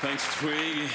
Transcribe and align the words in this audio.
Thanks, 0.00 0.34
Twig. 0.38 0.88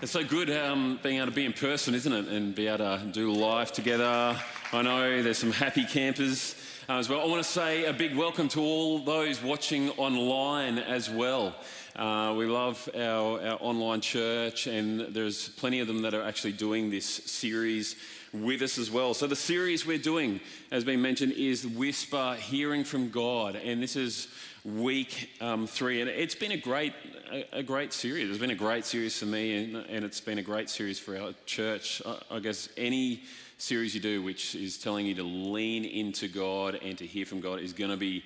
It's 0.00 0.12
so 0.12 0.22
good 0.22 0.48
um, 0.48 1.00
being 1.02 1.16
able 1.16 1.26
to 1.26 1.32
be 1.32 1.44
in 1.44 1.52
person, 1.52 1.92
isn't 1.92 2.12
it? 2.12 2.28
And 2.28 2.54
be 2.54 2.68
able 2.68 2.78
to 2.78 3.04
do 3.10 3.32
life 3.32 3.72
together. 3.72 4.40
I 4.72 4.82
know 4.82 5.24
there's 5.24 5.38
some 5.38 5.50
happy 5.50 5.84
campers 5.84 6.54
uh, 6.88 6.98
as 6.98 7.08
well. 7.08 7.20
I 7.20 7.24
want 7.24 7.42
to 7.44 7.50
say 7.50 7.84
a 7.86 7.92
big 7.92 8.14
welcome 8.14 8.46
to 8.50 8.60
all 8.60 9.00
those 9.00 9.42
watching 9.42 9.90
online 9.90 10.78
as 10.78 11.10
well. 11.10 11.56
Uh, 11.96 12.32
we 12.38 12.46
love 12.46 12.88
our, 12.94 13.40
our 13.40 13.58
online 13.60 14.02
church, 14.02 14.68
and 14.68 15.00
there's 15.12 15.48
plenty 15.48 15.80
of 15.80 15.88
them 15.88 16.02
that 16.02 16.14
are 16.14 16.22
actually 16.22 16.52
doing 16.52 16.90
this 16.90 17.06
series 17.06 17.96
with 18.32 18.62
us 18.62 18.78
as 18.78 18.88
well. 18.88 19.14
So, 19.14 19.26
the 19.26 19.34
series 19.34 19.84
we're 19.84 19.98
doing, 19.98 20.40
as 20.70 20.84
been 20.84 21.02
mentioned, 21.02 21.32
is 21.32 21.66
Whisper 21.66 22.36
Hearing 22.38 22.84
from 22.84 23.10
God. 23.10 23.56
And 23.56 23.82
this 23.82 23.96
is 23.96 24.28
week 24.66 25.30
um, 25.40 25.66
three. 25.66 26.00
And 26.00 26.10
it's 26.10 26.34
been 26.34 26.52
a 26.52 26.56
great, 26.56 26.92
a, 27.30 27.58
a, 27.58 27.62
great 27.62 27.92
series. 27.92 28.28
It's 28.28 28.38
been 28.38 28.50
a 28.50 28.54
great 28.54 28.84
series 28.84 29.16
for 29.16 29.26
me, 29.26 29.62
and, 29.62 29.76
and 29.76 30.04
it's 30.04 30.20
been 30.20 30.38
a 30.38 30.42
great 30.42 30.68
series 30.68 30.98
for 30.98 31.16
our 31.16 31.32
church. 31.46 32.02
I, 32.04 32.36
I 32.36 32.38
guess 32.40 32.68
any 32.76 33.22
series 33.58 33.94
you 33.94 34.00
do, 34.00 34.22
which 34.22 34.56
is 34.56 34.76
telling 34.76 35.06
you 35.06 35.14
to 35.14 35.22
lean 35.22 35.84
into 35.84 36.26
God 36.26 36.80
and 36.82 36.98
to 36.98 37.06
hear 37.06 37.24
from 37.24 37.40
God, 37.40 37.60
is 37.60 37.72
going 37.72 37.92
to 37.92 37.96
be 37.96 38.24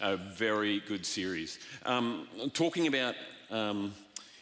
a 0.00 0.16
very 0.16 0.80
good 0.80 1.04
series. 1.04 1.58
Um, 1.84 2.26
talking 2.54 2.86
about 2.86 3.14
um, 3.50 3.92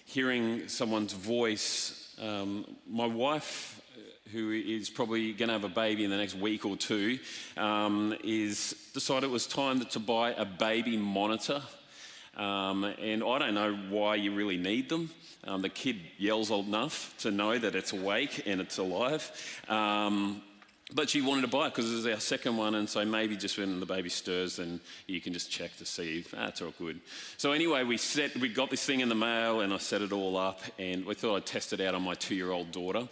hearing 0.05 0.69
someone's 0.69 1.13
voice, 1.13 2.15
um, 2.23 2.65
my 2.89 3.07
wife 3.07 3.80
who 4.33 4.51
is 4.53 4.91
probably 4.91 5.33
going 5.33 5.49
to 5.49 5.55
have 5.55 5.65
a 5.65 5.69
baby 5.69 6.05
in 6.05 6.11
the 6.11 6.17
next 6.17 6.35
week 6.35 6.65
or 6.65 6.77
two, 6.77 7.19
um, 7.57 8.15
is 8.25 8.75
decided 8.95 9.25
it 9.25 9.31
was 9.31 9.47
time 9.47 9.81
to 9.81 9.99
buy 9.99 10.33
a 10.33 10.45
baby 10.45 10.97
monitor. 10.97 11.63
Um, 12.37 12.85
and 12.85 13.23
I 13.23 13.39
don't 13.39 13.55
know 13.55 13.75
why 13.91 14.15
you 14.15 14.35
really 14.35 14.57
need 14.57 14.89
them. 14.89 15.11
Um, 15.45 15.63
the 15.63 15.69
kid 15.69 15.97
yells 16.19 16.51
old 16.51 16.67
enough 16.67 17.15
to 17.19 17.31
know 17.31 17.59
that 17.59 17.75
it's 17.75 17.93
awake 17.93 18.43
and 18.47 18.61
it's 18.61 18.79
alive. 18.79 19.31
Um, 19.69 20.43
but 20.93 21.09
she 21.09 21.21
wanted 21.21 21.43
to 21.43 21.49
buy 21.49 21.67
it 21.67 21.75
because 21.75 21.91
it 21.91 21.95
was 21.95 22.07
our 22.07 22.21
second 22.21 22.57
one, 22.57 22.75
and 22.75 22.89
so 22.89 23.05
maybe 23.05 23.37
just 23.37 23.59
when 23.59 23.79
the 23.79 23.87
baby 23.87 24.09
stirs, 24.09 24.57
then 24.57 24.81
you 25.07 25.21
can 25.21 25.33
just 25.33 25.51
check 25.51 25.77
to 25.77 25.87
see 25.87 26.19
if 26.19 26.35
ah, 26.37 26.51
all 26.63 26.75
good. 26.79 27.01
So 27.37 27.53
anyway, 27.53 27.85
we 27.85 27.97
set, 27.97 28.37
we 28.37 28.49
got 28.49 28.71
this 28.71 28.85
thing 28.85 29.01
in 29.01 29.09
the 29.09 29.15
mail, 29.15 29.61
and 29.61 29.73
I 29.73 29.79
set 29.79 30.03
it 30.03 30.13
all 30.13 30.37
up, 30.37 30.61
and 30.79 31.05
we 31.05 31.15
thought 31.15 31.37
I'd 31.37 31.47
test 31.47 31.73
it 31.73 31.81
out 31.81 31.95
on 31.95 32.03
my 32.03 32.15
two-year-old 32.15 32.73
daughter. 32.73 33.09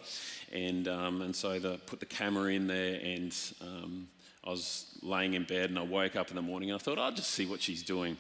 And, 0.53 0.89
um, 0.89 1.23
and 1.23 1.35
so 1.35 1.59
the, 1.59 1.79
put 1.87 2.01
the 2.01 2.07
camera 2.07 2.53
in 2.53 2.67
there, 2.67 3.01
and 3.03 3.35
um, 3.61 4.09
I 4.45 4.51
was 4.51 4.87
laying 5.03 5.35
in 5.35 5.45
bed, 5.45 5.71
and 5.71 5.79
I 5.79 5.83
woke 5.83 6.17
up 6.17 6.31
in 6.31 6.37
the 6.37 6.43
morning, 6.43 6.71
and 6.71 6.81
I 6.81 6.83
thought, 6.83 6.99
I'll 6.99 7.13
just 7.13 7.31
see 7.31 7.47
what 7.47 7.61
she's 7.61 7.83
doing. 7.83 8.17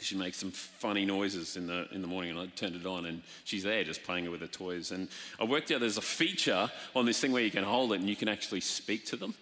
She 0.00 0.14
makes 0.14 0.36
some 0.36 0.50
funny 0.50 1.06
noises 1.06 1.56
in 1.56 1.66
the, 1.66 1.86
in 1.92 2.02
the 2.02 2.08
morning, 2.08 2.30
and 2.30 2.40
I 2.40 2.46
turned 2.46 2.76
it 2.76 2.86
on, 2.86 3.06
and 3.06 3.22
she's 3.44 3.62
there 3.62 3.82
just 3.84 4.02
playing 4.02 4.30
with 4.30 4.40
the 4.40 4.48
toys. 4.48 4.90
And 4.90 5.08
I 5.40 5.44
worked 5.44 5.70
out 5.70 5.80
there's 5.80 5.96
a 5.96 6.02
feature 6.02 6.70
on 6.94 7.06
this 7.06 7.18
thing 7.20 7.32
where 7.32 7.42
you 7.42 7.50
can 7.50 7.64
hold 7.64 7.92
it 7.92 8.00
and 8.00 8.08
you 8.08 8.16
can 8.16 8.28
actually 8.28 8.60
speak 8.60 9.06
to 9.06 9.16
them. 9.16 9.34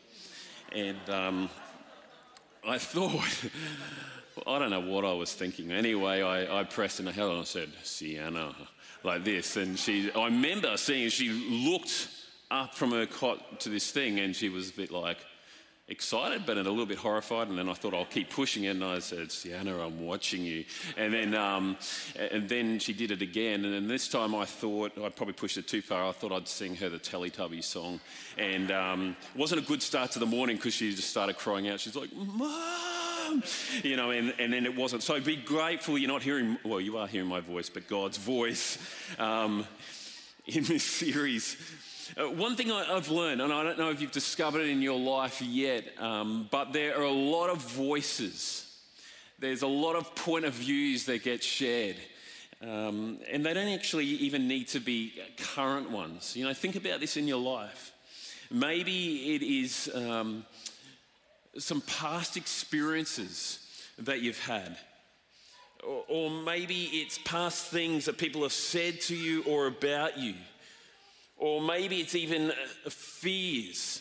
And 0.73 1.11
um, 1.11 1.51
I 2.67 2.79
thought, 2.79 3.51
I 4.47 4.59
don't 4.59 4.71
know 4.71 4.81
what 4.81 5.05
I 5.05 5.13
was 5.13 5.33
thinking. 5.33 5.71
Anyway, 5.71 6.23
I, 6.23 6.61
I 6.61 6.65
pressed 6.65 6.99
in 6.99 7.07
the 7.07 7.13
hell 7.13 7.31
and 7.31 7.41
I 7.41 7.45
said, 7.45 7.71
Sienna, 7.83 8.55
like 9.03 9.25
this. 9.25 9.57
And 9.57 9.79
she, 9.79 10.11
I 10.13 10.27
remember 10.27 10.77
seeing 10.77 11.09
she 11.11 11.31
looked 11.31 12.09
up 12.51 12.75
from 12.75 12.93
her 12.93 13.07
cot 13.07 13.61
to 13.61 13.69
this 13.69 13.91
thing, 13.91 14.21
and 14.21 14.35
she 14.35 14.49
was 14.49 14.71
a 14.71 14.73
bit 14.73 14.91
like 14.91 15.19
excited, 15.89 16.47
but 16.47 16.57
a 16.57 16.63
little 16.63 16.87
bit 16.87 16.97
horrified. 16.97 17.49
And 17.49 17.59
then 17.59 17.69
I 17.69 17.75
thought 17.75 17.93
I'll 17.93 18.07
keep 18.07 18.31
pushing 18.31 18.65
it, 18.65 18.71
and 18.71 18.85
I 18.85 18.99
said, 19.01 19.31
"Sienna, 19.31 19.85
I'm 19.85 20.05
watching 20.05 20.43
you." 20.43 20.65
And 20.97 21.13
then, 21.13 21.35
um, 21.35 21.77
and 22.19 22.49
then 22.49 22.79
she 22.79 22.93
did 22.93 23.11
it 23.11 23.23
again, 23.23 23.65
and 23.65 23.75
then 23.75 23.89
this 23.89 24.09
time 24.09 24.35
I 24.35 24.45
thought 24.45 24.93
I'd 24.97 25.17
probably 25.17 25.35
pushed 25.35 25.59
it 25.59 25.69
too 25.69 25.83
far. 25.83 26.09
I 26.09 26.13
thought 26.13 26.33
I'd 26.33 26.49
sing 26.49 26.77
her 26.77 26.89
the 26.89 26.99
Teletubbies 26.99 27.65
song, 27.65 28.01
and 28.39 28.71
um, 28.71 29.17
wasn't 29.35 29.63
a 29.63 29.65
good 29.65 29.83
start 29.83 30.13
to 30.13 30.19
the 30.19 30.27
morning 30.27 30.57
because 30.57 30.75
she 30.75 30.95
just 30.95 31.11
started 31.11 31.37
crying 31.37 31.69
out. 31.69 31.81
She's 31.81 31.97
like, 31.97 32.15
"Mom!" 32.15 33.43
You 33.83 33.97
know, 33.97 34.11
and, 34.11 34.35
and 34.39 34.53
then 34.53 34.65
it 34.65 34.77
wasn't. 34.77 35.03
So 35.03 35.21
be 35.21 35.37
grateful 35.37 35.99
you're 35.99 36.09
not 36.09 36.23
hearing. 36.23 36.57
Well, 36.65 36.81
you 36.81 36.99
are 36.99 37.07
hearing 37.07 37.29
my 37.29 37.41
voice, 37.41 37.69
but 37.69 37.89
God's 37.89 38.17
voice 38.17 38.79
um, 39.19 39.67
in 40.47 40.65
this 40.65 40.85
series. 40.85 41.57
Uh, 42.17 42.29
one 42.31 42.57
thing 42.57 42.71
I, 42.71 42.85
have 42.85 43.09
learned, 43.09 43.41
and 43.41 43.53
I 43.53 43.63
don't 43.63 43.79
know 43.79 43.91
if 43.91 44.01
you've 44.01 44.13
discovered 44.13 44.61
it 44.61 44.69
in 44.69 44.83
your 44.83 44.99
life 44.99 45.41
yet, 45.41 45.85
um, 45.99 46.49
but 46.51 46.73
there 46.73 46.99
are 46.99 47.05
a 47.05 47.11
lot 47.11 47.51
of 47.51 47.59
voices. 47.59 48.71
There's 49.39 49.63
a 49.63 49.67
lot 49.67 49.97
of 49.97 50.15
point 50.15 50.45
of 50.45 50.53
views 50.53 51.07
that 51.07 51.23
get 51.23 51.43
shared. 51.43 51.97
Um, 52.63 53.19
and 53.31 53.45
they 53.45 53.55
don't 53.55 53.69
actually 53.69 54.07
even 54.07 54.49
need 54.49 54.69
to 54.69 54.81
be 54.81 55.13
current 55.39 55.91
ones. 55.91 56.37
You 56.37 56.45
know, 56.45 56.55
think 56.55 56.77
about 56.77 57.01
this 57.01 57.17
in 57.17 57.27
your 57.29 57.41
life. 57.41 57.93
Maybe 58.51 59.35
it 59.35 59.43
is 59.43 59.91
um, 59.95 60.45
some 61.59 61.81
past 61.83 62.37
experiences 62.37 63.59
that 63.99 64.21
you've 64.21 64.41
had. 64.41 64.77
Or, 65.87 66.05
or 66.09 66.31
maybe 66.31 66.85
it's 66.93 67.19
past 67.19 67.67
things 67.67 68.07
that 68.07 68.19
people 68.19 68.43
have 68.43 68.53
said 68.53 69.01
to 69.03 69.17
you 69.17 69.43
or 69.45 69.67
about 69.67 70.19
you 70.19 70.35
or 71.45 71.61
maybe 71.61 72.01
it's 72.01 72.15
even 72.15 72.51
uh, 72.51 72.55
fears. 72.89 74.01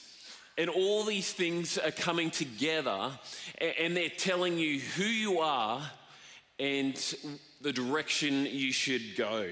And 0.57 0.69
all 0.69 1.03
these 1.03 1.33
things 1.33 1.77
are 1.77 1.91
coming 1.91 2.31
together 2.31 3.11
and 3.59 3.97
they're 3.97 4.07
telling 4.07 4.57
you 4.57 4.79
who 4.79 5.03
you 5.03 5.39
are 5.39 5.81
and 6.57 6.95
the 7.59 7.73
direction 7.73 8.45
you 8.45 8.71
should 8.71 9.17
go. 9.17 9.49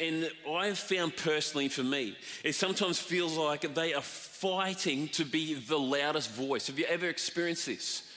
And 0.00 0.30
I've 0.48 0.78
found 0.78 1.16
personally 1.16 1.68
for 1.68 1.82
me, 1.82 2.16
it 2.44 2.54
sometimes 2.54 3.00
feels 3.00 3.36
like 3.36 3.74
they 3.74 3.92
are 3.92 4.02
fighting 4.02 5.08
to 5.08 5.24
be 5.24 5.54
the 5.54 5.78
loudest 5.78 6.30
voice. 6.30 6.68
Have 6.68 6.78
you 6.78 6.84
ever 6.84 7.08
experienced 7.08 7.66
this? 7.66 8.08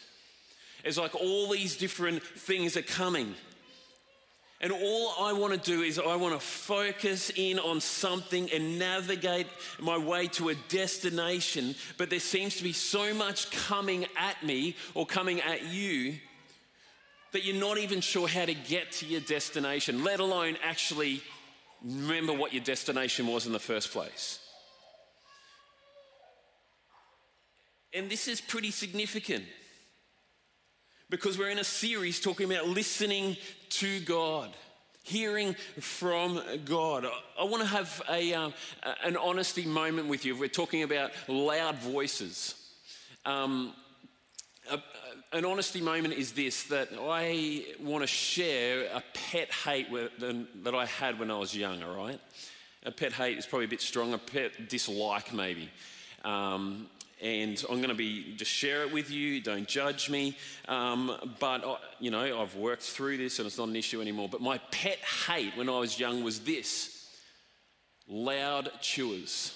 It's 0.84 0.98
like 0.98 1.16
all 1.16 1.50
these 1.50 1.76
different 1.76 2.22
things 2.22 2.78
are 2.78 2.84
coming 2.84 3.34
and 4.60 4.72
all 4.72 5.14
I 5.20 5.34
want 5.34 5.54
to 5.54 5.60
do 5.60 5.84
is 5.84 6.00
I 6.00 6.16
want 6.16 6.34
to 6.34 6.40
focus 6.40 7.32
in 7.36 7.60
on 7.60 7.80
something 7.80 8.50
and 8.52 8.80
navigate 8.80 9.46
my 9.80 9.98
way 9.98 10.28
to 10.30 10.50
a 10.50 10.56
destination. 10.68 11.76
But 11.98 12.10
there 12.10 12.20
seems 12.20 12.58
to 12.58 12.64
be 12.64 12.74
so 12.74 13.14
much 13.14 13.52
coming 13.52 14.08
at 14.18 14.44
me 14.44 14.76
or 14.96 15.06
coming 15.06 15.42
at 15.42 15.66
you 15.66 16.16
that 17.34 17.46
you're 17.46 17.56
not 17.56 17.78
even 17.78 18.02
sure 18.02 18.28
how 18.28 18.46
to 18.46 18.56
get 18.56 18.94
to 18.94 19.06
your 19.06 19.22
destination, 19.22 20.04
let 20.04 20.20
alone 20.20 20.58
actually 20.64 21.22
remember 21.84 22.34
what 22.34 22.52
your 22.52 22.64
destination 22.64 23.28
was 23.28 23.46
in 23.46 23.54
the 23.54 23.60
first 23.60 23.92
place. 23.92 24.40
And 27.94 28.10
this 28.10 28.28
is 28.28 28.42
pretty 28.42 28.72
significant 28.72 29.46
because 31.10 31.38
we're 31.38 31.50
in 31.50 31.60
a 31.60 31.64
series 31.64 32.20
talking 32.20 32.52
about 32.52 32.68
listening 32.68 33.38
to 33.70 34.02
God, 34.02 34.50
hearing 35.04 35.54
from 35.80 36.42
God. 36.66 37.06
I 37.40 37.46
want 37.46 37.64
to 37.64 37.70
have 37.70 38.02
a, 38.10 38.34
um, 38.34 38.54
an 39.04 39.16
honesty 39.16 39.66
moment 39.66 40.10
with 40.10 40.26
you. 40.26 40.36
We're 40.36 40.50
talking 40.50 40.84
about 40.84 41.12
loud 41.30 41.78
voices. 41.78 42.56
Um, 43.26 43.74
a, 44.70 44.80
an 45.32 45.46
honesty 45.46 45.80
moment 45.80 46.14
is 46.14 46.34
this 46.34 46.64
that 46.64 46.90
I 47.00 47.64
want 47.80 48.04
to 48.04 48.08
share 48.08 48.88
a 48.94 49.02
pet 49.14 49.50
hate 49.50 49.88
that 49.90 50.76
I 50.76 50.86
had 50.86 51.20
when 51.20 51.32
I 51.32 51.38
was 51.38 51.56
young, 51.56 51.84
all 51.84 51.96
right? 51.96 52.20
A 52.84 52.92
pet 52.92 53.14
hate 53.14 53.38
is 53.38 53.46
probably 53.46 53.66
a 53.66 53.70
bit 53.70 53.82
strong, 53.82 54.14
a 54.14 54.18
pet 54.18 54.68
dislike, 54.68 55.34
maybe. 55.34 55.70
Um, 56.26 56.88
and 57.22 57.64
I'm 57.70 57.78
going 57.78 57.90
to 57.90 57.96
be 57.96 58.36
just 58.36 58.52
share 58.52 58.84
it 58.84 58.92
with 58.92 59.10
you. 59.10 59.42
Don't 59.42 59.68
judge 59.68 60.10
me. 60.10 60.38
Um, 60.68 61.16
but 61.40 61.66
I, 61.66 61.78
you 62.00 62.12
know, 62.12 62.42
I've 62.42 62.56
worked 62.56 62.84
through 62.84 63.18
this, 63.18 63.40
and 63.40 63.48
it's 63.48 63.58
not 63.58 63.70
an 63.70 63.76
issue 63.76 64.02
anymore. 64.02 64.30
But 64.30 64.42
my 64.42 64.60
pet 64.72 65.00
hate 65.28 65.56
when 65.58 65.70
I 65.70 65.80
was 65.80 66.00
young 66.00 66.24
was 66.24 66.42
this: 66.42 67.10
loud 68.08 68.70
chewers. 68.82 69.54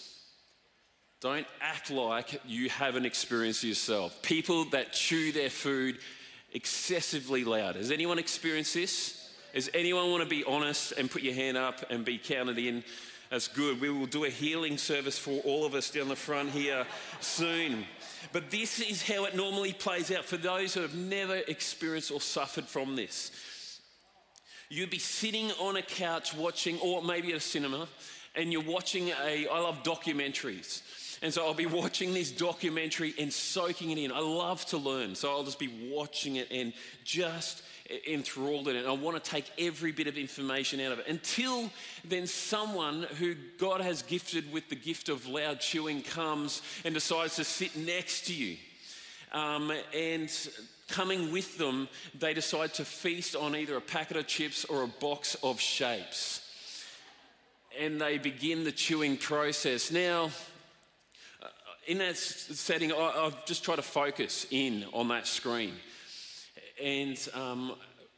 Don't 1.22 1.46
act 1.62 1.92
like 1.92 2.42
you 2.48 2.68
haven't 2.70 3.06
experienced 3.06 3.64
yourself. 3.64 4.20
People 4.24 4.66
that 4.72 4.92
chew 4.92 5.32
their 5.32 5.52
food 5.52 6.00
excessively 6.52 7.44
loud. 7.44 7.76
Has 7.76 7.92
anyone 7.92 8.18
experienced 8.18 8.74
this? 8.74 9.30
Does 9.54 9.70
anyone 9.74 10.10
want 10.10 10.24
to 10.24 10.30
be 10.30 10.44
honest 10.44 10.94
and 10.94 11.12
put 11.12 11.22
your 11.22 11.36
hand 11.36 11.58
up 11.58 11.92
and 11.92 12.04
be 12.04 12.18
counted 12.18 12.58
in? 12.58 12.84
That's 13.32 13.48
good. 13.48 13.80
We 13.80 13.90
will 13.90 14.08
do 14.08 14.26
a 14.26 14.30
healing 14.30 14.78
service 14.78 15.18
for 15.18 15.40
all 15.46 15.66
of 15.66 15.74
us 15.74 15.90
down 15.90 16.10
the 16.10 16.18
front 16.18 16.50
here 16.50 16.86
soon. 17.22 17.86
But 18.34 18.52
this 18.52 18.82
is 18.82 19.08
how 19.08 19.24
it 19.24 19.38
normally 19.38 19.72
plays 19.72 20.12
out 20.12 20.26
for 20.26 20.36
those 20.36 20.74
who 20.74 20.82
have 20.82 20.96
never 20.96 21.38
experienced 21.48 22.12
or 22.12 22.20
suffered 22.20 22.66
from 22.66 22.98
this. 22.98 23.80
You'd 24.70 24.90
be 24.90 25.00
sitting 25.00 25.50
on 25.62 25.78
a 25.78 25.82
couch 25.82 26.34
watching, 26.34 26.78
or 26.80 27.02
maybe 27.02 27.32
at 27.32 27.38
a 27.38 27.40
cinema, 27.40 27.88
and 28.36 28.52
you're 28.52 28.64
watching 28.64 29.08
a, 29.24 29.48
I 29.48 29.60
love 29.60 29.82
documentaries. 29.84 30.82
And 31.22 31.34
so 31.34 31.46
I'll 31.46 31.54
be 31.54 31.66
watching 31.66 32.14
this 32.14 32.32
documentary 32.32 33.14
and 33.18 33.32
soaking 33.32 33.92
it 33.92 33.98
in. 33.98 34.12
I 34.12 34.20
love 34.20 34.66
to 34.68 34.78
learn, 34.78 35.16
so 35.16 35.32
I'll 35.32 35.44
just 35.44 35.60
be 35.60 35.90
watching 35.90 36.36
it 36.36 36.50
and 36.52 36.74
just 37.06 37.64
enthralled 38.08 38.68
in 38.68 38.76
it. 38.76 38.86
I 38.86 38.92
want 38.92 39.22
to 39.22 39.32
take 39.32 39.46
every 39.58 39.92
bit 39.92 40.08
of 40.08 40.18
information 40.18 40.80
out 40.82 40.92
of 40.92 41.00
it 41.00 41.08
until 41.08 41.70
then 42.06 42.28
someone 42.28 43.04
who 43.20 43.36
God 43.58 43.82
has 43.82 44.02
gifted 44.02 44.52
with 44.52 44.70
the 44.70 44.76
gift 44.76 45.10
of 45.10 45.28
loud 45.28 45.60
chewing 45.60 46.02
comes 46.02 46.62
and 46.86 46.94
decides 46.94 47.36
to 47.38 47.44
sit 47.44 47.76
next 47.76 48.28
to 48.28 48.34
you. 48.34 48.58
Um, 49.32 49.72
and 49.96 50.30
coming 50.90 51.32
with 51.32 51.58
them, 51.58 51.88
they 52.18 52.34
decide 52.34 52.74
to 52.76 52.86
feast 52.86 53.36
on 53.36 53.56
either 53.56 53.78
a 53.78 53.82
packet 53.82 54.18
of 54.18 54.28
chips 54.28 54.66
or 54.66 54.84
a 54.84 54.88
box 54.88 55.36
of 55.42 55.60
shapes. 55.60 56.48
And 57.80 58.00
they 58.00 58.18
begin 58.18 58.66
the 58.66 58.72
chewing 58.72 59.16
process. 59.16 59.92
Now, 59.92 60.32
uh, 61.42 61.48
in 61.88 62.00
that 62.00 62.18
setting, 62.18 62.92
I've 62.92 63.46
just 63.46 63.64
tried 63.64 63.78
to 63.78 63.82
focus 63.82 64.46
in 64.52 64.86
on 64.92 65.08
that 65.08 65.26
screen. 65.26 65.74
And 66.82 67.30
um, 67.34 67.74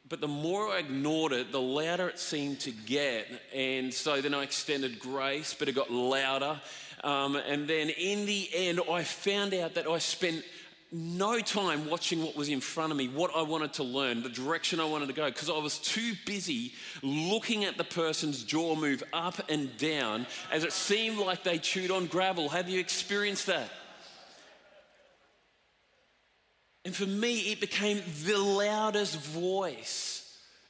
but 0.09 0.21
the 0.21 0.27
more 0.27 0.69
I 0.69 0.79
ignored 0.79 1.31
it, 1.31 1.51
the 1.51 1.61
louder 1.61 2.07
it 2.07 2.19
seemed 2.19 2.59
to 2.61 2.71
get. 2.71 3.27
And 3.53 3.93
so 3.93 4.21
then 4.21 4.33
I 4.33 4.43
extended 4.43 4.99
grace, 4.99 5.55
but 5.57 5.69
it 5.69 5.75
got 5.75 5.91
louder. 5.91 6.61
Um, 7.03 7.35
and 7.35 7.67
then 7.67 7.89
in 7.89 8.25
the 8.25 8.49
end, 8.53 8.79
I 8.91 9.03
found 9.03 9.53
out 9.53 9.73
that 9.75 9.87
I 9.87 9.97
spent 9.97 10.43
no 10.91 11.39
time 11.39 11.89
watching 11.89 12.21
what 12.21 12.35
was 12.35 12.49
in 12.49 12.59
front 12.61 12.91
of 12.91 12.97
me, 12.97 13.07
what 13.07 13.31
I 13.35 13.41
wanted 13.41 13.73
to 13.73 13.83
learn, 13.83 14.21
the 14.21 14.29
direction 14.29 14.79
I 14.79 14.85
wanted 14.85 15.07
to 15.07 15.13
go, 15.13 15.25
because 15.25 15.49
I 15.49 15.57
was 15.57 15.79
too 15.79 16.13
busy 16.25 16.73
looking 17.01 17.65
at 17.65 17.77
the 17.77 17.83
person's 17.83 18.43
jaw 18.43 18.75
move 18.75 19.03
up 19.11 19.49
and 19.49 19.75
down 19.77 20.27
as 20.51 20.63
it 20.63 20.71
seemed 20.71 21.17
like 21.17 21.43
they 21.43 21.57
chewed 21.57 21.89
on 21.89 22.05
gravel. 22.05 22.49
Have 22.49 22.69
you 22.69 22.79
experienced 22.79 23.47
that? 23.47 23.69
And 26.85 26.95
for 26.95 27.05
me, 27.05 27.51
it 27.51 27.61
became 27.61 28.01
the 28.25 28.37
loudest 28.37 29.17
voice. 29.17 30.19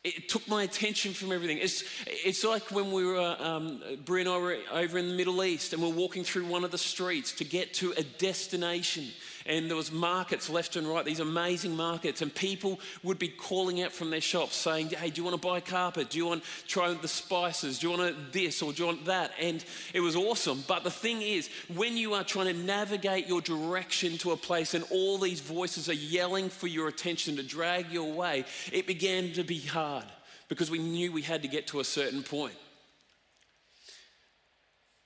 It 0.04 0.28
took 0.28 0.48
my 0.50 0.64
attention 0.64 1.14
from 1.14 1.32
everything. 1.32 1.60
It's, 1.60 1.84
it's 2.06 2.44
like 2.44 2.72
when 2.72 2.92
we 2.92 3.06
were, 3.06 3.38
um, 3.40 3.82
Brie 4.04 4.22
and 4.22 4.30
I 4.30 4.38
were 4.38 4.58
over 4.72 4.98
in 4.98 5.08
the 5.08 5.14
Middle 5.14 5.44
East 5.44 5.72
and 5.72 5.82
we're 5.82 5.90
walking 5.90 6.26
through 6.26 6.46
one 6.46 6.66
of 6.66 6.72
the 6.72 6.78
streets 6.78 7.32
to 7.34 7.46
get 7.46 7.74
to 7.76 7.94
a 7.94 8.04
destination 8.04 9.06
and 9.46 9.70
there 9.70 9.76
was 9.76 9.92
markets 9.92 10.50
left 10.50 10.76
and 10.76 10.88
right, 10.88 11.06
these 11.06 11.20
amazing 11.20 11.76
markets, 11.76 12.22
and 12.22 12.34
people 12.34 12.80
would 13.04 13.20
be 13.20 13.28
calling 13.28 13.82
out 13.82 13.92
from 13.92 14.10
their 14.10 14.22
shops 14.22 14.56
saying, 14.56 14.90
"Hey, 14.90 15.10
do 15.10 15.22
you 15.22 15.24
want 15.24 15.42
to 15.42 15.48
buy 15.48 15.60
carpet? 15.60 16.10
Do 16.10 16.18
you 16.18 16.26
want 16.26 16.44
to 16.44 16.68
try 16.68 16.94
the 16.94 17.08
spices? 17.08 17.80
Do 17.80 17.90
you 17.90 17.98
want 17.98 18.34
this 18.34 18.62
or 18.62 18.74
do 18.74 18.84
you 18.84 18.88
want 18.88 19.06
that?" 19.06 19.32
And 19.40 19.64
it 19.94 20.00
was 20.00 20.16
awesome. 20.16 20.64
But 20.68 20.84
the 20.84 20.92
thing 20.92 21.22
is, 21.22 21.50
when 21.74 21.98
you 21.98 22.14
are 22.14 22.24
trying 22.24 22.48
to 22.48 22.54
navigate 22.54 23.28
your 23.28 23.42
direction 23.42 24.18
to 24.20 24.32
a 24.32 24.38
place, 24.38 24.74
and 24.74 24.86
all 24.90 25.18
these 25.18 25.40
voices 25.40 25.90
are 25.90 25.94
yelling 25.94 26.50
for 26.50 26.68
your 26.68 26.88
attention 26.88 27.36
to 27.38 27.44
drag 27.44 27.92
you 27.92 28.04
away, 28.04 28.46
it 28.72 28.88
began 28.88 29.34
to 29.34 29.44
be 29.44 29.60
hard 29.60 30.06
because 30.50 30.70
we 30.70 30.80
knew 30.80 31.12
we 31.12 31.22
had 31.22 31.42
to 31.42 31.48
get 31.48 31.68
to 31.68 31.80
a 31.80 31.84
certain 31.84 32.24
point. 32.24 32.56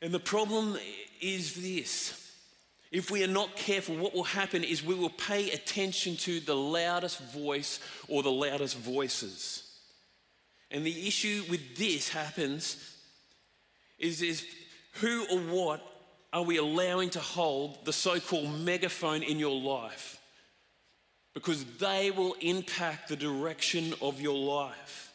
And 0.01 0.13
the 0.13 0.19
problem 0.19 0.77
is 1.21 1.55
this 1.55 2.16
if 2.97 3.11
we 3.11 3.23
are 3.23 3.27
not 3.27 3.55
careful, 3.55 3.95
what 3.95 4.15
will 4.15 4.23
happen 4.23 4.63
is 4.63 4.83
we 4.83 4.95
will 4.95 5.11
pay 5.11 5.51
attention 5.51 6.15
to 6.15 6.39
the 6.39 6.55
loudest 6.55 7.19
voice 7.31 7.79
or 8.07 8.23
the 8.23 8.31
loudest 8.31 8.75
voices. 8.75 9.61
And 10.71 10.83
the 10.83 11.07
issue 11.07 11.43
with 11.47 11.77
this 11.77 12.09
happens 12.09 12.97
is, 13.99 14.23
is 14.23 14.43
who 14.93 15.27
or 15.31 15.37
what 15.41 15.81
are 16.33 16.41
we 16.41 16.57
allowing 16.57 17.11
to 17.11 17.19
hold 17.19 17.85
the 17.85 17.93
so 17.93 18.19
called 18.19 18.51
megaphone 18.61 19.21
in 19.21 19.37
your 19.37 19.61
life? 19.61 20.19
Because 21.35 21.65
they 21.77 22.09
will 22.09 22.35
impact 22.41 23.09
the 23.09 23.15
direction 23.15 23.93
of 24.01 24.19
your 24.19 24.39
life 24.39 25.06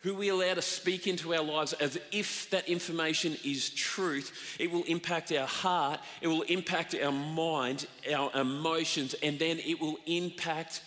who 0.00 0.14
we 0.14 0.28
allow 0.28 0.54
to 0.54 0.62
speak 0.62 1.06
into 1.06 1.34
our 1.34 1.42
lives 1.42 1.72
as 1.74 1.98
if 2.12 2.50
that 2.50 2.68
information 2.68 3.36
is 3.44 3.70
truth, 3.70 4.56
it 4.58 4.70
will 4.70 4.84
impact 4.84 5.32
our 5.32 5.46
heart, 5.46 6.00
it 6.20 6.28
will 6.28 6.42
impact 6.42 6.94
our 6.94 7.12
mind, 7.12 7.86
our 8.14 8.30
emotions, 8.38 9.14
and 9.22 9.38
then 9.38 9.58
it 9.58 9.80
will 9.80 9.96
impact 10.06 10.82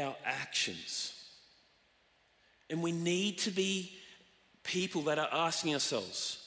our 0.00 0.16
actions. 0.24 1.12
And 2.70 2.82
we 2.82 2.92
need 2.92 3.38
to 3.38 3.50
be 3.50 3.92
people 4.62 5.02
that 5.02 5.18
are 5.18 5.28
asking 5.32 5.74
ourselves, 5.74 6.38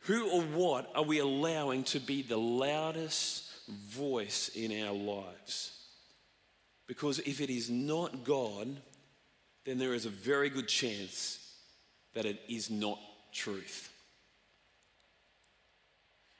who 0.00 0.30
or 0.30 0.42
what 0.42 0.90
are 0.94 1.04
we 1.04 1.18
allowing 1.18 1.84
to 1.84 2.00
be 2.00 2.22
the 2.22 2.38
loudest 2.38 3.50
voice 3.68 4.50
in 4.54 4.82
our 4.82 4.94
lives? 4.94 5.72
Because 6.86 7.18
if 7.20 7.40
it 7.40 7.50
is 7.50 7.70
not 7.70 8.24
God, 8.24 8.80
then 9.64 9.78
there 9.78 9.94
is 9.94 10.06
a 10.06 10.10
very 10.10 10.50
good 10.50 10.68
chance 10.68 11.38
that 12.14 12.24
it 12.24 12.40
is 12.48 12.70
not 12.70 12.98
truth. 13.32 13.90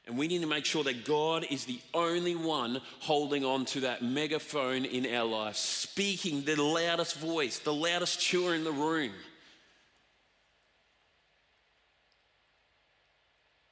And 0.06 0.18
we 0.18 0.26
need 0.26 0.40
to 0.40 0.48
make 0.48 0.64
sure 0.64 0.82
that 0.84 1.04
God 1.04 1.46
is 1.48 1.64
the 1.64 1.78
only 1.94 2.34
one 2.34 2.80
holding 3.00 3.44
on 3.44 3.64
to 3.66 3.80
that 3.80 4.02
megaphone 4.02 4.84
in 4.84 5.06
our 5.14 5.24
life, 5.24 5.56
speaking 5.56 6.42
the 6.42 6.60
loudest 6.60 7.18
voice, 7.18 7.60
the 7.60 7.72
loudest 7.72 8.18
chewer 8.18 8.54
in 8.54 8.64
the 8.64 8.72
room. 8.72 9.12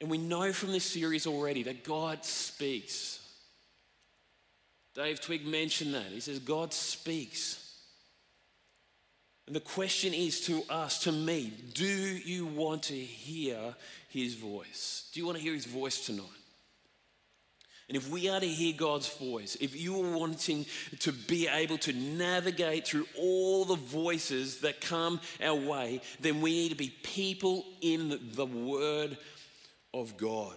And 0.00 0.08
we 0.08 0.18
know 0.18 0.52
from 0.52 0.72
this 0.72 0.84
series 0.84 1.26
already 1.26 1.64
that 1.64 1.84
God 1.84 2.24
speaks. 2.24 3.18
Dave 4.94 5.20
Twig 5.20 5.46
mentioned 5.46 5.94
that. 5.94 6.06
He 6.06 6.20
says, 6.20 6.38
God 6.38 6.72
speaks. 6.72 7.69
And 9.50 9.56
the 9.56 9.60
question 9.62 10.14
is 10.14 10.42
to 10.42 10.62
us, 10.70 11.00
to 11.00 11.10
me, 11.10 11.52
do 11.74 11.84
you 11.84 12.46
want 12.46 12.84
to 12.84 12.94
hear 12.94 13.74
his 14.08 14.36
voice? 14.36 15.10
Do 15.12 15.18
you 15.18 15.26
want 15.26 15.38
to 15.38 15.42
hear 15.42 15.54
his 15.54 15.66
voice 15.66 16.06
tonight? 16.06 16.28
And 17.88 17.96
if 17.96 18.08
we 18.08 18.28
are 18.28 18.38
to 18.38 18.46
hear 18.46 18.72
God's 18.76 19.08
voice, 19.08 19.56
if 19.60 19.74
you 19.74 20.00
are 20.04 20.16
wanting 20.16 20.66
to 21.00 21.10
be 21.10 21.48
able 21.48 21.78
to 21.78 21.92
navigate 21.92 22.86
through 22.86 23.08
all 23.18 23.64
the 23.64 23.74
voices 23.74 24.60
that 24.60 24.80
come 24.80 25.20
our 25.42 25.56
way, 25.56 26.00
then 26.20 26.40
we 26.40 26.52
need 26.52 26.68
to 26.68 26.76
be 26.76 26.94
people 27.02 27.64
in 27.80 28.20
the 28.34 28.46
Word 28.46 29.18
of 29.92 30.16
God. 30.16 30.54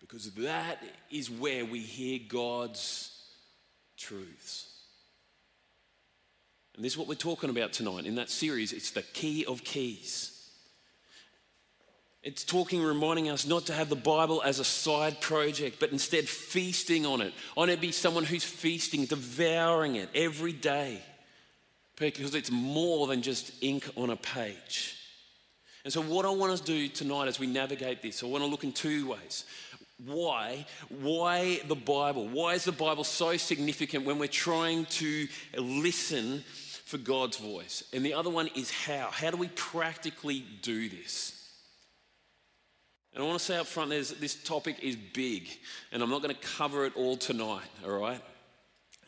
Because 0.00 0.30
that 0.32 0.82
is 1.10 1.30
where 1.30 1.64
we 1.64 1.78
hear 1.78 2.20
God's 2.28 3.10
truths. 3.96 4.63
And 6.76 6.84
this 6.84 6.92
is 6.92 6.98
what 6.98 7.06
we're 7.06 7.14
talking 7.14 7.50
about 7.50 7.72
tonight 7.72 8.04
in 8.04 8.16
that 8.16 8.30
series. 8.30 8.72
It's 8.72 8.90
the 8.90 9.02
key 9.02 9.44
of 9.44 9.62
keys. 9.62 10.30
It's 12.24 12.42
talking, 12.42 12.82
reminding 12.82 13.28
us 13.28 13.46
not 13.46 13.66
to 13.66 13.74
have 13.74 13.90
the 13.90 13.96
Bible 13.96 14.42
as 14.42 14.58
a 14.58 14.64
side 14.64 15.20
project, 15.20 15.78
but 15.78 15.92
instead 15.92 16.26
feasting 16.26 17.04
on 17.04 17.20
it. 17.20 17.34
I 17.54 17.60
want 17.60 17.70
to 17.70 17.76
be 17.76 17.92
someone 17.92 18.24
who's 18.24 18.44
feasting, 18.44 19.04
devouring 19.04 19.96
it 19.96 20.08
every 20.14 20.54
day, 20.54 21.02
because 21.96 22.34
it's 22.34 22.50
more 22.50 23.06
than 23.06 23.20
just 23.20 23.52
ink 23.62 23.86
on 23.94 24.08
a 24.08 24.16
page. 24.16 24.96
And 25.84 25.92
so, 25.92 26.00
what 26.00 26.24
I 26.24 26.30
want 26.30 26.50
us 26.50 26.60
to 26.60 26.66
do 26.66 26.88
tonight 26.88 27.28
as 27.28 27.38
we 27.38 27.46
navigate 27.46 28.00
this, 28.00 28.22
I 28.22 28.26
want 28.26 28.42
to 28.42 28.48
look 28.48 28.64
in 28.64 28.72
two 28.72 29.10
ways. 29.10 29.44
Why? 30.02 30.64
Why 30.88 31.60
the 31.68 31.74
Bible? 31.74 32.26
Why 32.26 32.54
is 32.54 32.64
the 32.64 32.72
Bible 32.72 33.04
so 33.04 33.36
significant 33.36 34.06
when 34.06 34.18
we're 34.18 34.28
trying 34.28 34.86
to 34.86 35.28
listen 35.56 36.42
for 36.84 36.98
God's 36.98 37.38
voice. 37.38 37.82
And 37.92 38.04
the 38.04 38.14
other 38.14 38.30
one 38.30 38.48
is 38.54 38.70
how. 38.70 39.08
How 39.10 39.30
do 39.30 39.36
we 39.36 39.48
practically 39.48 40.44
do 40.62 40.88
this? 40.88 41.40
And 43.14 43.22
I 43.22 43.26
want 43.26 43.38
to 43.38 43.44
say 43.44 43.56
up 43.56 43.66
front, 43.66 43.90
this 43.90 44.42
topic 44.42 44.80
is 44.82 44.96
big, 44.96 45.48
and 45.92 46.02
I'm 46.02 46.10
not 46.10 46.20
going 46.20 46.34
to 46.34 46.40
cover 46.40 46.84
it 46.84 46.96
all 46.96 47.16
tonight, 47.16 47.68
all 47.84 47.98
right? 47.98 48.20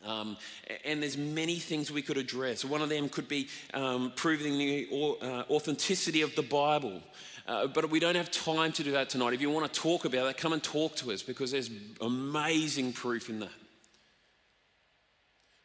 Um, 0.05 0.37
and 0.85 1.03
there's 1.03 1.17
many 1.17 1.57
things 1.57 1.91
we 1.91 2.03
could 2.03 2.17
address. 2.17 2.65
One 2.65 2.83
of 2.83 2.89
them 2.89 3.09
could 3.09 3.27
be 3.27 3.49
um, 3.75 4.13
proving 4.15 4.57
the 4.59 4.89
uh, 5.21 5.53
authenticity 5.53 6.23
of 6.23 6.35
the 6.37 6.43
Bible. 6.43 7.03
Uh, 7.49 7.67
but 7.67 7.91
we 7.91 7.99
don't 7.99 8.15
have 8.15 8.31
time 8.31 8.73
to 8.73 8.85
do 8.85 8.93
that 8.93 9.09
tonight. 9.09 9.33
If 9.33 9.41
you 9.41 9.51
want 9.51 9.73
to 9.73 9.81
talk 9.81 10.05
about 10.05 10.27
that, 10.27 10.37
come 10.37 10.53
and 10.53 10.63
talk 10.63 10.95
to 10.97 11.11
us 11.11 11.23
because 11.23 11.51
there's 11.51 11.71
amazing 12.01 12.93
proof 12.93 13.29
in 13.29 13.41
that. 13.41 13.49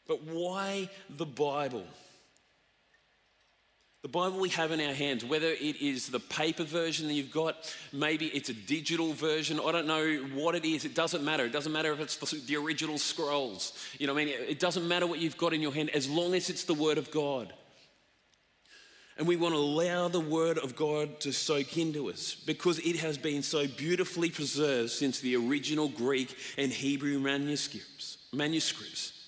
But 0.08 0.24
why 0.24 0.90
the 1.10 1.26
Bible? 1.26 1.86
The 4.02 4.08
Bible 4.08 4.40
we 4.40 4.50
have 4.50 4.72
in 4.72 4.82
our 4.82 4.96
hands, 4.96 5.24
whether 5.24 5.50
it 5.50 5.80
is 5.80 6.10
the 6.10 6.20
paper 6.20 6.64
version 6.64 7.08
that 7.08 7.14
you've 7.14 7.32
got, 7.32 7.72
maybe 7.94 8.26
it's 8.28 8.50
a 8.50 8.54
digital 8.54 9.14
version, 9.14 9.60
I 9.64 9.72
don't 9.72 9.86
know 9.86 10.16
what 10.34 10.56
it 10.56 10.66
is, 10.66 10.86
it 10.86 10.96
doesn't 10.96 11.24
matter. 11.24 11.46
It 11.46 11.52
doesn't 11.52 11.72
matter 11.72 11.94
if 11.94 12.00
it's 12.00 12.18
the, 12.18 12.56
original 12.56 12.98
scrolls. 12.98 13.78
You 14.00 14.08
know 14.08 14.16
what 14.16 14.24
I 14.24 14.26
mean? 14.26 14.36
It 14.40 14.60
doesn't 14.60 14.88
matter 14.88 15.06
what 15.06 15.20
you've 15.20 15.38
got 15.38 15.54
in 15.54 15.62
your 15.62 15.72
hand 15.72 15.92
as 15.92 16.10
long 16.10 16.34
as 16.34 16.50
it's 16.50 16.64
the 16.64 16.74
Word 16.74 16.98
of 16.98 17.12
God. 17.12 17.54
And 19.20 19.28
we 19.28 19.36
want 19.36 19.54
to 19.54 19.60
allow 19.60 20.08
the 20.08 20.20
Word 20.20 20.58
of 20.58 20.76
God 20.76 21.20
to 21.20 21.32
soak 21.32 21.78
into 21.78 22.10
us 22.10 22.34
because 22.34 22.80
it 22.80 22.96
has 22.96 23.20
been 23.20 23.44
so 23.44 23.68
beautifully 23.68 24.32
preserved 24.32 24.90
since 24.90 25.20
the 25.20 25.36
original 25.36 25.90
Greek 25.90 26.36
and 26.58 26.72
Hebrew 26.72 27.20
manuscripts. 27.20 28.18
manuscripts. 28.34 29.21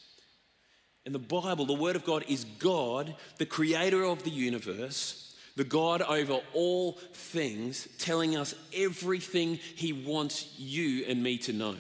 And 1.06 1.14
the 1.14 1.20
Bible, 1.20 1.66
the 1.66 1.74
Word 1.74 1.96
of 1.96 2.06
God, 2.06 2.24
is 2.28 2.46
God, 2.46 3.16
the 3.38 3.46
creator 3.46 4.04
of 4.04 4.24
the 4.24 4.30
universe, 4.30 5.36
the 5.56 5.64
God 5.64 6.02
over 6.02 6.40
all 6.54 6.94
things, 7.14 7.88
telling 8.00 8.38
us 8.38 8.56
everything 8.74 9.56
He 9.76 9.92
wants 9.92 10.58
you 10.58 11.06
and 11.06 11.22
me 11.22 11.38
to 11.40 11.54
know. 11.54 11.76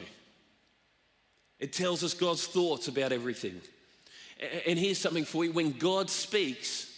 It 1.59 1.71
tells 1.71 2.03
us 2.03 2.13
God's 2.13 2.45
thoughts 2.45 2.89
about 2.89 3.13
everything. 3.13 3.61
And 4.67 4.77
here's 4.77 4.97
something 4.97 5.23
for 5.23 5.45
you 5.45 5.53
when 5.53 5.71
God 5.71 6.09
speaks, 6.09 6.89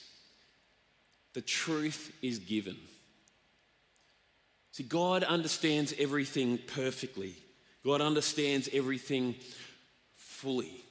the 1.33 1.41
truth 1.41 2.11
is 2.23 2.39
given. 2.39 2.77
See, 4.71 4.83
God 4.83 5.23
understands 5.23 5.93
everything 5.99 6.57
perfectly, 6.57 7.35
God 7.83 8.01
understands 8.01 8.67
everything 8.73 9.35
fully. 10.15 10.84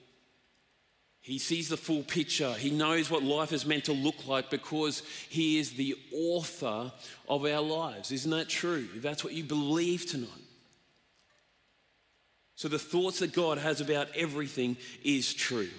He 1.25 1.39
sees 1.39 1.71
the 1.71 1.79
full 1.79 2.03
picture. 2.03 2.53
He 2.53 2.69
knows 2.69 3.11
what 3.11 3.23
life 3.23 3.55
is 3.55 3.65
meant 3.65 3.87
to 3.87 3.95
look 3.95 4.27
like 4.27 4.51
because 4.51 5.03
He 5.31 5.59
is 5.59 5.73
the 5.73 5.97
author 6.13 6.93
of 7.27 7.47
our 7.47 7.63
lives. 7.63 8.13
Isn't 8.13 8.31
that 8.33 8.51
true? 8.51 8.87
If 8.95 9.01
that's 9.01 9.25
what 9.25 9.33
you 9.33 9.43
believe 9.43 10.05
tonight. 10.05 10.29
So, 12.57 12.69
the 12.69 12.79
thoughts 12.79 13.21
that 13.21 13.33
God 13.33 13.57
has 13.57 13.81
about 13.81 14.09
everything 14.15 14.77
is 15.03 15.33
true. 15.33 15.71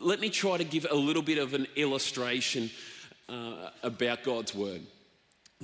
Let 0.00 0.20
me 0.20 0.30
try 0.30 0.56
to 0.56 0.62
give 0.62 0.86
a 0.88 0.94
little 0.94 1.20
bit 1.20 1.38
of 1.38 1.52
an 1.52 1.66
illustration 1.74 2.70
uh, 3.28 3.70
about 3.82 4.22
God's 4.22 4.54
word. 4.54 4.82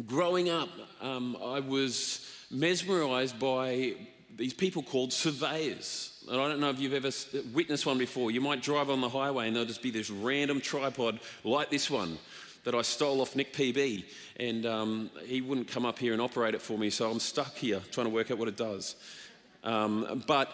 Growing 0.05 0.50
up, 0.50 0.69
um, 1.00 1.37
I 1.41 1.61
was 1.61 2.29
mesmerized 2.50 3.38
by 3.38 3.95
these 4.37 4.55
people 4.55 4.83
called 4.83 5.12
surveyors. 5.12 6.25
And 6.31 6.41
I 6.41 6.49
don't 6.49 6.61
know 6.61 6.71
if 6.71 6.79
you've 6.79 6.95
ever 6.95 7.11
witnessed 7.53 7.87
one 7.87 7.99
before. 7.99 8.31
You 8.31 8.41
might 8.41 8.62
drive 8.62 8.91
on 8.91 9.01
the 9.01 9.09
highway 9.09 9.47
and 9.47 9.57
there'll 9.57 9.69
just 9.69 9.83
be 9.83 9.91
this 9.91 10.11
random 10.11 10.61
tripod 10.61 11.21
like 11.45 11.71
this 11.71 11.91
one 11.91 12.19
that 12.65 12.75
I 12.75 12.83
stole 12.83 13.21
off 13.21 13.35
Nick 13.35 13.53
PB. 13.53 14.05
And 14.39 14.67
um, 14.67 15.11
he 15.25 15.41
wouldn't 15.41 15.69
come 15.69 15.85
up 15.85 15.99
here 15.99 16.12
and 16.12 16.23
operate 16.23 16.55
it 16.55 16.62
for 16.62 16.79
me, 16.79 16.91
so 16.91 17.11
I'm 17.11 17.21
stuck 17.21 17.57
here 17.57 17.81
trying 17.91 18.07
to 18.07 18.12
work 18.12 18.31
out 18.31 18.39
what 18.39 18.49
it 18.49 18.57
does. 18.57 18.97
Um, 19.65 20.23
but 20.27 20.51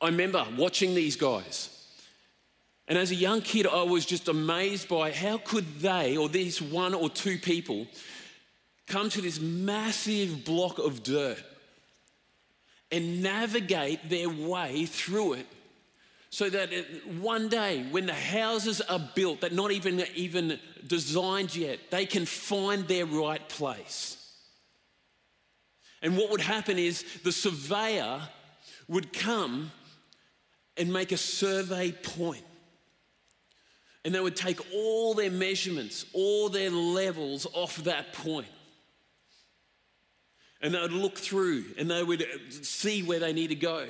I 0.00 0.06
remember 0.06 0.44
watching 0.56 0.94
these 0.94 1.16
guys 1.16 1.74
and 2.86 2.98
as 2.98 3.10
a 3.10 3.14
young 3.14 3.40
kid, 3.40 3.66
I 3.66 3.82
was 3.82 4.04
just 4.04 4.28
amazed 4.28 4.88
by 4.88 5.10
how 5.10 5.38
could 5.38 5.80
they, 5.80 6.16
or 6.16 6.28
these 6.28 6.60
one 6.60 6.92
or 6.92 7.08
two 7.08 7.38
people, 7.38 7.86
come 8.86 9.08
to 9.10 9.22
this 9.22 9.40
massive 9.40 10.44
block 10.44 10.78
of 10.78 11.02
dirt 11.02 11.42
and 12.94 13.22
navigate 13.22 14.08
their 14.08 14.28
way 14.28 14.86
through 14.86 15.34
it 15.34 15.46
so 16.30 16.48
that 16.48 16.70
one 17.20 17.48
day 17.48 17.84
when 17.90 18.06
the 18.06 18.14
houses 18.14 18.80
are 18.80 19.10
built 19.14 19.40
that 19.40 19.52
not 19.52 19.72
even 19.72 20.02
even 20.14 20.58
designed 20.86 21.54
yet 21.54 21.78
they 21.90 22.06
can 22.06 22.24
find 22.24 22.86
their 22.86 23.04
right 23.06 23.48
place 23.48 24.32
and 26.02 26.16
what 26.16 26.30
would 26.30 26.40
happen 26.40 26.78
is 26.78 27.04
the 27.24 27.32
surveyor 27.32 28.20
would 28.88 29.12
come 29.12 29.72
and 30.76 30.92
make 30.92 31.12
a 31.12 31.16
survey 31.16 31.90
point 31.90 32.44
and 34.04 34.14
they 34.14 34.20
would 34.20 34.36
take 34.36 34.60
all 34.72 35.14
their 35.14 35.30
measurements, 35.30 36.04
all 36.12 36.48
their 36.48 36.70
levels 36.70 37.46
off 37.54 37.76
that 37.84 38.12
point. 38.12 38.46
And 40.64 40.72
they 40.72 40.80
would 40.80 40.92
look 40.92 41.18
through 41.18 41.66
and 41.76 41.90
they 41.90 42.02
would 42.02 42.26
see 42.64 43.02
where 43.02 43.18
they 43.18 43.34
need 43.34 43.48
to 43.48 43.54
go. 43.54 43.86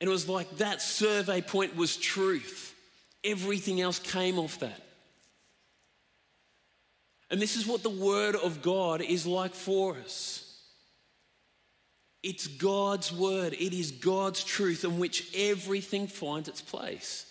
And 0.00 0.08
it 0.08 0.12
was 0.12 0.28
like 0.28 0.58
that 0.58 0.80
survey 0.80 1.42
point 1.42 1.74
was 1.74 1.96
truth. 1.96 2.76
Everything 3.24 3.80
else 3.80 3.98
came 3.98 4.38
off 4.38 4.60
that. 4.60 4.80
And 7.28 7.42
this 7.42 7.56
is 7.56 7.66
what 7.66 7.82
the 7.82 7.90
Word 7.90 8.36
of 8.36 8.62
God 8.62 9.00
is 9.00 9.26
like 9.26 9.52
for 9.52 9.96
us. 9.96 10.44
It's 12.22 12.46
God's 12.46 13.12
Word, 13.12 13.52
it 13.52 13.76
is 13.76 13.90
God's 13.90 14.44
truth 14.44 14.84
in 14.84 15.00
which 15.00 15.34
everything 15.36 16.06
finds 16.06 16.48
its 16.48 16.60
place. 16.60 17.26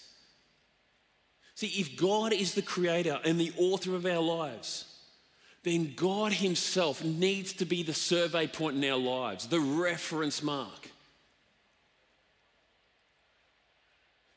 See, 1.55 1.67
if 1.67 1.95
God 1.95 2.33
is 2.33 2.55
the 2.55 2.61
creator 2.61 3.21
and 3.23 3.39
the 3.39 3.53
author 3.57 3.95
of 3.95 4.05
our 4.05 4.21
lives, 4.21 4.83
then 5.67 5.93
God 5.95 6.33
Himself 6.33 7.03
needs 7.03 7.53
to 7.53 7.65
be 7.65 7.83
the 7.83 7.93
survey 7.93 8.47
point 8.47 8.77
in 8.83 8.91
our 8.91 8.97
lives, 8.97 9.47
the 9.47 9.59
reference 9.59 10.41
mark. 10.41 10.89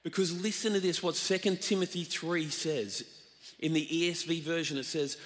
Because 0.03 0.43
listen 0.43 0.73
to 0.73 0.81
this 0.81 1.03
what 1.03 1.15
2 1.15 1.57
Timothy 1.57 2.05
3 2.05 2.49
says. 2.49 3.05
In 3.59 3.75
the 3.75 3.87
ESV 3.87 4.43
version, 4.43 4.79
it 4.79 4.87
says, 4.87 5.19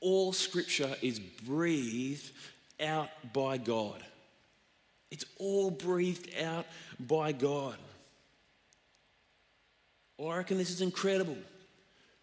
All 0.00 0.32
scripture 0.32 0.94
is 1.02 1.18
breathed 1.18 2.30
out 2.80 3.08
by 3.32 3.58
God. 3.58 4.00
It's 5.10 5.24
all 5.38 5.72
breathed 5.72 6.30
out 6.40 6.66
by 7.00 7.32
God. 7.32 7.74
Oh, 10.18 10.28
I 10.28 10.36
reckon 10.36 10.58
this 10.58 10.70
is 10.70 10.82
incredible 10.82 11.38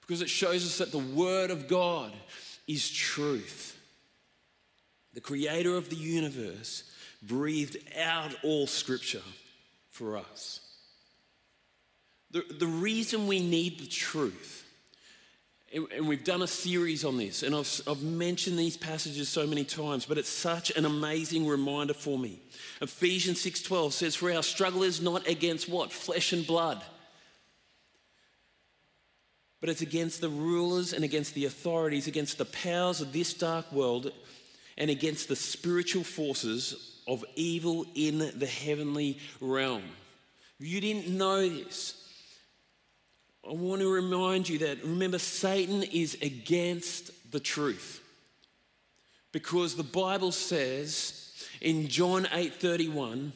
because 0.02 0.22
it 0.22 0.30
shows 0.30 0.66
us 0.66 0.78
that 0.78 0.92
the 0.92 0.98
Word 0.98 1.52
of 1.52 1.68
God 1.68 2.14
is 2.68 2.90
truth. 2.90 3.78
The 5.14 5.22
Creator 5.22 5.76
of 5.76 5.90
the 5.90 5.96
universe 5.96 6.84
breathed 7.24 7.78
out 7.98 8.36
all 8.44 8.68
Scripture 8.68 9.24
for 9.90 10.18
us. 10.18 10.60
The, 12.32 12.44
the 12.60 12.68
reason 12.68 13.26
we 13.26 13.40
need 13.40 13.80
the 13.80 13.88
truth, 13.88 14.66
and, 15.74 16.08
we've 16.08 16.24
done 16.24 16.42
a 16.42 16.48
series 16.48 17.04
on 17.04 17.18
this, 17.18 17.42
and 17.42 17.56
I've, 17.56 17.82
I've 17.88 18.04
mentioned 18.04 18.60
these 18.60 18.78
passages 18.78 19.30
so 19.30 19.48
many 19.48 19.64
times, 19.64 20.06
but 20.06 20.18
it's 20.18 20.30
such 20.30 20.72
an 20.72 20.86
amazing 20.86 21.48
reminder 21.48 21.94
for 21.94 22.20
me. 22.20 22.40
Ephesians 22.82 23.42
6:12 23.42 23.94
says, 23.94 24.16
"For 24.16 24.32
our 24.32 24.44
struggle 24.44 24.84
is 24.84 25.02
not 25.02 25.28
against 25.28 25.68
what? 25.68 25.92
Flesh 25.92 26.34
and 26.34 26.46
blood." 26.46 26.84
But 29.60 29.70
it's 29.70 29.82
against 29.82 30.22
the 30.22 30.30
rulers 30.30 30.94
and 30.94 31.04
against 31.04 31.34
the 31.34 31.46
authorities, 31.46 32.08
against 32.08 32.38
the 32.38 32.46
powers 32.46 33.02
of 33.02 33.14
this 33.14 33.34
dark 33.34 33.72
world, 33.72 34.12
and 34.78 34.90
against 34.90 35.28
the 35.28 35.36
spiritual 35.36 36.04
forces 36.04 37.02
of 37.08 37.24
evil 37.36 37.86
in 37.96 38.32
the 38.36 38.46
heavenly 38.46 39.18
realm. 39.42 39.84
You 40.60 40.82
didn't 40.82 41.08
know 41.08 41.48
this, 41.48 42.08
I 43.48 43.54
want 43.54 43.82
to 43.82 43.90
remind 43.90 44.50
you 44.50 44.58
that 44.60 44.84
remember, 44.84 45.20
Satan 45.20 45.84
is 45.84 46.18
against 46.22 47.32
the 47.32 47.40
truth. 47.40 48.04
Because 49.32 49.76
the 49.76 49.84
Bible 49.84 50.34
says 50.34 51.48
in 51.62 51.88
John 51.88 52.28
8 52.32 52.56
31, 52.56 53.32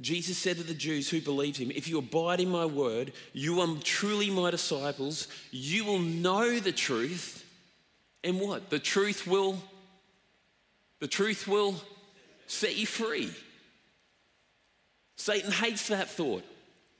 Jesus 0.00 0.38
said 0.38 0.56
to 0.58 0.62
the 0.62 0.74
Jews 0.74 1.10
who 1.10 1.20
believed 1.20 1.56
him, 1.56 1.72
If 1.74 1.88
you 1.88 1.98
abide 1.98 2.40
in 2.40 2.50
my 2.50 2.64
word, 2.64 3.12
you 3.32 3.60
are 3.60 3.68
truly 3.82 4.30
my 4.30 4.50
disciples. 4.50 5.26
You 5.50 5.84
will 5.84 5.98
know 5.98 6.60
the 6.60 6.72
truth. 6.72 7.44
And 8.22 8.40
what? 8.40 8.70
The 8.70 8.78
truth 8.78 9.26
will, 9.26 9.58
the 11.00 11.08
truth 11.08 11.48
will 11.48 11.74
set 12.46 12.76
you 12.76 12.86
free. 12.86 13.32
Satan 15.16 15.50
hates 15.50 15.88
that 15.88 16.08
thought. 16.08 16.44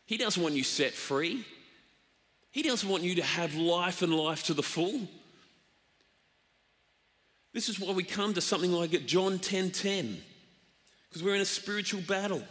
He 0.07 0.17
doesn't 0.17 0.43
want 0.43 0.55
you 0.55 0.65
set 0.65 0.93
free. 0.93 1.45
He 2.51 2.63
doesn't 2.63 2.89
want 2.89 3.05
you 3.05 3.15
to 3.17 3.23
have 3.23 3.55
life 3.55 4.03
and 4.03 4.13
life 4.13 4.45
to 4.45 4.55
the 4.55 4.63
full. 4.63 5.03
This 7.53 7.69
is 7.69 7.79
why 7.79 7.93
we 7.93 8.03
come 8.03 8.35
to 8.35 8.41
something 8.41 8.73
like 8.73 8.91
John 9.07 9.39
10:10. 9.39 9.73
10, 9.73 10.23
because 11.09 11.23
we're 11.23 11.37
in 11.37 11.41
a 11.41 11.45
spiritual 11.45 12.01
battle. 12.01 12.43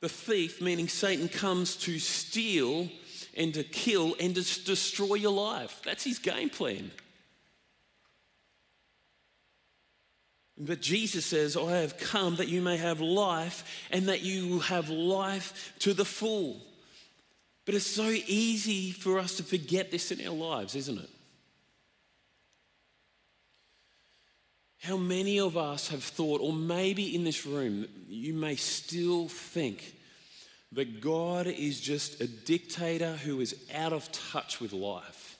The 0.00 0.08
thief, 0.08 0.60
meaning 0.60 0.88
Satan, 0.88 1.28
comes 1.28 1.76
to 1.76 1.98
steal 1.98 2.88
and 3.36 3.54
to 3.54 3.62
kill 3.62 4.14
and 4.20 4.34
to 4.34 4.64
destroy 4.64 5.14
your 5.14 5.32
life. 5.32 5.80
That's 5.84 6.04
his 6.04 6.18
game 6.18 6.50
plan. 6.50 6.90
But 10.58 10.80
Jesus 10.80 11.26
says, 11.26 11.56
I 11.56 11.80
have 11.80 11.98
come 11.98 12.36
that 12.36 12.48
you 12.48 12.62
may 12.62 12.78
have 12.78 13.00
life 13.00 13.86
and 13.90 14.08
that 14.08 14.22
you 14.22 14.48
will 14.48 14.60
have 14.60 14.88
life 14.88 15.74
to 15.80 15.92
the 15.92 16.04
full. 16.04 16.62
But 17.66 17.74
it's 17.74 17.86
so 17.86 18.08
easy 18.08 18.90
for 18.92 19.18
us 19.18 19.36
to 19.36 19.42
forget 19.42 19.90
this 19.90 20.10
in 20.10 20.26
our 20.26 20.34
lives, 20.34 20.74
isn't 20.74 20.98
it? 20.98 21.10
How 24.78 24.96
many 24.96 25.40
of 25.40 25.56
us 25.56 25.88
have 25.88 26.04
thought, 26.04 26.40
or 26.40 26.52
maybe 26.52 27.14
in 27.14 27.24
this 27.24 27.46
room, 27.46 27.86
you 28.08 28.34
may 28.34 28.56
still 28.56 29.28
think 29.28 29.94
that 30.72 31.00
God 31.00 31.46
is 31.46 31.80
just 31.80 32.20
a 32.20 32.26
dictator 32.26 33.12
who 33.16 33.40
is 33.40 33.56
out 33.74 33.92
of 33.92 34.10
touch 34.12 34.60
with 34.60 34.72
life? 34.72 35.38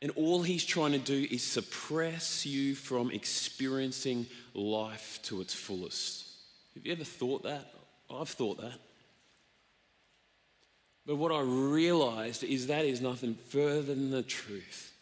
And 0.00 0.12
all 0.16 0.42
he's 0.42 0.64
trying 0.64 0.92
to 0.92 0.98
do 0.98 1.26
is 1.30 1.42
suppress 1.42 2.44
you 2.44 2.74
from 2.74 3.10
experiencing 3.10 4.26
life 4.52 5.18
to 5.24 5.40
its 5.40 5.54
fullest. 5.54 6.28
Have 6.74 6.84
you 6.84 6.92
ever 6.92 7.04
thought 7.04 7.42
that? 7.44 7.72
I've 8.10 8.28
thought 8.28 8.60
that. 8.60 8.78
But 11.06 11.16
what 11.16 11.32
I 11.32 11.40
realized 11.40 12.44
is 12.44 12.66
that 12.66 12.84
is 12.84 13.00
nothing 13.00 13.34
further 13.48 13.94
than 13.94 14.10
the 14.10 14.22
truth. 14.22 14.93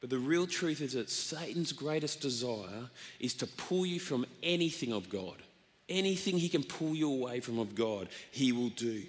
But 0.00 0.10
the 0.10 0.18
real 0.18 0.46
truth 0.46 0.80
is 0.80 0.94
that 0.94 1.10
Satan's 1.10 1.72
greatest 1.72 2.20
desire 2.20 2.88
is 3.18 3.34
to 3.34 3.46
pull 3.46 3.84
you 3.84 4.00
from 4.00 4.24
anything 4.42 4.92
of 4.92 5.10
God. 5.10 5.36
Anything 5.88 6.38
he 6.38 6.48
can 6.48 6.62
pull 6.62 6.94
you 6.94 7.12
away 7.12 7.40
from 7.40 7.58
of 7.58 7.74
God, 7.74 8.08
he 8.30 8.52
will 8.52 8.70
do. 8.70 9.02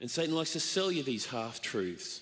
And 0.00 0.10
Satan 0.10 0.34
likes 0.34 0.52
to 0.52 0.60
sell 0.60 0.92
you 0.92 1.02
these 1.02 1.26
half 1.26 1.60
truths. 1.60 2.20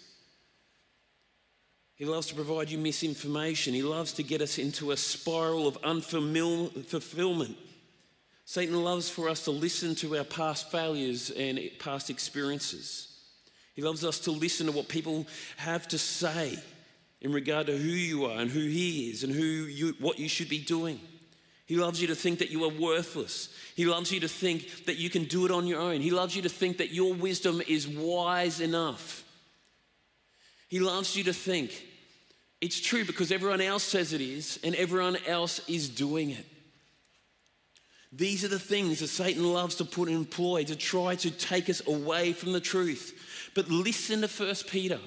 He 1.95 2.05
loves 2.07 2.29
to 2.29 2.35
provide 2.35 2.71
you 2.71 2.79
misinformation. 2.79 3.75
He 3.75 3.83
loves 3.83 4.13
to 4.15 4.23
get 4.23 4.41
us 4.41 4.59
into 4.59 4.91
a 4.91 4.97
spiral 4.97 5.67
of 5.69 5.81
unfulfillment. 5.83 7.55
Satan 8.45 8.83
loves 8.83 9.09
for 9.09 9.29
us 9.29 9.45
to 9.45 9.51
listen 9.51 9.95
to 9.97 10.17
our 10.17 10.25
past 10.25 10.71
failures 10.71 11.31
and 11.31 11.61
past 11.79 12.11
experiences. 12.11 13.09
He 13.75 13.83
loves 13.83 14.05
us 14.05 14.21
to 14.21 14.31
listen 14.31 14.67
to 14.67 14.73
what 14.73 14.89
people 14.89 15.27
have 15.57 15.87
to 15.89 15.99
say 15.99 16.59
in 17.23 17.33
regard 17.33 17.69
to 17.69 17.77
who 17.77 17.89
you 17.89 18.27
are 18.27 18.39
and 18.41 18.51
who 18.51 18.61
he 18.61 19.09
is 19.09 19.23
and 19.23 19.33
who 19.33 19.41
you, 19.41 19.95
what 20.01 20.19
you 20.19 20.29
should 20.29 20.49
be 20.49 20.59
doing. 20.59 21.01
He 21.67 21.77
loves 21.77 22.03
you 22.03 22.09
to 22.09 22.15
think 22.15 22.41
that 22.41 22.51
you 22.51 22.65
are 22.65 22.69
worthless. 22.69 23.49
He 23.77 23.87
loves 23.87 24.13
you 24.13 24.21
to 24.21 24.29
think 24.29 24.85
that 24.87 24.99
you 24.99 25.09
can 25.09 25.25
do 25.25 25.47
it 25.47 25.53
on 25.53 25.67
your 25.67 25.81
own. 25.81 26.01
He 26.01 26.11
loves 26.11 26.37
you 26.37 26.43
to 26.43 26.49
think 26.49 26.79
that 26.79 26.93
your 26.93 27.15
wisdom 27.15 27.63
is 27.67 27.89
wise 27.89 28.61
enough. 28.61 29.25
He 30.69 30.81
loves 30.81 31.17
you 31.17 31.25
to 31.25 31.33
think 31.33 31.71
it's 32.61 32.81
true 32.81 33.05
because 33.05 33.33
everyone 33.33 33.61
else 33.61 33.85
says 33.85 34.13
it 34.13 34.21
is 34.21 34.59
and 34.65 34.75
everyone 34.75 35.17
else 35.27 35.67
is 35.69 35.89
doing 35.89 36.31
it. 36.31 36.47
These 38.13 38.45
are 38.45 38.49
the 38.49 38.59
things 38.59 38.99
that 38.99 39.09
Satan 39.09 39.53
loves 39.53 39.77
to 39.77 39.85
put 39.85 40.09
in 40.09 40.25
ploy 40.25 40.65
to 40.65 40.77
try 40.77 41.15
to 41.17 41.31
take 41.31 41.71
us 41.71 41.87
away 41.87 42.33
from 42.33 42.53
the 42.53 42.61
truth. 42.61 43.51
But 43.55 43.71
listen 43.71 44.21
to 44.21 44.29
1 44.29 44.55
Peter. 44.69 44.99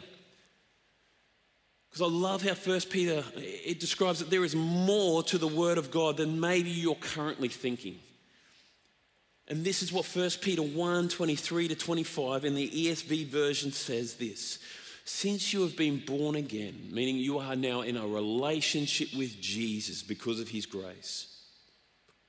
Because 1.95 2.11
I 2.11 2.13
love 2.13 2.41
how 2.41 2.53
First 2.55 2.89
Peter 2.89 3.23
it 3.37 3.79
describes 3.79 4.19
that 4.19 4.29
there 4.29 4.43
is 4.43 4.53
more 4.53 5.23
to 5.23 5.37
the 5.37 5.47
Word 5.47 5.77
of 5.77 5.91
God 5.91 6.17
than 6.17 6.41
maybe 6.41 6.69
you're 6.69 6.95
currently 6.95 7.47
thinking. 7.47 7.97
And 9.47 9.63
this 9.63 9.81
is 9.81 9.93
what 9.93 10.05
1 10.05 10.29
Peter 10.41 10.61
1 10.61 11.07
23 11.07 11.69
to 11.69 11.75
25 11.75 12.43
in 12.43 12.53
the 12.53 12.69
ESV 12.69 13.27
version 13.27 13.71
says 13.71 14.15
this. 14.15 14.59
Since 15.05 15.53
you 15.53 15.61
have 15.61 15.77
been 15.77 16.03
born 16.05 16.35
again, 16.35 16.89
meaning 16.91 17.15
you 17.15 17.39
are 17.39 17.55
now 17.55 17.79
in 17.79 17.95
a 17.95 18.05
relationship 18.05 19.13
with 19.15 19.39
Jesus 19.39 20.03
because 20.03 20.41
of 20.41 20.49
his 20.49 20.65
grace, 20.65 21.27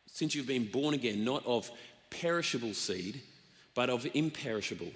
since 0.06 0.36
you've 0.36 0.46
been 0.46 0.70
born 0.70 0.94
again, 0.94 1.24
not 1.24 1.44
of 1.44 1.68
perishable 2.10 2.72
seed, 2.72 3.20
but 3.74 3.90
of 3.90 4.06
imperishable, 4.14 4.92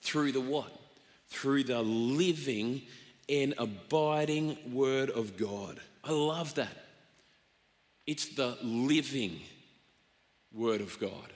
through 0.00 0.32
the 0.32 0.40
what? 0.40 0.72
Through 1.28 1.64
the 1.64 1.82
living 1.82 2.80
and 3.28 3.54
abiding 3.58 4.58
Word 4.72 5.10
of 5.10 5.36
God. 5.36 5.80
I 6.04 6.12
love 6.12 6.54
that. 6.54 6.84
It's 8.06 8.28
the 8.28 8.56
living 8.62 9.40
Word 10.52 10.80
of 10.80 10.98
God. 11.00 11.32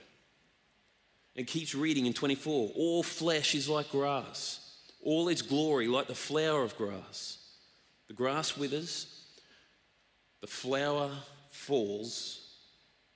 It 1.35 1.47
keeps 1.47 1.73
reading 1.73 2.05
in 2.05 2.13
24 2.13 2.71
All 2.75 3.03
flesh 3.03 3.55
is 3.55 3.69
like 3.69 3.89
grass, 3.89 4.59
all 5.03 5.29
its 5.29 5.41
glory 5.41 5.87
like 5.87 6.07
the 6.07 6.15
flower 6.15 6.63
of 6.63 6.77
grass. 6.77 7.37
The 8.07 8.13
grass 8.13 8.57
withers, 8.57 9.07
the 10.41 10.47
flower 10.47 11.11
falls, 11.49 12.41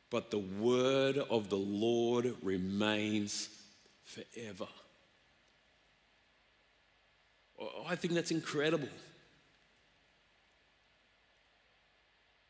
but 0.10 0.32
the 0.32 0.40
word 0.40 1.18
of 1.18 1.50
the 1.50 1.58
Lord 1.58 2.34
remains 2.42 3.50
forever. 4.04 4.68
Oh, 7.60 7.86
I 7.88 7.96
think 7.96 8.14
that's 8.14 8.32
incredible. 8.32 8.90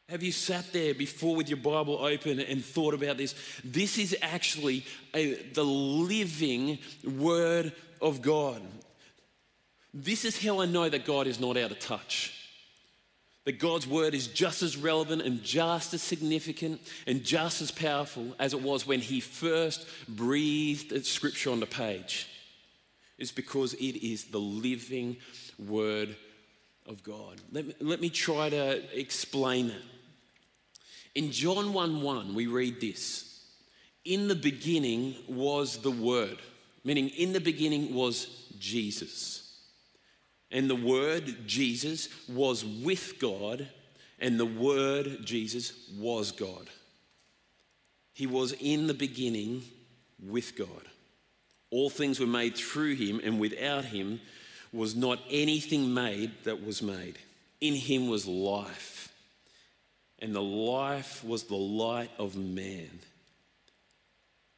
Have 0.10 0.22
you 0.22 0.32
sat 0.32 0.72
there 0.72 0.94
before 0.94 1.36
with 1.36 1.50
your 1.50 1.58
Bible 1.58 1.98
open 1.98 2.40
and 2.40 2.64
thought 2.64 2.94
about 2.94 3.18
this? 3.18 3.34
This 3.64 3.98
is 3.98 4.16
actually 4.22 4.86
a, 5.16 5.34
the 5.54 5.64
living 5.64 6.78
Word 7.04 7.74
of 8.02 8.22
God. 8.22 8.62
This 9.94 10.24
is 10.24 10.44
how 10.44 10.62
I 10.62 10.68
know 10.68 10.90
that 10.90 11.06
God 11.06 11.26
is 11.26 11.40
not 11.40 11.58
out 11.58 11.72
of 11.72 11.80
touch. 11.80 12.34
That 13.46 13.60
God's 13.60 13.88
Word 13.88 14.14
is 14.14 14.28
just 14.28 14.62
as 14.62 14.78
relevant 14.78 15.24
and 15.24 15.42
just 15.42 15.94
as 15.96 16.04
significant 16.04 16.82
and 17.08 17.24
just 17.24 17.62
as 17.62 17.72
powerful 17.72 18.36
as 18.38 18.54
it 18.54 18.62
was 18.62 18.86
when 18.86 19.00
He 19.00 19.20
first 19.20 19.88
breathed 20.08 21.04
Scripture 21.06 21.50
on 21.50 21.60
the 21.60 21.66
page 21.66 22.28
is 23.18 23.32
because 23.32 23.74
it 23.76 24.06
is 24.06 24.26
the 24.26 24.40
living 24.40 25.18
word 25.58 26.16
of 26.86 27.04
God. 27.04 27.42
Let 27.52 27.66
me, 27.66 27.76
let 27.80 28.02
me 28.02 28.10
try 28.10 28.50
to 28.50 29.00
explain 29.00 29.70
it. 29.70 29.82
In 31.16 31.32
John 31.32 31.74
1 31.74 32.02
1, 32.02 32.36
we 32.36 32.48
read 32.48 32.82
this 32.82 33.46
In 34.04 34.28
the 34.28 34.36
beginning 34.36 35.16
was 35.28 35.78
the 35.78 35.92
Word, 35.92 36.38
meaning 36.84 37.10
in 37.10 37.34
the 37.34 37.40
beginning 37.40 37.94
was 37.94 38.48
Jesus. 38.60 39.42
And 40.52 40.70
the 40.70 40.76
Word, 40.76 41.48
Jesus, 41.48 42.10
was 42.30 42.64
with 42.64 43.20
God, 43.20 43.68
and 44.20 44.40
the 44.40 44.46
Word, 44.46 45.20
Jesus, 45.24 45.90
was 45.98 46.32
God. 46.32 46.70
He 48.14 48.28
was 48.28 48.54
in 48.54 48.88
the 48.88 48.94
beginning 48.94 49.64
with 50.22 50.58
God. 50.58 50.68
All 51.76 51.90
things 51.90 52.22
were 52.22 52.26
made 52.26 52.56
through 52.56 52.96
him, 52.96 53.20
and 53.22 53.38
without 53.38 53.84
him 53.84 54.22
was 54.72 54.96
not 54.96 55.20
anything 55.30 55.94
made 55.94 56.32
that 56.46 56.66
was 56.66 56.82
made. 56.82 57.20
In 57.60 57.74
him 57.74 58.08
was 58.08 58.26
life, 58.26 59.14
and 60.20 60.34
the 60.34 60.42
life 60.42 61.22
was 61.22 61.44
the 61.44 61.58
light 61.58 62.12
of 62.18 62.38
man. 62.38 63.02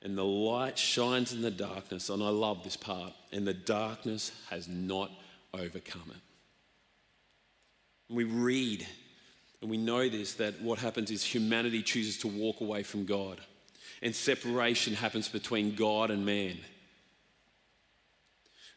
And 0.04 0.16
the 0.16 0.24
light 0.24 0.78
shines 0.78 1.34
in 1.34 1.42
the 1.42 1.50
darkness, 1.50 2.10
and 2.10 2.22
I 2.22 2.30
love 2.30 2.64
this 2.64 2.78
part, 2.78 3.14
and 3.32 3.48
the 3.48 3.54
darkness 3.56 4.32
has 4.52 4.68
not 4.68 5.10
overcome 5.56 6.12
it. 6.12 6.22
we 8.14 8.26
read 8.26 8.86
and 9.60 9.72
we 9.72 9.78
know 9.78 10.08
this 10.08 10.36
that 10.36 10.62
what 10.62 10.78
happens 10.78 11.10
is 11.10 11.24
humanity 11.24 11.82
chooses 11.82 12.20
to 12.20 12.28
walk 12.28 12.62
away 12.62 12.84
from 12.84 13.08
God, 13.08 13.42
and 14.04 14.14
separation 14.14 14.94
happens 14.94 15.28
between 15.28 15.74
God 15.74 16.12
and 16.12 16.24
man. 16.24 16.60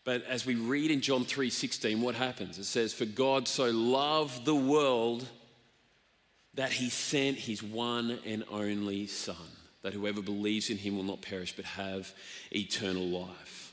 But 0.04 0.24
as 0.24 0.46
we 0.46 0.54
read 0.54 0.90
in 0.90 1.00
John 1.00 1.24
3:16, 1.24 2.00
what 2.00 2.14
happens? 2.14 2.58
It 2.58 2.64
says, 2.64 2.92
"For 2.94 3.04
God 3.04 3.46
so 3.46 3.70
loved 3.70 4.44
the 4.44 4.54
world 4.54 5.28
that 6.54 6.72
he 6.72 6.90
sent 6.90 7.38
his 7.38 7.62
one 7.62 8.18
and 8.24 8.44
only 8.48 9.06
son, 9.06 9.36
that 9.82 9.92
whoever 9.92 10.22
believes 10.22 10.70
in 10.70 10.78
him 10.78 10.96
will 10.96 11.04
not 11.04 11.22
perish 11.22 11.52
but 11.54 11.64
have 11.64 12.14
eternal 12.50 13.06
life." 13.06 13.72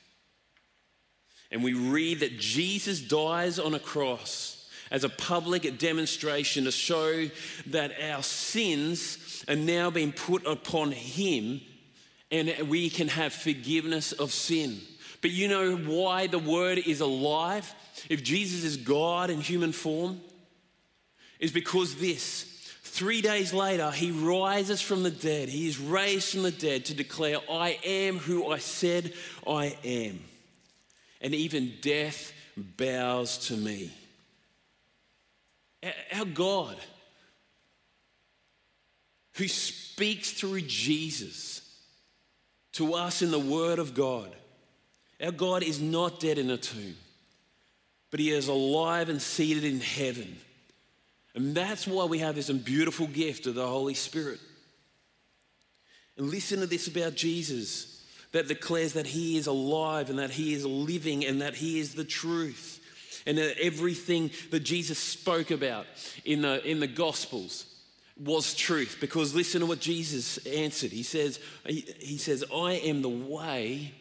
And 1.50 1.64
we 1.64 1.74
read 1.74 2.20
that 2.20 2.40
Jesus 2.40 3.00
dies 3.00 3.58
on 3.58 3.74
a 3.74 3.80
cross 3.80 4.66
as 4.92 5.04
a 5.04 5.10
public 5.10 5.78
demonstration 5.78 6.66
to 6.66 6.72
show 6.72 7.30
that 7.68 8.02
our 8.02 8.24
sins 8.24 9.18
are 9.48 9.56
now 9.56 9.90
being 9.90 10.12
put 10.12 10.46
upon 10.46 10.92
him 10.92 11.62
and 12.30 12.70
we 12.70 12.90
can 12.90 13.08
have 13.08 13.34
forgiveness 13.34 14.12
of 14.12 14.34
sin. 14.34 14.86
But 15.22 15.32
you 15.32 15.48
know 15.48 15.76
why 15.76 16.28
the 16.28 16.40
word 16.40 16.78
is 16.78 17.02
alive? 17.02 17.74
If 18.10 18.24
Jesus 18.24 18.64
is 18.64 18.78
God 18.78 19.30
in 19.30 19.42
human 19.42 19.72
form, 19.72 20.22
is 21.40 21.52
because 21.52 21.96
this. 21.96 22.44
Three 22.84 23.22
days 23.22 23.54
later, 23.54 23.92
he 23.92 24.12
rises 24.12 24.82
from 24.82 25.04
the 25.04 25.12
dead. 25.12 25.50
He 25.50 25.68
is 25.68 25.80
raised 25.80 26.32
from 26.32 26.44
the 26.44 26.52
dead 26.52 26.86
to 26.86 26.96
declare, 26.96 27.38
I 27.50 27.80
am 27.84 28.18
who 28.18 28.52
I 28.52 28.58
said 28.58 29.14
I 29.46 29.78
am. 29.84 30.20
And 31.22 31.36
even 31.36 31.74
death 31.82 32.34
bows 32.56 33.38
to 33.48 33.54
me. 33.54 33.92
Our 36.12 36.26
God, 36.26 36.76
who 39.36 39.48
speaks 39.48 40.32
through 40.32 40.62
Jesus 40.62 41.62
to 42.74 42.96
us 42.96 43.22
in 43.22 43.30
the 43.30 43.40
Word 43.40 43.78
of 43.78 43.94
God, 43.94 44.36
our 45.24 45.32
God 45.32 45.64
is 45.64 45.82
not 45.82 46.20
dead 46.20 46.38
in 46.38 46.50
a 46.50 46.58
tomb, 46.58 46.96
but 48.12 48.20
He 48.20 48.32
is 48.32 48.48
alive 48.48 49.10
and 49.10 49.22
seated 49.22 49.64
in 49.64 49.80
heaven. 49.80 50.38
And 51.36 51.54
that's 51.54 51.88
why 51.88 52.06
we 52.06 52.20
have 52.20 52.36
this 52.36 52.50
beautiful 52.50 53.08
gift 53.08 53.46
of 53.46 53.56
the 53.56 53.68
Holy 53.68 53.94
Spirit. 53.94 54.40
And 56.18 56.30
listen 56.30 56.60
to 56.60 56.68
this 56.68 56.88
about 56.88 57.16
Jesus 57.16 58.04
that 58.32 58.48
declares 58.48 58.94
that 58.94 59.08
He 59.08 59.38
is 59.38 59.48
alive 59.48 60.10
and 60.10 60.20
that 60.20 60.32
He 60.32 60.54
is 60.54 60.66
living 60.66 61.26
and 61.26 61.42
that 61.42 61.56
He 61.56 61.80
is 61.80 61.94
the 61.94 62.04
truth. 62.04 62.82
and 63.28 63.38
that 63.38 63.60
everything 63.62 64.32
that 64.52 64.62
Jesus 64.62 64.98
spoke 64.98 65.52
about 65.52 65.86
in 66.24 66.42
the, 66.42 66.66
in 66.66 66.80
the 66.80 66.88
Gospels 66.88 67.66
was 68.18 68.56
truth. 68.56 68.98
Because 69.02 69.36
listen 69.36 69.60
to 69.60 69.68
what 69.68 69.82
Jesus 69.82 70.38
answered. 70.48 70.92
He 70.92 71.04
says, 71.04 71.40
he, 71.66 71.82
he 72.00 72.18
says, 72.18 72.44
I 72.52 72.74
am 72.86 73.02
the 73.02 73.10
way. 73.10 73.94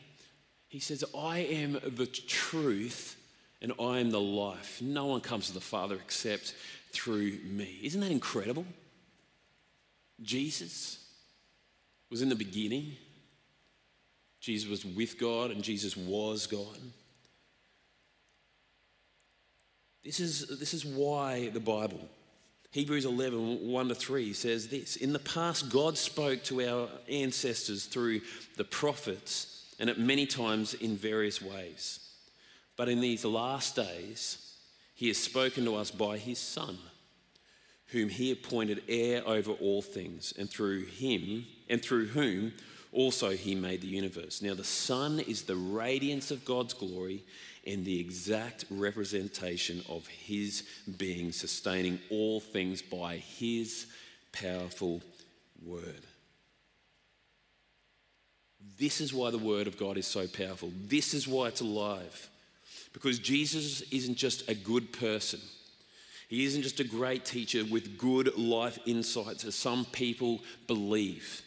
He 0.76 0.80
says, 0.80 1.02
I 1.18 1.38
am 1.38 1.80
the 1.82 2.04
truth 2.04 3.16
and 3.62 3.72
I 3.80 4.00
am 4.00 4.10
the 4.10 4.20
life. 4.20 4.82
No 4.82 5.06
one 5.06 5.22
comes 5.22 5.46
to 5.46 5.54
the 5.54 5.58
Father 5.58 5.94
except 5.94 6.54
through 6.90 7.38
me. 7.44 7.78
Isn't 7.82 8.02
that 8.02 8.10
incredible? 8.10 8.66
Jesus 10.20 11.02
was 12.10 12.20
in 12.20 12.28
the 12.28 12.34
beginning. 12.34 12.92
Jesus 14.38 14.68
was 14.68 14.84
with 14.84 15.18
God 15.18 15.50
and 15.50 15.62
Jesus 15.62 15.96
was 15.96 16.46
God. 16.46 16.78
This 20.04 20.20
is, 20.20 20.58
this 20.58 20.74
is 20.74 20.84
why 20.84 21.48
the 21.48 21.58
Bible, 21.58 22.06
Hebrews 22.72 23.06
11, 23.06 23.66
1 23.66 23.88
to 23.88 23.94
3, 23.94 24.34
says 24.34 24.68
this 24.68 24.96
In 24.96 25.14
the 25.14 25.20
past, 25.20 25.70
God 25.70 25.96
spoke 25.96 26.44
to 26.44 26.68
our 26.68 26.90
ancestors 27.08 27.86
through 27.86 28.20
the 28.58 28.64
prophets 28.64 29.55
and 29.78 29.90
at 29.90 29.98
many 29.98 30.26
times 30.26 30.74
in 30.74 30.96
various 30.96 31.40
ways. 31.42 32.00
But 32.76 32.88
in 32.88 33.00
these 33.00 33.24
last 33.24 33.76
days, 33.76 34.54
he 34.94 35.08
has 35.08 35.18
spoken 35.18 35.64
to 35.64 35.76
us 35.76 35.90
by 35.90 36.18
his 36.18 36.38
Son, 36.38 36.78
whom 37.88 38.08
he 38.08 38.32
appointed 38.32 38.82
heir 38.88 39.22
over 39.26 39.52
all 39.52 39.82
things, 39.82 40.32
and 40.38 40.48
through 40.48 40.84
him, 40.86 41.46
and 41.68 41.82
through 41.82 42.06
whom 42.06 42.52
also 42.92 43.30
he 43.30 43.54
made 43.54 43.82
the 43.82 43.86
universe. 43.86 44.40
Now, 44.40 44.54
the 44.54 44.64
Son 44.64 45.20
is 45.20 45.42
the 45.42 45.56
radiance 45.56 46.30
of 46.30 46.44
God's 46.44 46.74
glory 46.74 47.24
and 47.66 47.84
the 47.84 48.00
exact 48.00 48.64
representation 48.70 49.82
of 49.88 50.06
his 50.06 50.62
being, 50.96 51.32
sustaining 51.32 51.98
all 52.10 52.40
things 52.40 52.80
by 52.80 53.16
his 53.16 53.86
powerful 54.32 55.02
word. 55.64 56.06
This 58.78 59.00
is 59.00 59.14
why 59.14 59.30
the 59.30 59.38
word 59.38 59.66
of 59.66 59.78
God 59.78 59.96
is 59.96 60.06
so 60.06 60.26
powerful. 60.26 60.72
This 60.86 61.14
is 61.14 61.26
why 61.26 61.48
it's 61.48 61.60
alive. 61.60 62.28
Because 62.92 63.18
Jesus 63.18 63.82
isn't 63.92 64.16
just 64.16 64.48
a 64.48 64.54
good 64.54 64.92
person. 64.92 65.40
He 66.28 66.44
isn't 66.44 66.62
just 66.62 66.80
a 66.80 66.84
great 66.84 67.24
teacher 67.24 67.64
with 67.64 67.98
good 67.98 68.36
life 68.36 68.78
insights, 68.86 69.44
as 69.44 69.54
some 69.54 69.84
people 69.86 70.42
believe. 70.66 71.42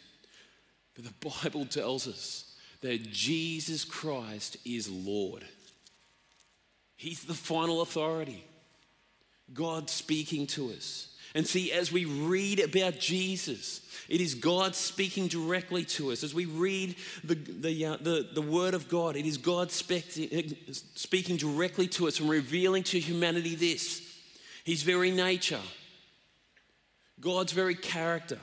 But 0.94 1.04
the 1.04 1.28
Bible 1.42 1.66
tells 1.66 2.08
us 2.08 2.56
that 2.80 3.10
Jesus 3.10 3.84
Christ 3.84 4.56
is 4.64 4.88
Lord. 4.88 5.44
He's 6.96 7.24
the 7.24 7.34
final 7.34 7.82
authority. 7.82 8.44
God 9.52 9.90
speaking 9.90 10.46
to 10.48 10.70
us. 10.70 11.09
And 11.34 11.46
see, 11.46 11.70
as 11.72 11.92
we 11.92 12.04
read 12.04 12.58
about 12.58 12.98
Jesus, 12.98 13.80
it 14.08 14.20
is 14.20 14.34
God 14.34 14.74
speaking 14.74 15.28
directly 15.28 15.84
to 15.84 16.10
us. 16.10 16.24
As 16.24 16.34
we 16.34 16.44
read 16.44 16.96
the, 17.22 17.36
the, 17.36 17.86
uh, 17.86 17.96
the, 18.00 18.28
the 18.34 18.42
Word 18.42 18.74
of 18.74 18.88
God, 18.88 19.14
it 19.14 19.26
is 19.26 19.38
God 19.38 19.70
speaking, 19.70 20.56
speaking 20.72 21.36
directly 21.36 21.86
to 21.88 22.08
us 22.08 22.18
and 22.18 22.28
revealing 22.28 22.82
to 22.84 22.98
humanity 22.98 23.54
this. 23.54 24.02
His 24.64 24.82
very 24.82 25.12
nature, 25.12 25.60
God's 27.20 27.52
very 27.52 27.76
character, 27.76 28.40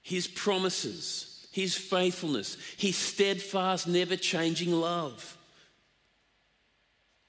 His 0.00 0.28
promises, 0.28 1.48
His 1.50 1.76
faithfulness, 1.76 2.56
His 2.76 2.96
steadfast, 2.96 3.88
never 3.88 4.14
changing 4.16 4.72
love. 4.72 5.36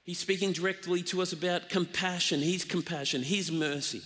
He's 0.04 0.20
speaking 0.20 0.52
directly 0.52 1.02
to 1.04 1.22
us 1.22 1.34
about 1.34 1.70
compassion, 1.70 2.42
His 2.42 2.64
compassion, 2.64 3.24
His 3.24 3.52
mercy, 3.52 4.02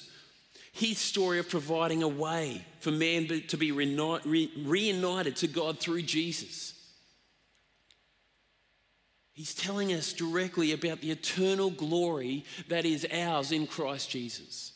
His 0.76 0.98
story 1.00 1.40
of 1.40 1.50
providing 1.50 2.04
a 2.04 2.08
way 2.08 2.66
for 2.80 2.92
man 2.92 3.28
to 3.48 3.58
be 3.58 3.72
reunited 3.72 5.36
to 5.38 5.48
God 5.48 5.80
through 5.80 6.04
Jesus. 6.04 6.74
He's 9.34 9.54
telling 9.54 9.92
us 9.92 10.14
directly 10.14 10.72
about 10.72 11.02
the 11.02 11.12
eternal 11.12 11.70
glory 11.70 12.46
that 12.70 12.86
is 12.86 13.06
ours 13.12 13.52
in 13.52 13.68
Christ 13.68 14.10
Jesus. 14.10 14.72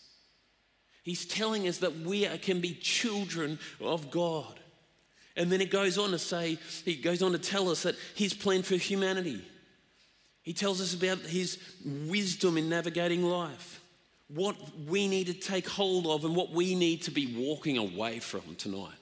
He's 1.04 1.26
telling 1.26 1.68
us 1.68 1.78
that 1.78 2.00
we 2.00 2.26
can 2.40 2.60
be 2.60 2.74
children 2.74 3.60
of 3.80 4.12
God. 4.12 4.60
And 5.38 5.52
then 5.52 5.62
it 5.62 5.72
goes 5.72 5.98
on 5.98 6.12
to 6.12 6.20
say, 6.20 6.58
he 6.84 6.96
goes 6.96 7.22
on 7.22 7.32
to 7.32 7.38
tell 7.38 7.70
us 7.70 7.84
that 7.84 7.96
his 8.16 8.34
plan 8.34 8.64
for 8.64 8.76
humanity 8.76 9.46
he 10.50 10.54
tells 10.54 10.82
us 10.82 10.96
about 10.96 11.20
his 11.20 11.60
wisdom 11.86 12.58
in 12.58 12.70
navigating 12.70 13.24
life, 13.24 13.79
what 14.34 14.56
we 14.88 15.08
need 15.08 15.28
to 15.28 15.34
take 15.34 15.68
hold 15.68 16.06
of, 16.08 16.24
and 16.24 16.36
what 16.36 16.52
we 16.52 16.76
need 16.76 17.02
to 17.04 17.12
be 17.12 17.36
walking 17.36 17.78
away 17.78 18.20
from 18.20 18.56
tonight. 18.58 18.94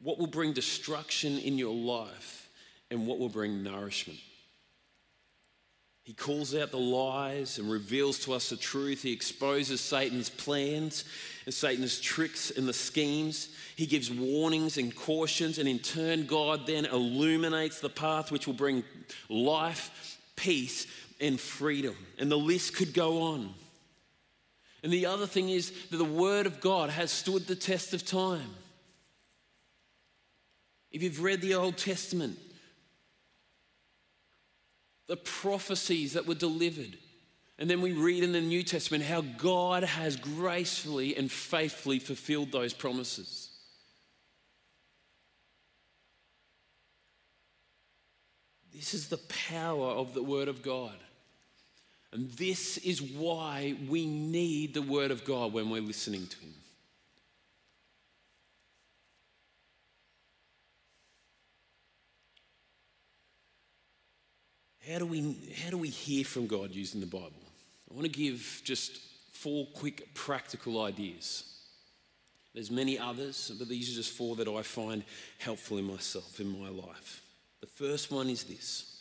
What 0.00 0.18
will 0.18 0.26
bring 0.26 0.52
destruction 0.52 1.38
in 1.38 1.58
your 1.58 1.74
life, 1.74 2.48
and 2.90 3.06
what 3.06 3.18
will 3.18 3.28
bring 3.28 3.62
nourishment. 3.62 4.18
He 6.04 6.14
calls 6.14 6.54
out 6.54 6.70
the 6.70 6.78
lies 6.78 7.58
and 7.58 7.70
reveals 7.70 8.20
to 8.20 8.32
us 8.32 8.48
the 8.48 8.56
truth. 8.56 9.02
He 9.02 9.12
exposes 9.12 9.82
Satan's 9.82 10.30
plans 10.30 11.04
and 11.44 11.52
Satan's 11.52 12.00
tricks 12.00 12.50
and 12.50 12.66
the 12.66 12.72
schemes. 12.72 13.50
He 13.76 13.84
gives 13.84 14.10
warnings 14.10 14.78
and 14.78 14.96
cautions, 14.96 15.58
and 15.58 15.68
in 15.68 15.80
turn, 15.80 16.24
God 16.24 16.66
then 16.66 16.86
illuminates 16.86 17.80
the 17.80 17.90
path 17.90 18.32
which 18.32 18.46
will 18.46 18.54
bring 18.54 18.84
life, 19.28 20.18
peace, 20.34 20.86
and 21.20 21.38
freedom. 21.38 21.96
And 22.18 22.30
the 22.30 22.38
list 22.38 22.76
could 22.76 22.94
go 22.94 23.22
on. 23.22 23.54
And 24.82 24.92
the 24.92 25.06
other 25.06 25.26
thing 25.26 25.48
is 25.48 25.72
that 25.90 25.96
the 25.96 26.04
Word 26.04 26.46
of 26.46 26.60
God 26.60 26.90
has 26.90 27.10
stood 27.10 27.46
the 27.46 27.56
test 27.56 27.94
of 27.94 28.04
time. 28.06 28.54
If 30.90 31.02
you've 31.02 31.22
read 31.22 31.40
the 31.40 31.54
Old 31.54 31.76
Testament, 31.76 32.38
the 35.08 35.16
prophecies 35.16 36.12
that 36.12 36.26
were 36.26 36.34
delivered. 36.34 36.96
And 37.58 37.68
then 37.68 37.80
we 37.80 37.92
read 37.92 38.22
in 38.22 38.32
the 38.32 38.40
New 38.40 38.62
Testament 38.62 39.02
how 39.02 39.22
God 39.22 39.82
has 39.82 40.16
gracefully 40.16 41.16
and 41.16 41.30
faithfully 41.30 41.98
fulfilled 41.98 42.52
those 42.52 42.72
promises. 42.72 43.50
This 48.72 48.94
is 48.94 49.08
the 49.08 49.18
power 49.48 49.88
of 49.88 50.14
the 50.14 50.22
Word 50.22 50.46
of 50.46 50.62
God. 50.62 50.94
And 52.12 52.30
this 52.32 52.78
is 52.78 53.02
why 53.02 53.76
we 53.88 54.06
need 54.06 54.74
the 54.74 54.82
Word 54.82 55.10
of 55.10 55.24
God 55.24 55.52
when 55.52 55.68
we're 55.70 55.82
listening 55.82 56.26
to 56.26 56.38
Him. 56.38 56.54
How 64.90 64.98
do 64.98 65.04
we, 65.04 65.36
how 65.62 65.68
do 65.68 65.76
we 65.76 65.88
hear 65.88 66.24
from 66.24 66.46
God 66.46 66.70
using 66.70 67.00
the 67.00 67.06
Bible? 67.06 67.32
I 67.90 67.94
want 67.94 68.04
to 68.04 68.12
give 68.12 68.62
just 68.64 69.00
four 69.32 69.66
quick 69.74 70.14
practical 70.14 70.82
ideas. 70.82 71.44
There's 72.54 72.70
many 72.70 72.98
others, 72.98 73.52
but 73.58 73.68
these 73.68 73.92
are 73.92 73.96
just 73.96 74.12
four 74.12 74.34
that 74.36 74.48
I 74.48 74.62
find 74.62 75.04
helpful 75.38 75.76
in 75.76 75.84
myself, 75.84 76.40
in 76.40 76.58
my 76.58 76.70
life. 76.70 77.22
The 77.60 77.66
first 77.66 78.10
one 78.10 78.30
is 78.30 78.44
this 78.44 78.97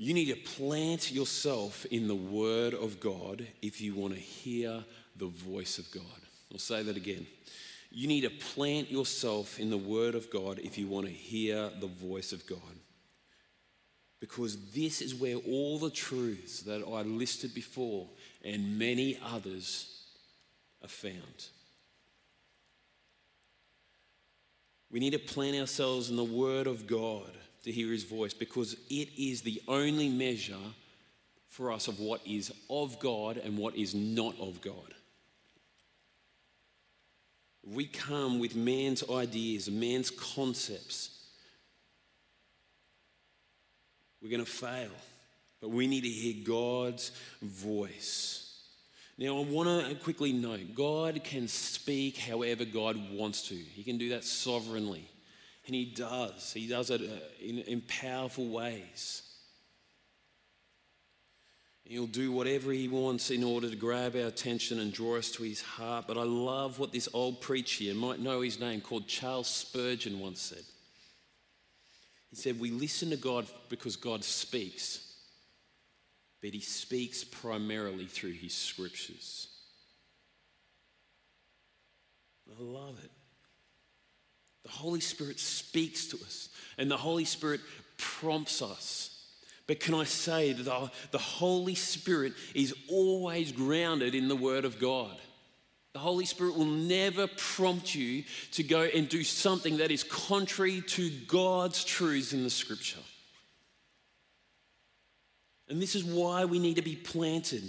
you 0.00 0.14
need 0.14 0.28
to 0.28 0.56
plant 0.56 1.12
yourself 1.12 1.84
in 1.90 2.08
the 2.08 2.14
Word 2.14 2.72
of 2.72 3.00
God 3.00 3.46
if 3.60 3.82
you 3.82 3.94
want 3.94 4.14
to 4.14 4.18
hear 4.18 4.82
the 5.14 5.26
voice 5.26 5.78
of 5.78 5.90
God. 5.90 6.02
I'll 6.50 6.58
say 6.58 6.82
that 6.82 6.96
again. 6.96 7.26
You 7.90 8.08
need 8.08 8.22
to 8.22 8.30
plant 8.30 8.90
yourself 8.90 9.60
in 9.60 9.68
the 9.68 9.76
Word 9.76 10.14
of 10.14 10.30
God 10.30 10.58
if 10.58 10.78
you 10.78 10.86
want 10.86 11.06
to 11.06 11.12
hear 11.12 11.68
the 11.80 11.86
voice 11.86 12.32
of 12.32 12.46
God 12.46 12.58
because 14.20 14.72
this 14.72 15.02
is 15.02 15.14
where 15.14 15.36
all 15.36 15.78
the 15.78 15.90
truths 15.90 16.62
that 16.62 16.82
I 16.82 17.02
listed 17.02 17.54
before 17.54 18.06
and 18.42 18.78
many 18.78 19.18
others 19.22 20.04
are 20.82 20.88
found. 20.88 21.48
We 24.90 24.98
need 24.98 25.12
to 25.12 25.18
plant 25.18 25.56
ourselves 25.56 26.08
in 26.08 26.16
the 26.16 26.24
Word 26.24 26.66
of 26.66 26.86
God 26.86 27.32
to 27.64 27.72
hear 27.72 27.92
His 27.92 28.04
voice 28.04 28.34
because 28.34 28.74
it 28.88 29.08
is 29.16 29.42
the 29.42 29.62
only 29.68 30.08
measure 30.08 30.54
for 31.48 31.72
us 31.72 31.88
of 31.88 32.00
what 32.00 32.20
is 32.26 32.52
of 32.68 32.98
God 33.00 33.36
and 33.36 33.58
what 33.58 33.76
is 33.76 33.94
not 33.94 34.34
of 34.40 34.60
God. 34.60 34.94
We 37.62 37.86
come 37.86 38.38
with 38.38 38.56
man's 38.56 39.02
ideas, 39.10 39.70
man's 39.70 40.10
concepts 40.10 41.20
we're 44.22 44.30
going 44.30 44.44
to 44.44 44.50
fail. 44.50 44.90
But 45.60 45.70
we 45.70 45.86
need 45.86 46.02
to 46.02 46.08
hear 46.08 46.44
God's 46.46 47.12
voice. 47.42 48.46
Now, 49.18 49.38
I 49.38 49.44
want 49.44 49.86
to 49.86 49.94
quickly 49.96 50.32
note 50.32 50.74
God 50.74 51.22
can 51.22 51.48
speak 51.48 52.16
however 52.16 52.64
God 52.64 52.96
wants 53.12 53.48
to, 53.48 53.54
He 53.54 53.82
can 53.82 53.98
do 53.98 54.10
that 54.10 54.24
sovereignly. 54.24 55.09
And 55.70 55.76
He 55.76 55.84
does. 55.84 56.52
He 56.52 56.66
does 56.66 56.90
it 56.90 57.00
uh, 57.00 57.14
in, 57.40 57.58
in 57.58 57.80
powerful 57.82 58.48
ways. 58.48 59.22
He'll 61.84 62.08
do 62.08 62.32
whatever 62.32 62.72
he 62.72 62.88
wants 62.88 63.30
in 63.30 63.44
order 63.44 63.70
to 63.70 63.76
grab 63.76 64.16
our 64.16 64.22
attention 64.22 64.80
and 64.80 64.92
draw 64.92 65.16
us 65.16 65.30
to 65.30 65.44
his 65.44 65.62
heart. 65.62 66.06
But 66.08 66.18
I 66.18 66.24
love 66.24 66.80
what 66.80 66.90
this 66.90 67.08
old 67.12 67.40
preacher, 67.40 67.84
you 67.84 67.94
might 67.94 68.18
know 68.18 68.40
his 68.40 68.58
name, 68.58 68.80
called 68.80 69.06
Charles 69.06 69.46
Spurgeon 69.46 70.18
once 70.18 70.40
said. 70.40 70.64
He 72.30 72.34
said, 72.34 72.58
We 72.58 72.72
listen 72.72 73.10
to 73.10 73.16
God 73.16 73.46
because 73.68 73.94
God 73.94 74.24
speaks, 74.24 75.14
but 76.42 76.50
he 76.50 76.60
speaks 76.60 77.22
primarily 77.22 78.06
through 78.06 78.32
his 78.32 78.54
scriptures. 78.54 79.46
I 82.50 82.60
love 82.60 82.98
it. 83.04 83.12
The 84.70 84.76
Holy 84.76 85.00
Spirit 85.00 85.40
speaks 85.40 86.06
to 86.06 86.16
us, 86.18 86.48
and 86.78 86.88
the 86.88 86.96
Holy 86.96 87.24
Spirit 87.24 87.60
prompts 87.98 88.62
us. 88.62 89.26
But 89.66 89.80
can 89.80 89.94
I 89.94 90.04
say 90.04 90.52
that 90.52 90.62
the, 90.62 90.90
the 91.10 91.18
Holy 91.18 91.74
Spirit 91.74 92.34
is 92.54 92.72
always 92.88 93.50
grounded 93.50 94.14
in 94.14 94.28
the 94.28 94.36
Word 94.36 94.64
of 94.64 94.78
God? 94.78 95.16
The 95.92 95.98
Holy 95.98 96.24
Spirit 96.24 96.56
will 96.56 96.66
never 96.66 97.26
prompt 97.26 97.96
you 97.96 98.22
to 98.52 98.62
go 98.62 98.82
and 98.82 99.08
do 99.08 99.24
something 99.24 99.78
that 99.78 99.90
is 99.90 100.04
contrary 100.04 100.82
to 100.82 101.10
God's 101.26 101.82
truths 101.84 102.32
in 102.32 102.44
the 102.44 102.50
Scripture. 102.50 103.00
And 105.68 105.82
this 105.82 105.96
is 105.96 106.04
why 106.04 106.44
we 106.44 106.60
need 106.60 106.76
to 106.76 106.82
be 106.82 106.94
planted. 106.94 107.64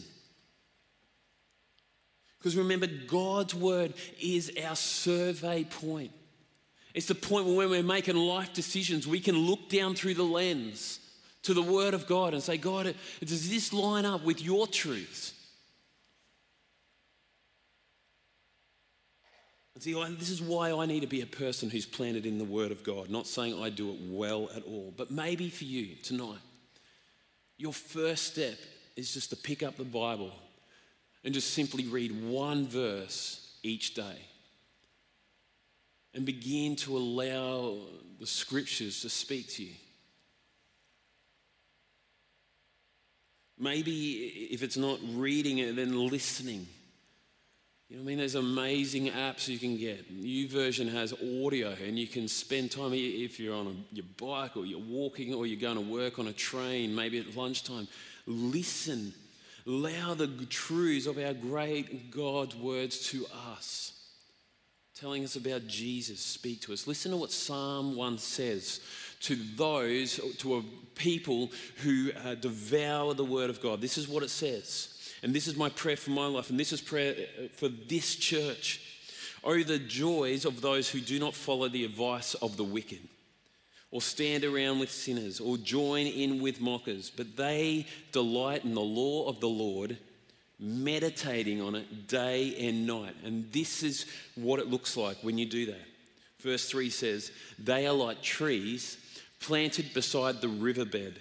Because 2.38 2.56
remember, 2.56 2.86
God's 2.86 3.56
Word 3.56 3.96
is 4.22 4.52
our 4.64 4.76
survey 4.76 5.64
point. 5.64 6.12
It's 6.94 7.08
the 7.08 7.16
point 7.16 7.46
where 7.46 7.56
when 7.56 7.70
we're 7.70 7.84
making 7.84 8.16
life 8.16 8.54
decisions, 8.54 9.08
we 9.08 9.20
can 9.20 9.38
look 9.38 9.70
down 9.70 9.96
through 9.96 10.16
the 10.16 10.24
lens 10.24 11.00
to 11.44 11.54
the 11.54 11.62
Word 11.62 11.94
of 11.94 12.06
God 12.06 12.34
and 12.34 12.44
say, 12.44 12.58
God, 12.58 12.94
does 13.22 13.50
this 13.50 13.72
line 13.72 14.06
up 14.06 14.24
with 14.24 14.42
your 14.42 14.68
truths? 14.68 15.34
And 19.74 19.82
see, 19.82 19.94
this 20.16 20.30
is 20.30 20.42
why 20.42 20.72
I 20.72 20.86
need 20.86 21.00
to 21.00 21.08
be 21.08 21.22
a 21.22 21.26
person 21.26 21.70
who's 21.70 21.86
planted 21.86 22.26
in 22.26 22.38
the 22.38 22.46
Word 22.46 22.72
of 22.72 22.84
God, 22.84 23.10
not 23.10 23.26
saying 23.26 23.62
I 23.62 23.70
do 23.70 23.92
it 23.92 24.00
well 24.02 24.50
at 24.56 24.64
all, 24.64 24.94
but 24.96 25.10
maybe 25.10 25.50
for 25.50 25.64
you 25.64 25.96
tonight, 26.04 26.40
your 27.58 27.74
first 27.74 28.34
step 28.34 28.58
is 28.98 29.14
just 29.14 29.30
to 29.30 29.36
pick 29.36 29.64
up 29.64 29.78
the 29.78 29.84
Bible 29.84 30.32
and 31.24 31.34
just 31.34 31.54
simply 31.54 31.86
read 31.86 32.12
one 32.24 32.68
verse 32.68 33.56
each 33.64 33.94
day 33.94 34.18
and 36.14 36.26
begin 36.26 36.76
to 36.76 36.98
allow 36.98 37.78
the 38.20 38.28
scriptures 38.28 39.02
to 39.02 39.10
speak 39.10 39.50
to 39.50 39.64
you. 39.64 39.74
Maybe 43.58 44.48
if 44.52 44.64
it's 44.64 44.78
not 44.78 45.00
reading 45.14 45.60
it, 45.60 45.76
then 45.76 46.08
listening. 46.08 46.68
You 47.90 47.98
know 47.98 48.04
I 48.04 48.06
mean? 48.06 48.18
There's 48.20 48.36
amazing 48.36 49.10
apps 49.10 49.48
you 49.48 49.60
can 49.60 49.78
get. 49.78 50.10
YouVersion 50.12 50.92
has 50.92 51.14
audio, 51.14 51.76
and 51.86 52.00
you 52.00 52.08
can 52.08 52.28
spend 52.28 52.72
time 52.72 52.92
if 52.94 53.40
you're 53.40 53.54
on 53.54 53.68
a, 53.68 53.96
your 53.96 54.06
bike 54.18 54.56
or 54.56 54.66
you're 54.66 54.80
walking 54.80 55.34
or 55.34 55.46
you're 55.46 55.60
going 55.60 55.76
to 55.76 55.92
work 55.94 56.18
on 56.18 56.28
a 56.28 56.34
train, 56.34 56.96
maybe 56.96 57.20
at 57.20 57.36
lunchtime. 57.36 57.88
Listen. 58.26 59.14
Allow 59.68 60.16
the 60.16 60.28
truths 60.50 61.06
of 61.06 61.18
our 61.18 61.34
great 61.34 62.10
God's 62.10 62.56
words 62.56 63.10
to 63.10 63.28
us, 63.56 63.94
telling 65.02 65.24
us 65.24 65.36
about 65.36 65.66
Jesus 65.66 66.20
speak 66.20 66.62
to 66.62 66.74
us. 66.74 66.86
Listen 66.86 67.10
to 67.10 67.18
what 67.18 67.32
Psalm 67.32 67.96
1 67.96 68.20
says 68.20 68.82
to 69.22 69.36
those, 69.56 70.20
to 70.38 70.58
a 70.58 70.64
people 70.94 71.50
who 71.78 72.12
uh, 72.24 72.36
devour 72.36 73.16
the 73.16 73.26
word 73.26 73.50
of 73.50 73.60
God. 73.64 73.82
This 73.82 73.98
is 73.98 74.08
what 74.08 74.22
it 74.22 74.30
says. 74.30 75.00
And 75.24 75.34
this 75.34 75.48
is 75.48 75.58
my 75.58 75.70
prayer 75.70 75.98
for 75.98 76.12
my 76.12 76.28
life, 76.28 76.52
and 76.52 76.60
this 76.60 76.72
is 76.72 76.82
prayer 76.82 77.16
uh, 77.16 77.48
for 77.56 77.68
this 77.68 78.16
church. 78.16 78.80
Oh, 79.44 79.64
the 79.64 79.80
joys 79.80 80.46
of 80.46 80.62
those 80.62 80.88
who 80.88 81.00
do 81.00 81.18
not 81.18 81.34
follow 81.34 81.68
the 81.68 81.84
advice 81.84 82.36
of 82.36 82.56
the 82.56 82.64
wicked, 82.64 83.02
or 83.90 84.04
stand 84.04 84.46
around 84.46 84.78
with 84.78 84.92
sinners, 84.92 85.40
or 85.40 85.58
join 85.58 86.06
in 86.06 86.44
with 86.44 86.62
mockers, 86.62 87.10
but 87.10 87.36
they 87.36 87.88
delight 88.12 88.66
in 88.66 88.76
the 88.76 88.82
law 88.82 89.28
of 89.28 89.40
the 89.40 89.50
Lord, 89.50 89.98
meditating 90.62 91.60
on 91.60 91.74
it 91.74 92.08
day 92.08 92.56
and 92.68 92.86
night. 92.86 93.16
And 93.26 93.52
this 93.52 93.82
is 93.82 94.06
what 94.36 94.60
it 94.60 94.68
looks 94.68 94.96
like 94.96 95.18
when 95.24 95.38
you 95.38 95.48
do 95.48 95.66
that. 95.66 95.86
Verse 96.40 96.70
3 96.70 96.90
says, 96.90 97.32
They 97.60 97.88
are 97.88 97.94
like 97.94 98.22
trees 98.22 98.98
planted 99.40 99.94
beside 99.94 100.40
the 100.40 100.48
riverbed, 100.48 101.20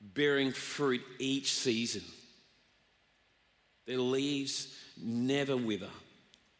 bearing 0.00 0.52
fruit 0.52 1.02
each 1.18 1.52
season. 1.52 2.02
Their 3.86 3.98
leaves 3.98 4.74
never 5.02 5.56
wither, 5.56 5.90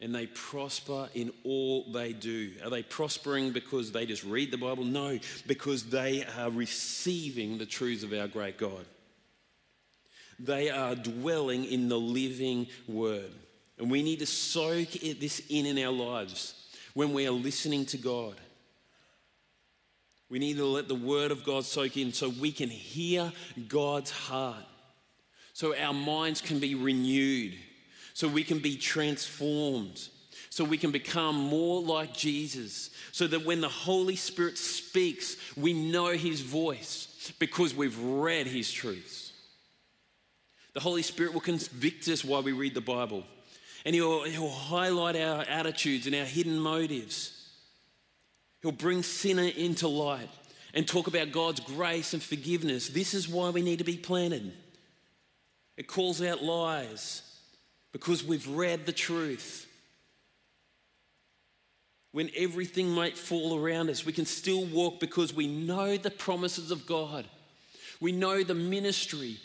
and 0.01 0.15
they 0.15 0.27
prosper 0.27 1.09
in 1.15 1.33
all 1.45 1.91
they 1.93 2.13
do. 2.13 2.53
Are 2.65 2.71
they 2.71 2.83
prospering 2.83 3.53
because 3.53 3.93
they 3.93 4.05
just 4.05 4.25
read 4.25 4.51
the 4.51 4.59
Bible? 4.59 4.85
No, 4.85 5.19
because 5.47 5.85
they 5.85 6.25
are 6.39 6.51
receiving 6.51 7.59
the 7.59 7.67
truths 7.67 8.03
of 8.03 8.13
our 8.13 8.29
great 8.29 8.59
God. 8.59 8.85
They 10.43 10.71
are 10.71 10.95
dwelling 10.95 11.65
in 11.65 11.89
the 11.89 11.99
living 11.99 12.67
word. 12.89 13.31
And 13.79 13.91
we 13.91 14.03
need 14.03 14.19
to 14.21 14.27
soak 14.27 14.91
this 14.93 15.43
in 15.49 15.67
in 15.67 15.79
our 15.85 15.93
lives 15.93 16.55
when 16.95 17.13
we 17.13 17.27
are 17.27 17.33
listening 17.33 17.87
to 17.87 17.97
God. 17.97 18.35
We 20.29 20.39
need 20.39 20.57
to 20.59 20.67
let 20.67 20.87
the 20.87 20.95
word 20.95 21.31
of 21.31 21.45
God 21.45 21.65
soak 21.65 21.97
in 21.97 22.13
so 22.13 22.29
we 22.29 22.53
can 22.53 22.69
hear 22.69 23.33
God's 23.69 24.11
heart, 24.11 24.65
so 25.53 25.77
our 25.77 25.93
minds 25.93 26.41
can 26.41 26.61
be 26.61 26.75
renewed, 26.77 27.55
so 28.15 28.29
we 28.29 28.45
can 28.45 28.61
be 28.61 28.77
transformed, 28.77 30.09
so 30.49 30.63
we 30.63 30.79
can 30.79 30.93
become 30.93 31.35
more 31.35 31.83
like 31.83 32.15
Jesus, 32.15 32.91
so 33.13 33.27
that 33.27 33.45
when 33.45 33.61
the 33.61 33.69
Holy 33.69 34.15
Spirit 34.15 34.57
speaks, 34.57 35.37
we 35.57 35.73
know 35.73 36.13
his 36.13 36.41
voice 36.41 37.33
because 37.41 37.75
we've 37.75 37.99
read 37.99 38.47
his 38.47 38.71
truths. 38.71 39.30
The 40.73 40.81
Holy 40.81 41.03
Spirit 41.03 41.33
will 41.33 41.41
convict 41.41 42.07
us 42.09 42.25
while 42.25 42.43
we 42.43 42.53
read 42.53 42.75
the 42.75 42.81
Bible, 42.81 43.25
and 43.85 43.95
he'll, 43.95 44.25
he'll 44.25 44.49
highlight 44.49 45.17
our 45.17 45.43
attitudes 45.43 46.07
and 46.07 46.15
our 46.15 46.25
hidden 46.25 46.59
motives. 46.59 47.49
He'll 48.63 48.73
bring 48.73 49.03
sinner 49.03 49.51
into 49.57 49.89
light 49.89 50.29
and 50.75 50.87
talk 50.87 51.07
about 51.07 51.33
God's 51.33 51.61
grace 51.61 52.15
and 52.15 52.23
forgiveness. 52.23 52.89
This 52.89 53.15
is 53.15 53.29
why 53.29 53.51
we 53.51 53.63
need 53.63 53.79
to 53.79 53.85
be 53.85 53.97
planted. 53.97 54.53
It 55.77 55.89
calls 55.89 56.23
out 56.23 56.43
lies 56.43 57.23
because 57.93 58.23
we've 58.23 58.47
read 58.47 58.87
the 58.87 58.93
truth. 58.93 59.67
When 62.13 62.31
everything 62.37 62.91
might 62.91 63.17
fall 63.17 63.59
around 63.59 63.89
us, 63.89 64.05
we 64.05 64.13
can 64.13 64.27
still 64.27 64.65
walk 64.67 65.01
because 65.01 65.33
we 65.33 65.47
know 65.47 65.97
the 65.97 66.11
promises 66.11 66.71
of 66.71 66.87
God. 66.87 67.27
We 68.01 68.13
know 68.13 68.43
the 68.43 68.55
ministry 68.55 69.39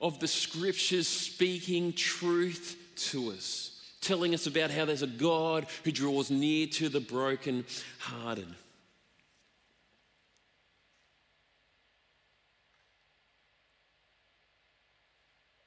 of 0.00 0.20
the 0.20 0.28
scriptures 0.28 1.08
speaking 1.08 1.92
truth 1.92 2.76
to 2.96 3.30
us 3.30 3.76
telling 4.06 4.34
us 4.34 4.46
about 4.46 4.70
how 4.70 4.84
there's 4.84 5.02
a 5.02 5.06
God 5.08 5.66
who 5.84 5.90
draws 5.90 6.30
near 6.30 6.68
to 6.68 6.88
the 6.88 7.00
broken-hearted. 7.00 8.46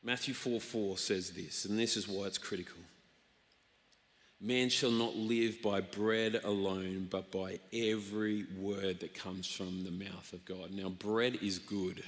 Matthew 0.02 0.34
4 0.34 0.62
4 0.62 0.98
says 0.98 1.32
this, 1.32 1.66
and 1.66 1.78
this 1.78 1.98
is 1.98 2.08
why 2.08 2.26
it's 2.26 2.38
critical. 2.38 2.78
Man 4.42 4.70
shall 4.70 4.92
not 4.92 5.18
live 5.18 5.62
by 5.62 5.82
bread 5.82 6.40
alone, 6.46 7.10
but 7.12 7.30
by 7.30 7.60
every 7.74 8.46
word 8.58 9.02
that 9.02 9.14
comes 9.14 9.48
from 9.48 9.84
the 9.84 9.92
mouth 9.92 10.32
of 10.32 10.46
God. 10.46 10.72
Now, 10.72 10.88
bread 10.88 11.40
is 11.42 11.60
good. 11.60 12.02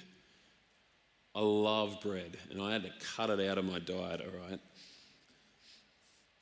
I 1.34 1.40
love 1.40 2.02
bread, 2.02 2.38
and 2.50 2.62
I 2.62 2.74
had 2.74 2.84
to 2.84 2.92
cut 3.16 3.30
it 3.30 3.48
out 3.48 3.58
of 3.58 3.66
my 3.66 3.80
diet, 3.80 4.22
all 4.22 4.50
right? 4.50 4.60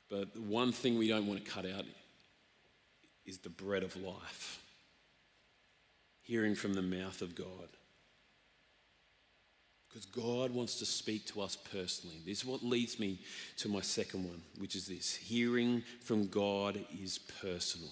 But 0.08 0.36
one 0.36 0.72
thing 0.72 0.98
we 0.98 1.06
don't 1.06 1.26
want 1.26 1.44
to 1.44 1.50
cut 1.50 1.64
out 1.64 1.84
is 3.24 3.38
the 3.38 3.48
bread 3.48 3.84
of 3.84 3.94
life, 3.96 4.60
hearing 6.22 6.56
from 6.56 6.74
the 6.74 6.82
mouth 6.82 7.22
of 7.22 7.36
God. 7.36 7.46
Because 9.88 10.06
God 10.06 10.52
wants 10.52 10.76
to 10.80 10.86
speak 10.86 11.26
to 11.26 11.40
us 11.40 11.56
personally. 11.56 12.16
This 12.24 12.38
is 12.38 12.44
what 12.44 12.64
leads 12.64 12.98
me 12.98 13.20
to 13.58 13.68
my 13.68 13.80
second 13.80 14.24
one, 14.24 14.40
which 14.58 14.74
is 14.74 14.86
this 14.86 15.14
hearing 15.14 15.82
from 16.00 16.28
God 16.28 16.84
is 17.02 17.18
personal. 17.40 17.90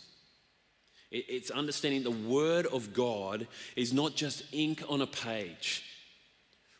It's 1.10 1.50
understanding 1.50 2.02
the 2.02 2.10
Word 2.10 2.66
of 2.66 2.92
God 2.92 3.46
is 3.76 3.92
not 3.92 4.14
just 4.14 4.42
ink 4.52 4.82
on 4.88 5.00
a 5.00 5.06
page 5.06 5.84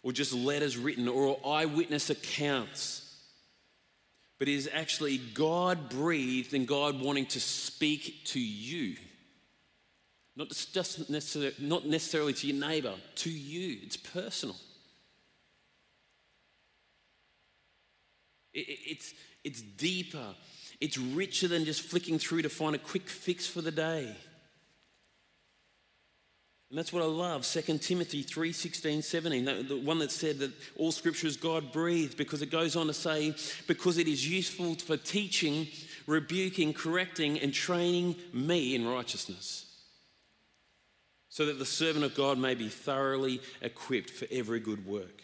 or 0.09 0.12
just 0.12 0.33
letters 0.33 0.79
written 0.79 1.07
or 1.09 1.38
eyewitness 1.44 2.09
accounts 2.09 3.09
but 4.38 4.47
it 4.47 4.55
is 4.55 4.71
actually 4.73 5.18
God 5.18 5.88
breathed 5.88 6.55
and 6.55 6.66
God 6.66 7.01
wanting 7.01 7.27
to 7.27 7.40
speak 7.40 8.25
to 8.27 8.40
you. 8.40 8.97
Not 10.37 10.51
just 10.51 11.11
necessarily, 11.11 11.55
not 11.59 11.87
necessarily 11.87 12.33
to 12.35 12.47
your 12.47 12.68
neighbor, 12.68 12.94
to 13.16 13.31
you. 13.31 13.79
It's 13.83 13.97
personal. 13.97 14.55
It's, 18.55 19.14
it's 19.44 19.61
deeper, 19.61 20.35
it's 20.81 20.99
richer 20.99 21.49
than 21.49 21.64
just 21.64 21.83
flicking 21.83 22.18
through 22.18 22.42
to 22.42 22.49
find 22.49 22.75
a 22.75 22.79
quick 22.79 23.09
fix 23.09 23.47
for 23.47 23.61
the 23.61 23.71
day. 23.71 24.16
And 26.70 26.78
that's 26.78 26.92
what 26.92 27.02
I 27.02 27.07
love. 27.07 27.46
2 27.46 27.78
Timothy 27.78 28.22
3 28.22 28.52
16, 28.52 29.02
17, 29.02 29.66
the 29.68 29.81
one 29.83 29.98
that 30.00 30.11
said 30.11 30.38
that 30.40 30.52
all 30.76 30.92
scripture 30.92 31.26
is 31.26 31.37
God 31.37 31.72
breathed, 31.72 32.18
because 32.18 32.42
it 32.42 32.50
goes 32.50 32.76
on 32.76 32.88
to 32.88 32.92
say, 32.92 33.35
because 33.66 33.96
it 33.96 34.07
is 34.07 34.28
useful 34.28 34.74
for 34.74 34.98
teaching, 34.98 35.66
rebuking, 36.07 36.74
correcting, 36.74 37.40
and 37.40 37.54
training 37.54 38.16
me 38.35 38.74
in 38.74 38.87
righteousness, 38.87 39.64
so 41.31 41.46
that 41.46 41.59
the 41.59 41.64
servant 41.64 42.04
of 42.04 42.14
God 42.14 42.37
may 42.37 42.54
be 42.54 42.68
thoroughly 42.68 43.40
equipped 43.62 44.11
for 44.11 44.26
every 44.31 44.61
good 44.61 44.87
work. 44.87 45.22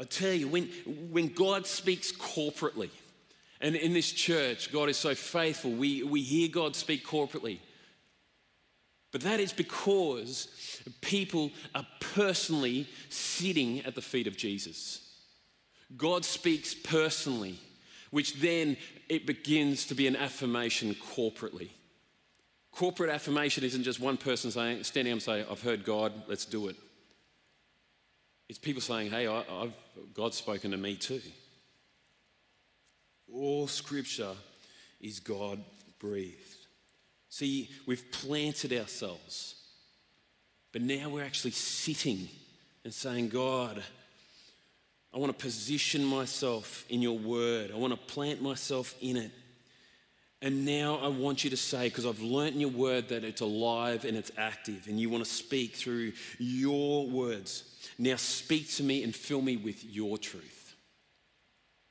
I 0.00 0.04
tell 0.04 0.32
you, 0.32 0.46
when, 0.46 0.66
when 1.10 1.32
God 1.32 1.66
speaks 1.66 2.12
corporately, 2.12 2.90
and 3.60 3.74
in 3.74 3.92
this 3.92 4.12
church, 4.12 4.70
God 4.70 4.88
is 4.88 4.96
so 4.96 5.16
faithful, 5.16 5.72
we, 5.72 6.04
we 6.04 6.22
hear 6.22 6.48
God 6.48 6.76
speak 6.76 7.04
corporately. 7.04 7.58
But 9.18 9.30
that 9.30 9.40
is 9.40 9.52
because 9.52 10.46
people 11.00 11.50
are 11.74 11.84
personally 12.14 12.86
sitting 13.08 13.80
at 13.80 13.96
the 13.96 14.00
feet 14.00 14.28
of 14.28 14.36
Jesus. 14.36 15.00
God 15.96 16.24
speaks 16.24 16.72
personally, 16.72 17.58
which 18.12 18.34
then 18.34 18.76
it 19.08 19.26
begins 19.26 19.86
to 19.86 19.96
be 19.96 20.06
an 20.06 20.14
affirmation 20.14 20.94
corporately. 20.94 21.70
Corporate 22.70 23.10
affirmation 23.10 23.64
isn't 23.64 23.82
just 23.82 23.98
one 23.98 24.18
person 24.18 24.52
saying, 24.52 24.84
standing 24.84 25.10
up 25.12 25.16
and 25.16 25.22
saying, 25.22 25.46
I've 25.50 25.62
heard 25.62 25.84
God, 25.84 26.12
let's 26.28 26.44
do 26.44 26.68
it. 26.68 26.76
It's 28.48 28.60
people 28.60 28.80
saying, 28.80 29.10
hey, 29.10 29.26
I, 29.26 29.42
have 29.42 29.72
God's 30.14 30.36
spoken 30.36 30.70
to 30.70 30.76
me 30.76 30.94
too. 30.94 31.20
All 33.34 33.66
scripture 33.66 34.34
is 35.00 35.18
God 35.18 35.58
breathed. 35.98 36.47
See, 37.30 37.70
we've 37.86 38.10
planted 38.10 38.72
ourselves, 38.72 39.54
but 40.72 40.82
now 40.82 41.08
we're 41.08 41.24
actually 41.24 41.50
sitting 41.50 42.28
and 42.84 42.92
saying, 42.92 43.28
God, 43.28 43.82
I 45.12 45.18
want 45.18 45.36
to 45.36 45.44
position 45.44 46.04
myself 46.04 46.84
in 46.88 47.02
your 47.02 47.18
word. 47.18 47.70
I 47.72 47.76
want 47.76 47.92
to 47.92 48.14
plant 48.14 48.42
myself 48.42 48.94
in 49.00 49.16
it. 49.16 49.30
And 50.40 50.64
now 50.64 50.96
I 51.02 51.08
want 51.08 51.42
you 51.42 51.50
to 51.50 51.56
say, 51.56 51.88
because 51.88 52.06
I've 52.06 52.20
learnt 52.20 52.54
in 52.54 52.60
your 52.60 52.70
word 52.70 53.08
that 53.08 53.24
it's 53.24 53.40
alive 53.40 54.04
and 54.04 54.16
it's 54.16 54.30
active, 54.38 54.86
and 54.86 55.00
you 55.00 55.10
want 55.10 55.24
to 55.24 55.30
speak 55.30 55.74
through 55.74 56.12
your 56.38 57.08
words. 57.08 57.64
Now 57.98 58.16
speak 58.16 58.70
to 58.76 58.84
me 58.84 59.02
and 59.02 59.14
fill 59.14 59.42
me 59.42 59.56
with 59.56 59.84
your 59.84 60.16
truth. 60.16 60.76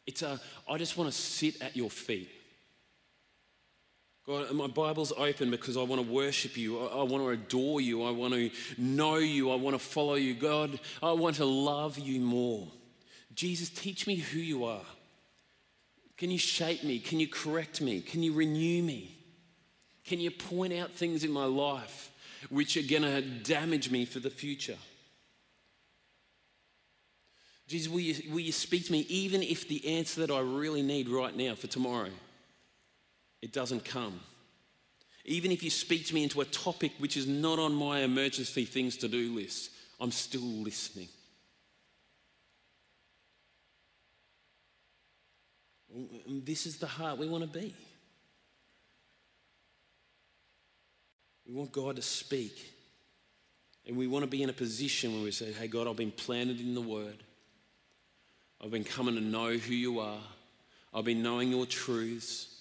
It's 0.06 0.22
a, 0.22 0.40
I 0.70 0.78
just 0.78 0.98
want 0.98 1.12
to 1.12 1.18
sit 1.18 1.62
at 1.62 1.76
your 1.76 1.90
feet. 1.90 2.30
God, 4.28 4.52
my 4.52 4.68
Bible's 4.68 5.14
open 5.16 5.50
because 5.52 5.78
I 5.78 5.84
want 5.84 6.06
to 6.06 6.12
worship 6.12 6.58
you. 6.58 6.86
I, 6.86 6.98
I 7.00 7.04
want 7.04 7.24
to 7.24 7.30
adore 7.30 7.80
you. 7.80 8.04
I 8.04 8.12
want 8.12 8.34
to 8.34 8.52
know 8.78 9.16
you. 9.16 9.50
I 9.52 9.56
want 9.56 9.74
to 9.74 9.80
follow 9.80 10.16
you. 10.16 10.34
God, 10.34 10.80
I 11.02 11.14
want 11.14 11.38
to 11.38 11.46
love 11.46 11.98
you 11.98 12.20
more. 12.20 12.68
Jesus, 13.34 13.70
teach 13.70 14.06
me 14.06 14.16
who 14.16 14.40
you 14.40 14.66
are. 14.66 14.82
Can 16.18 16.30
you 16.30 16.38
shape 16.38 16.84
me? 16.84 17.00
Can 17.00 17.22
you 17.22 17.28
correct 17.28 17.80
me? 17.80 18.02
Can 18.02 18.22
you 18.22 18.34
renew 18.34 18.84
me? 18.84 19.16
Can 20.04 20.20
you 20.20 20.32
point 20.32 20.74
out 20.74 20.92
things 20.92 21.24
in 21.24 21.32
my 21.32 21.46
life 21.46 22.12
which 22.50 22.76
are 22.76 22.82
going 22.82 23.04
to 23.04 23.22
damage 23.22 23.92
me 23.92 24.04
for 24.04 24.20
the 24.20 24.30
future? 24.30 24.78
Jesus, 27.68 27.90
will 27.90 28.00
you, 28.00 28.32
will 28.32 28.40
you 28.40 28.52
speak 28.52 28.88
to 28.88 28.92
me 28.92 29.06
even 29.08 29.42
if 29.42 29.68
the 29.70 29.98
answer 29.98 30.26
that 30.26 30.34
I 30.34 30.40
really 30.40 30.82
need 30.82 31.08
right 31.08 31.36
now 31.36 31.56
for 31.56 31.68
tomorrow 31.68 32.10
it 33.42 33.54
doesn't 33.54 33.86
come. 33.86 34.20
Even 35.26 35.52
if 35.52 35.62
you 35.62 35.70
speak 35.70 36.06
to 36.08 36.16
me 36.16 36.24
into 36.24 36.42
a 36.42 36.46
topic 36.46 36.94
which 37.00 37.18
is 37.18 37.28
not 37.28 37.60
on 37.60 37.74
my 37.74 38.00
emergency 38.00 38.66
things 38.66 38.96
to 38.98 39.08
do 39.08 39.36
list, 39.36 39.72
I'm 40.00 40.12
still 40.12 40.42
listening. 40.42 41.10
This 46.28 46.66
is 46.66 46.78
the 46.78 46.88
heart 46.88 47.18
we 47.18 47.28
want 47.28 47.44
to 47.44 47.60
be. 47.60 47.74
We 51.48 51.54
want 51.54 51.72
God 51.72 51.96
to 51.96 52.02
speak. 52.02 52.74
And 53.88 53.96
we 53.96 54.08
want 54.08 54.24
to 54.24 54.30
be 54.30 54.44
in 54.44 54.50
a 54.50 54.54
position 54.54 55.14
where 55.14 55.24
we 55.24 55.32
say, 55.32 55.54
Hey, 55.54 55.68
God, 55.68 55.88
I've 55.88 55.96
been 55.96 56.12
planted 56.12 56.60
in 56.60 56.76
the 56.76 56.82
Word. 56.82 57.24
I've 58.62 58.72
been 58.72 58.84
coming 58.84 59.16
to 59.16 59.22
know 59.22 59.54
who 59.54 59.74
you 59.74 60.00
are. 60.00 60.20
I've 60.94 61.06
been 61.06 61.24
knowing 61.24 61.52
your 61.52 61.66
truths. 61.66 62.57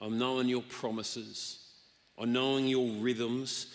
I'm 0.00 0.18
knowing 0.18 0.48
your 0.48 0.62
promises. 0.62 1.58
I'm 2.16 2.32
knowing 2.32 2.66
your 2.66 2.88
rhythms. 3.00 3.66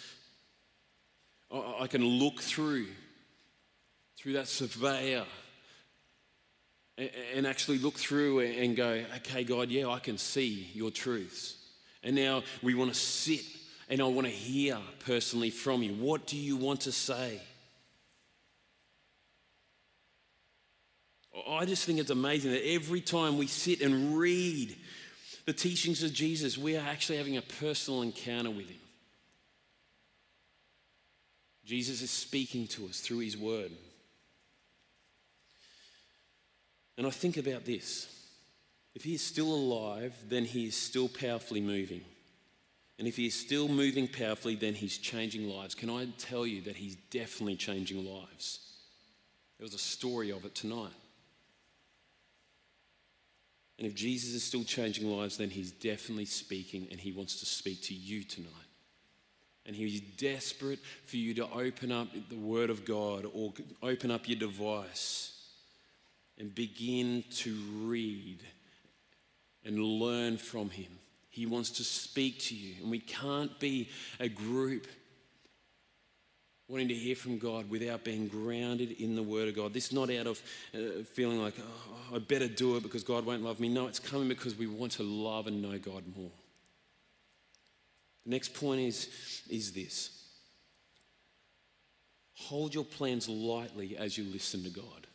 I 1.52 1.88
can 1.88 2.04
look 2.04 2.42
through, 2.42 2.88
through 4.18 4.34
that 4.34 4.48
surveyor 4.48 5.26
and 6.98 7.46
actually 7.46 7.78
look 7.78 7.96
through 7.96 8.40
and 8.40 8.76
go, 8.76 9.04
okay, 9.18 9.44
God, 9.44 9.70
yeah, 9.70 9.88
I 9.88 10.00
can 10.00 10.18
see 10.18 10.70
your 10.74 10.92
truths. 10.92 11.58
And 12.04 12.16
now 12.16 12.44
we 12.64 12.74
want 12.74 12.94
to 12.94 13.00
sit 13.00 13.44
and 13.90 14.02
I 14.02 14.06
want 14.06 14.28
to 14.28 14.34
hear 14.34 14.78
personally 15.00 15.50
from 15.50 15.84
you. 15.84 15.94
What 15.94 16.26
do 16.26 16.38
you 16.38 16.58
want 16.58 16.82
to 16.82 16.92
say? 16.92 17.40
I 21.48 21.66
just 21.66 21.86
think 21.86 22.00
it's 22.00 22.10
amazing 22.10 22.52
that 22.52 22.66
every 22.68 23.02
time 23.02 23.38
we 23.38 23.48
sit 23.48 23.82
and 23.82 24.18
read 24.18 24.76
the 25.46 25.54
teachings 25.54 26.02
of 26.04 26.14
Jesus, 26.14 26.58
we 26.58 26.76
are 26.76 26.86
actually 26.86 27.18
having 27.18 27.38
a 27.38 27.42
personal 27.42 28.02
encounter 28.02 28.50
with 28.50 28.68
Him. 28.68 28.80
Jesus 31.66 32.02
is 32.02 32.12
speaking 32.12 32.68
to 32.68 32.86
us 32.86 33.00
through 33.00 33.20
His 33.20 33.38
Word. 33.38 33.72
And 36.98 37.06
I 37.06 37.10
think 37.10 37.38
about 37.38 37.66
this 37.66 38.08
if 38.96 39.04
He 39.04 39.14
is 39.14 39.22
still 39.22 39.54
alive, 39.54 40.14
then 40.28 40.46
He 40.46 40.66
is 40.66 40.76
still 40.76 41.10
powerfully 41.10 41.62
moving. 41.62 42.02
And 42.98 43.08
if 43.08 43.18
He 43.18 43.28
is 43.28 43.36
still 43.36 43.68
moving 43.68 44.08
powerfully, 44.08 44.56
then 44.56 44.74
He's 44.74 44.98
changing 44.98 45.50
lives. 45.50 45.76
Can 45.76 45.90
I 45.90 46.08
tell 46.18 46.48
you 46.48 46.62
that 46.62 46.78
He's 46.78 46.96
definitely 47.12 47.58
changing 47.58 48.06
lives? 48.06 48.60
There 49.58 49.66
was 49.66 49.74
a 49.74 49.80
story 49.80 50.32
of 50.32 50.46
it 50.46 50.56
tonight. 50.56 50.94
And 53.78 53.86
if 53.86 53.94
Jesus 53.94 54.34
is 54.34 54.44
still 54.44 54.64
changing 54.64 55.10
lives, 55.10 55.38
then 55.38 55.50
he's 55.50 55.72
definitely 55.72 56.26
speaking 56.26 56.88
and 56.92 57.00
he 57.00 57.12
wants 57.12 57.40
to 57.40 57.46
speak 57.46 57.82
to 57.84 57.94
you 57.94 58.24
tonight. 58.24 58.52
And 59.66 59.76
he's 59.76 60.00
desperate 60.00 60.80
for 61.06 61.18
you 61.18 61.34
to 61.36 61.50
open 61.52 61.92
up 61.92 62.08
the 62.30 62.38
Word 62.38 62.70
of 62.70 62.86
God 62.86 63.26
or 63.34 63.52
open 63.82 64.12
up 64.12 64.30
your 64.30 64.38
device 64.38 65.34
and 66.38 66.54
begin 66.54 67.24
to 67.32 67.54
read 67.84 68.40
and 69.66 69.80
learn 69.80 70.38
from 70.38 70.70
him. 70.70 71.00
He 71.30 71.46
wants 71.46 71.72
to 71.72 71.84
speak 71.84 72.40
to 72.42 72.56
you. 72.56 72.76
And 72.82 72.92
we 72.92 73.00
can't 73.00 73.60
be 73.60 73.90
a 74.20 74.30
group 74.30 74.88
wanting 76.68 76.88
to 76.88 76.96
hear 76.96 77.16
from 77.16 77.38
God 77.38 77.70
without 77.70 78.04
being 78.04 78.28
grounded 78.28 78.92
in 79.00 79.16
the 79.16 79.24
Word 79.24 79.48
of 79.48 79.56
God. 79.56 79.74
This 79.74 79.88
is 79.88 79.94
not 79.94 80.10
out 80.10 80.28
of 80.28 80.42
uh, 80.74 81.04
feeling 81.14 81.42
like, 81.42 81.54
oh, 81.60 82.16
I 82.16 82.20
better 82.20 82.48
do 82.48 82.76
it 82.78 82.84
because 82.84 83.04
God 83.04 83.26
won't 83.26 83.44
love 83.44 83.60
me. 83.60 83.70
No, 83.70 83.88
it's 83.88 84.00
coming 84.00 84.28
because 84.28 84.56
we 84.56 84.68
want 84.68 84.94
to 84.94 85.04
love 85.04 85.48
and 85.48 85.62
know 85.62 85.78
God 85.78 86.04
more. 86.18 86.32
The 88.26 88.32
next 88.32 88.56
point 88.56 88.82
is, 88.82 89.44
is 89.50 89.72
this 89.72 90.12
hold 92.34 92.74
your 92.74 92.84
plans 92.84 93.30
lightly 93.30 93.96
as 93.98 94.18
you 94.18 94.26
listen 94.26 94.64
to 94.64 94.70
God. 94.70 95.08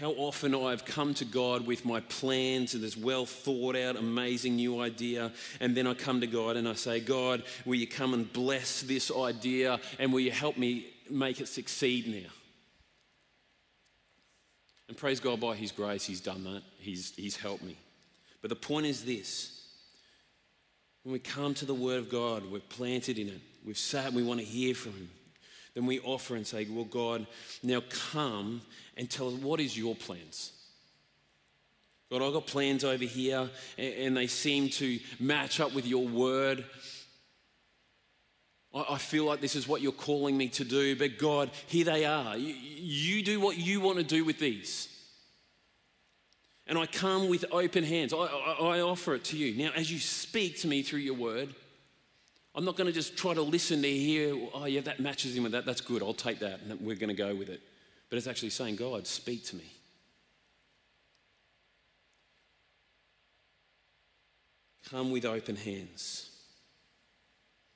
How 0.00 0.12
often 0.12 0.54
I've 0.54 0.86
come 0.86 1.12
to 1.14 1.26
God 1.26 1.66
with 1.66 1.84
my 1.84 2.00
plans 2.00 2.72
and 2.72 2.82
this 2.82 2.96
well 2.96 3.26
thought 3.26 3.76
out, 3.76 3.96
amazing 3.96 4.56
new 4.56 4.80
idea, 4.80 5.30
and 5.60 5.76
then 5.76 5.86
I 5.86 5.92
come 5.92 6.22
to 6.22 6.26
God 6.26 6.56
and 6.56 6.66
I 6.66 6.72
say, 6.72 7.00
God, 7.00 7.42
will 7.66 7.74
you 7.74 7.86
come 7.86 8.14
and 8.14 8.32
bless 8.32 8.80
this 8.80 9.12
idea 9.14 9.78
and 9.98 10.10
will 10.10 10.20
you 10.20 10.30
help 10.30 10.56
me 10.56 10.86
make 11.10 11.42
it 11.42 11.48
succeed 11.48 12.08
now? 12.08 12.30
And 14.88 14.96
praise 14.96 15.20
God, 15.20 15.38
by 15.38 15.54
His 15.54 15.70
grace, 15.70 16.06
He's 16.06 16.22
done 16.22 16.44
that. 16.44 16.62
He's, 16.78 17.12
he's 17.14 17.36
helped 17.36 17.62
me. 17.62 17.76
But 18.40 18.48
the 18.48 18.56
point 18.56 18.86
is 18.86 19.04
this 19.04 19.66
when 21.02 21.12
we 21.12 21.18
come 21.18 21.52
to 21.54 21.66
the 21.66 21.74
Word 21.74 21.98
of 21.98 22.08
God, 22.08 22.50
we're 22.50 22.60
planted 22.60 23.18
in 23.18 23.28
it, 23.28 23.40
we've 23.66 23.76
sat, 23.76 24.14
we 24.14 24.22
want 24.22 24.40
to 24.40 24.46
hear 24.46 24.74
from 24.74 24.92
Him 24.92 25.10
then 25.74 25.86
we 25.86 26.00
offer 26.00 26.36
and 26.36 26.46
say, 26.46 26.66
Well, 26.68 26.84
God, 26.84 27.26
now 27.62 27.82
come 28.12 28.62
and 28.96 29.08
tell 29.08 29.28
us 29.28 29.34
what 29.34 29.60
is 29.60 29.76
your 29.76 29.94
plans? 29.94 30.52
God, 32.10 32.22
I've 32.22 32.32
got 32.32 32.46
plans 32.46 32.82
over 32.82 33.04
here 33.04 33.48
and 33.78 34.16
they 34.16 34.26
seem 34.26 34.68
to 34.70 34.98
match 35.20 35.60
up 35.60 35.72
with 35.74 35.86
your 35.86 36.06
word. 36.06 36.64
I 38.74 38.98
feel 38.98 39.24
like 39.24 39.40
this 39.40 39.56
is 39.56 39.66
what 39.66 39.80
you're 39.80 39.92
calling 39.92 40.36
me 40.36 40.48
to 40.50 40.64
do, 40.64 40.96
but 40.96 41.18
God, 41.18 41.50
here 41.66 41.84
they 41.84 42.04
are. 42.04 42.36
You 42.36 43.22
do 43.22 43.40
what 43.40 43.58
you 43.58 43.80
want 43.80 43.98
to 43.98 44.04
do 44.04 44.24
with 44.24 44.38
these. 44.38 44.88
And 46.66 46.78
I 46.78 46.86
come 46.86 47.28
with 47.28 47.44
open 47.50 47.82
hands. 47.82 48.12
I, 48.12 48.18
I, 48.18 48.76
I 48.76 48.80
offer 48.80 49.14
it 49.14 49.24
to 49.24 49.36
you. 49.36 49.60
Now, 49.60 49.72
as 49.74 49.90
you 49.90 49.98
speak 49.98 50.60
to 50.60 50.68
me 50.68 50.82
through 50.82 51.00
your 51.00 51.14
word, 51.14 51.52
I'm 52.54 52.64
not 52.64 52.76
going 52.76 52.88
to 52.88 52.92
just 52.92 53.16
try 53.16 53.32
to 53.32 53.42
listen 53.42 53.80
to 53.82 53.88
hear, 53.88 54.36
oh, 54.54 54.64
yeah, 54.64 54.80
that 54.80 54.98
matches 54.98 55.36
in 55.36 55.42
with 55.42 55.52
that. 55.52 55.64
That's 55.64 55.80
good. 55.80 56.02
I'll 56.02 56.12
take 56.12 56.40
that. 56.40 56.60
And 56.62 56.80
we're 56.80 56.96
going 56.96 57.08
to 57.08 57.14
go 57.14 57.34
with 57.34 57.48
it. 57.48 57.60
But 58.08 58.16
it's 58.16 58.26
actually 58.26 58.50
saying, 58.50 58.76
God, 58.76 59.06
speak 59.06 59.44
to 59.46 59.56
me. 59.56 59.72
Come 64.88 65.12
with 65.12 65.24
open 65.24 65.54
hands. 65.54 66.28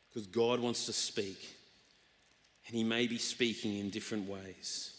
Because 0.08 0.26
God 0.26 0.58
wants 0.58 0.86
to 0.86 0.92
speak. 0.92 1.38
And 2.66 2.74
He 2.74 2.82
may 2.82 3.06
be 3.06 3.18
speaking 3.18 3.78
in 3.78 3.90
different 3.90 4.28
ways. 4.28 4.90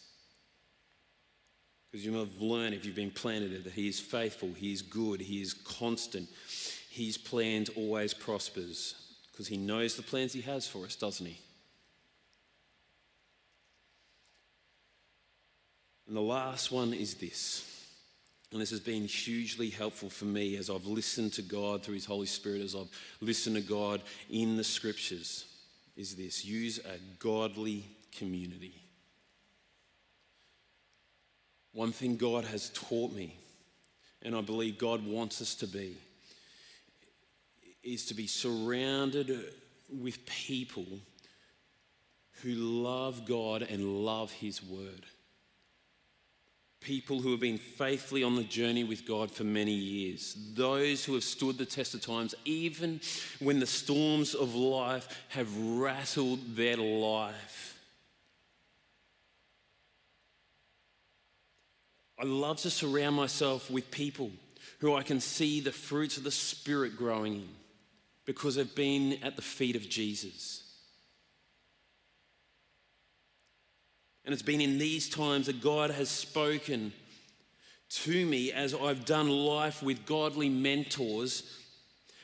Because 1.91 2.05
you 2.05 2.13
have 2.13 2.41
learned, 2.41 2.75
if 2.75 2.85
you've 2.85 2.95
been 2.95 3.11
planted, 3.11 3.65
that 3.65 3.73
He 3.73 3.89
is 3.89 3.99
faithful, 3.99 4.53
He 4.55 4.71
is 4.71 4.81
good, 4.81 5.19
He 5.19 5.41
is 5.41 5.53
constant. 5.53 6.29
His 6.89 7.17
plans 7.17 7.69
always 7.75 8.13
prospers 8.13 9.04
because 9.35 9.47
He 9.49 9.57
knows 9.57 9.97
the 9.97 10.01
plans 10.01 10.31
He 10.31 10.39
has 10.41 10.65
for 10.65 10.85
us, 10.85 10.95
doesn't 10.95 11.25
He? 11.25 11.37
And 16.07 16.15
the 16.15 16.21
last 16.21 16.71
one 16.71 16.93
is 16.93 17.15
this. 17.15 17.69
And 18.53 18.61
this 18.61 18.69
has 18.69 18.79
been 18.79 19.03
hugely 19.03 19.69
helpful 19.69 20.09
for 20.09 20.23
me 20.23 20.55
as 20.55 20.69
I've 20.69 20.85
listened 20.85 21.33
to 21.33 21.41
God 21.41 21.83
through 21.83 21.95
His 21.95 22.05
Holy 22.05 22.27
Spirit, 22.27 22.61
as 22.61 22.75
I've 22.75 22.87
listened 23.19 23.57
to 23.57 23.61
God 23.61 24.01
in 24.29 24.55
the 24.55 24.63
scriptures, 24.63 25.43
is 25.97 26.15
this 26.15 26.45
use 26.45 26.79
a 26.79 26.97
godly 27.19 27.83
community. 28.17 28.81
One 31.73 31.91
thing 31.91 32.15
God 32.15 32.45
has 32.45 32.69
taught 32.69 33.11
me, 33.11 33.35
and 34.21 34.33
I 34.33 34.39
believe 34.39 34.77
God 34.77 35.05
wants 35.05 35.41
us 35.41 35.55
to 35.55 35.67
be, 35.67 35.97
is 37.85 38.05
to 38.07 38.13
be 38.13 38.27
surrounded 38.27 39.53
with 39.89 40.25
people 40.25 40.85
who 42.41 42.53
love 42.53 43.25
God 43.25 43.61
and 43.61 44.03
love 44.03 44.31
His 44.31 44.61
Word. 44.63 45.05
People 46.81 47.19
who 47.19 47.31
have 47.31 47.39
been 47.39 47.57
faithfully 47.57 48.23
on 48.23 48.35
the 48.35 48.43
journey 48.43 48.83
with 48.83 49.07
God 49.07 49.31
for 49.31 49.43
many 49.43 49.73
years. 49.73 50.35
Those 50.53 51.05
who 51.05 51.13
have 51.13 51.23
stood 51.23 51.57
the 51.57 51.65
test 51.65 51.93
of 51.93 52.01
times, 52.01 52.35
even 52.43 52.99
when 53.39 53.59
the 53.59 53.65
storms 53.65 54.35
of 54.35 54.53
life 54.53 55.25
have 55.29 55.55
rattled 55.57 56.55
their 56.55 56.77
life. 56.77 57.79
I 62.19 62.23
love 62.23 62.57
to 62.61 62.69
surround 62.69 63.15
myself 63.15 63.69
with 63.69 63.89
people 63.91 64.31
who 64.79 64.95
I 64.95 65.03
can 65.03 65.19
see 65.19 65.59
the 65.59 65.71
fruits 65.71 66.17
of 66.17 66.23
the 66.23 66.31
Spirit 66.31 66.97
growing 66.97 67.35
in 67.35 67.49
because 68.25 68.55
they've 68.55 68.75
been 68.75 69.19
at 69.23 69.35
the 69.35 69.41
feet 69.41 69.75
of 69.75 69.87
Jesus. 69.87 70.63
And 74.25 74.33
it's 74.33 74.41
been 74.41 74.61
in 74.61 74.79
these 74.79 75.07
times 75.07 75.45
that 75.45 75.61
God 75.61 75.91
has 75.91 76.09
spoken 76.09 76.91
to 77.89 78.25
me 78.25 78.51
as 78.51 78.73
I've 78.73 79.05
done 79.05 79.29
life 79.29 79.83
with 79.83 80.05
godly 80.05 80.49
mentors. 80.49 81.43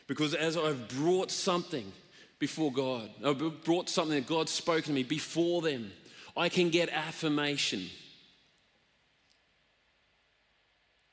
Because 0.08 0.34
as 0.34 0.58
I've 0.58 0.88
brought 0.90 1.30
something 1.30 1.92
before 2.40 2.72
God, 2.72 3.10
I've 3.24 3.64
brought 3.64 3.88
something 3.88 4.16
that 4.16 4.28
God's 4.28 4.52
spoken 4.52 4.86
to 4.86 4.92
me 4.94 5.04
before 5.04 5.62
them, 5.62 5.92
I 6.36 6.50
can 6.50 6.70
get 6.70 6.90
affirmation. 6.90 7.88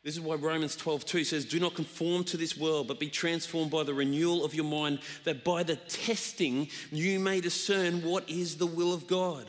This 0.04 0.14
is 0.14 0.20
why 0.20 0.36
Romans 0.36 0.76
12, 0.76 1.04
2 1.04 1.24
says, 1.24 1.44
Do 1.44 1.58
not 1.58 1.74
conform 1.74 2.24
to 2.24 2.36
this 2.36 2.56
world, 2.56 2.88
but 2.88 3.00
be 3.00 3.10
transformed 3.10 3.70
by 3.70 3.82
the 3.82 3.94
renewal 3.94 4.44
of 4.44 4.54
your 4.54 4.64
mind, 4.64 5.00
that 5.24 5.44
by 5.44 5.62
the 5.64 5.76
testing 5.76 6.68
you 6.90 7.18
may 7.18 7.40
discern 7.40 8.02
what 8.02 8.28
is 8.30 8.56
the 8.56 8.66
will 8.66 8.94
of 8.94 9.06
God. 9.06 9.46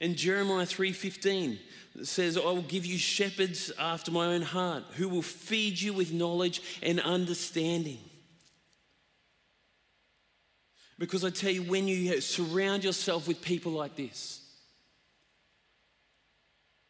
And 0.00 0.16
Jeremiah 0.16 0.66
3:15 0.66 1.58
says, 2.02 2.36
I 2.36 2.40
will 2.40 2.62
give 2.62 2.84
you 2.84 2.98
shepherds 2.98 3.70
after 3.78 4.10
my 4.10 4.26
own 4.26 4.42
heart, 4.42 4.82
who 4.96 5.08
will 5.08 5.22
feed 5.22 5.80
you 5.80 5.92
with 5.92 6.12
knowledge 6.12 6.60
and 6.82 7.00
understanding. 7.00 8.00
Because 10.98 11.24
I 11.24 11.30
tell 11.30 11.50
you, 11.50 11.62
when 11.62 11.88
you 11.88 12.20
surround 12.20 12.84
yourself 12.84 13.26
with 13.26 13.40
people 13.40 13.72
like 13.72 13.96
this, 13.96 14.43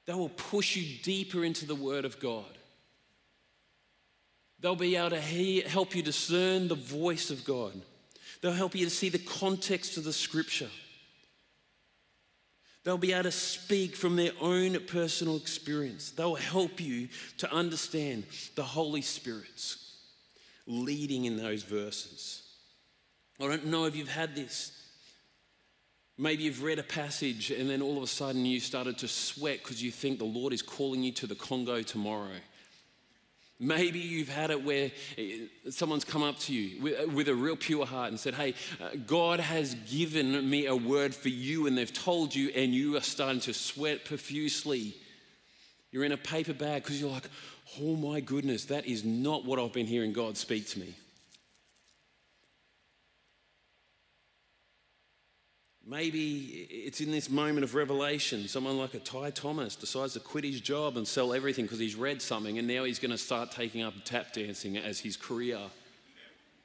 they 0.06 0.14
will 0.14 0.28
push 0.28 0.76
you 0.76 0.98
deeper 1.02 1.44
into 1.44 1.66
the 1.66 1.74
Word 1.74 2.04
of 2.04 2.20
God. 2.20 2.44
They'll 4.60 4.76
be 4.76 4.96
able 4.96 5.10
to 5.10 5.20
help 5.20 5.94
you 5.94 6.02
discern 6.02 6.68
the 6.68 6.74
voice 6.74 7.30
of 7.30 7.44
God. 7.44 7.72
They'll 8.40 8.52
help 8.52 8.74
you 8.74 8.84
to 8.84 8.90
see 8.90 9.08
the 9.08 9.18
context 9.18 9.96
of 9.96 10.04
the 10.04 10.12
Scripture. 10.12 10.70
They'll 12.82 12.98
be 12.98 13.12
able 13.12 13.24
to 13.24 13.32
speak 13.32 13.96
from 13.96 14.16
their 14.16 14.32
own 14.40 14.78
personal 14.86 15.36
experience. 15.36 16.10
They'll 16.10 16.34
help 16.34 16.80
you 16.80 17.08
to 17.38 17.52
understand 17.52 18.24
the 18.56 18.62
Holy 18.62 19.00
Spirit's 19.00 19.96
leading 20.66 21.24
in 21.24 21.36
those 21.38 21.62
verses. 21.62 22.42
I 23.40 23.48
don't 23.48 23.66
know 23.66 23.86
if 23.86 23.96
you've 23.96 24.08
had 24.08 24.36
this. 24.36 24.72
Maybe 26.16 26.44
you've 26.44 26.62
read 26.62 26.78
a 26.78 26.84
passage 26.84 27.50
and 27.50 27.68
then 27.68 27.82
all 27.82 27.96
of 27.96 28.02
a 28.02 28.06
sudden 28.06 28.44
you 28.44 28.60
started 28.60 28.98
to 28.98 29.08
sweat 29.08 29.58
because 29.62 29.82
you 29.82 29.90
think 29.90 30.18
the 30.18 30.24
Lord 30.24 30.52
is 30.52 30.62
calling 30.62 31.02
you 31.02 31.12
to 31.12 31.26
the 31.26 31.34
Congo 31.34 31.82
tomorrow. 31.82 32.36
Maybe 33.60 34.00
you've 34.00 34.28
had 34.28 34.50
it 34.50 34.64
where 34.64 34.90
eh, 35.16 35.46
someone's 35.70 36.04
come 36.04 36.22
up 36.22 36.38
to 36.40 36.52
you 36.52 37.06
with, 37.06 37.28
a 37.28 37.34
real 37.34 37.56
pure 37.56 37.86
heart 37.86 38.10
and 38.10 38.18
said, 38.18 38.34
Hey, 38.34 38.54
uh, 38.80 38.90
God 39.06 39.38
has 39.38 39.74
given 39.74 40.48
me 40.48 40.66
a 40.66 40.74
word 40.74 41.14
for 41.14 41.28
you, 41.28 41.68
and 41.68 41.78
they've 41.78 41.92
told 41.92 42.34
you, 42.34 42.48
and 42.48 42.74
you 42.74 42.96
are 42.96 43.00
starting 43.00 43.40
to 43.42 43.54
sweat 43.54 44.04
profusely. 44.04 44.96
You're 45.92 46.04
in 46.04 46.10
a 46.10 46.16
paper 46.16 46.52
bag 46.52 46.82
because 46.82 47.00
you're 47.00 47.10
like, 47.10 47.28
Oh 47.80 47.94
my 47.94 48.20
goodness, 48.20 48.66
that 48.66 48.86
is 48.86 49.04
not 49.04 49.44
what 49.44 49.60
I've 49.60 49.72
been 49.72 49.86
hearing 49.86 50.12
God 50.12 50.36
speak 50.36 50.68
to 50.70 50.80
me. 50.80 50.94
Maybe 55.86 56.66
it's 56.70 57.02
in 57.02 57.10
this 57.10 57.28
moment 57.28 57.62
of 57.62 57.74
revelation, 57.74 58.48
someone 58.48 58.78
like 58.78 58.94
a 58.94 58.98
Ty 58.98 59.30
Thomas 59.30 59.76
decides 59.76 60.14
to 60.14 60.20
quit 60.20 60.44
his 60.44 60.60
job 60.60 60.96
and 60.96 61.06
sell 61.06 61.34
everything 61.34 61.66
because 61.66 61.78
he's 61.78 61.94
read 61.94 62.22
something 62.22 62.58
and 62.58 62.66
now 62.66 62.84
he's 62.84 62.98
going 62.98 63.10
to 63.10 63.18
start 63.18 63.50
taking 63.50 63.82
up 63.82 63.92
tap 64.04 64.32
dancing 64.32 64.78
as 64.78 64.98
his 64.98 65.16
career. 65.16 65.58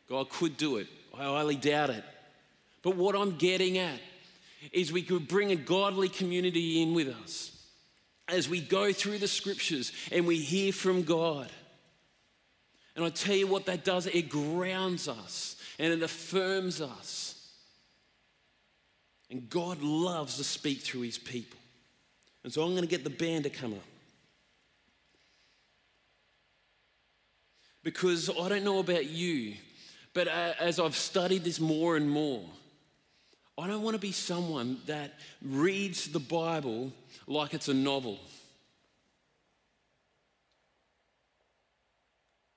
God 0.08 0.30
could 0.30 0.56
do 0.56 0.78
it. 0.78 0.88
I 1.18 1.24
highly 1.24 1.58
doubt 1.58 1.90
it. 1.90 2.04
But 2.82 2.96
what 2.96 3.14
I'm 3.14 3.38
getting 3.38 3.78
at 3.78 4.00
is 4.72 4.94
we 4.94 5.02
could 5.02 5.28
bring 5.28 5.52
a 5.52 5.56
godly 5.56 6.08
community 6.08 6.82
in 6.82 6.94
with 6.94 7.10
us 7.24 7.52
as 8.30 8.48
we 8.48 8.62
go 8.62 8.94
through 8.94 9.18
the 9.18 9.28
scriptures 9.28 9.92
and 10.14 10.26
we 10.28 10.38
hear 10.38 10.72
from 10.72 11.04
God. 11.04 11.50
And 12.96 13.04
I 13.04 13.10
tell 13.10 13.36
you 13.36 13.48
what 13.48 13.66
that 13.66 13.84
does, 13.84 14.08
it 14.08 14.30
grounds 14.30 15.08
us 15.08 15.58
and 15.78 15.92
it 15.92 16.02
affirms 16.02 16.80
us. 16.82 17.29
And 19.30 19.50
God 19.50 19.82
loves 19.82 20.38
to 20.38 20.44
speak 20.44 20.80
through 20.80 21.02
his 21.02 21.18
people. 21.18 21.60
And 22.44 22.52
so 22.52 22.64
I'm 22.64 22.72
going 22.72 22.84
to 22.84 22.90
get 22.90 23.04
the 23.04 23.10
band 23.10 23.44
to 23.44 23.50
come 23.50 23.74
up. 23.74 23.84
Because 27.84 28.30
I 28.30 28.50
don't 28.50 28.64
know 28.64 28.80
about 28.80 29.06
you, 29.06 29.54
but 30.14 30.28
uh, 30.28 30.54
as 30.60 30.80
I've 30.80 30.96
studied 30.96 31.44
this 31.44 31.60
more 31.60 31.96
and 31.96 32.10
more, 32.10 32.44
I 33.58 33.68
don't 33.68 33.84
want 33.84 33.96
to 33.96 34.00
be 34.00 34.12
someone 34.12 34.78
that 34.86 35.14
reads 35.42 36.10
the 36.10 36.20
Bible 36.20 36.92
like 37.28 37.54
it's 37.54 37.68
a 37.68 37.74
novel. 37.74 38.20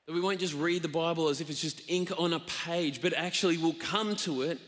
That 0.06 0.14
we 0.14 0.20
won't 0.20 0.40
just 0.40 0.54
read 0.54 0.82
the 0.82 0.88
Bible 0.88 1.28
as 1.28 1.40
if 1.40 1.50
it's 1.50 1.60
just 1.60 1.82
ink 1.88 2.12
on 2.18 2.32
a 2.32 2.40
page, 2.40 3.02
but 3.02 3.12
actually 3.14 3.56
we'll 3.56 3.72
come 3.74 4.16
to 4.16 4.42
it 4.42 4.58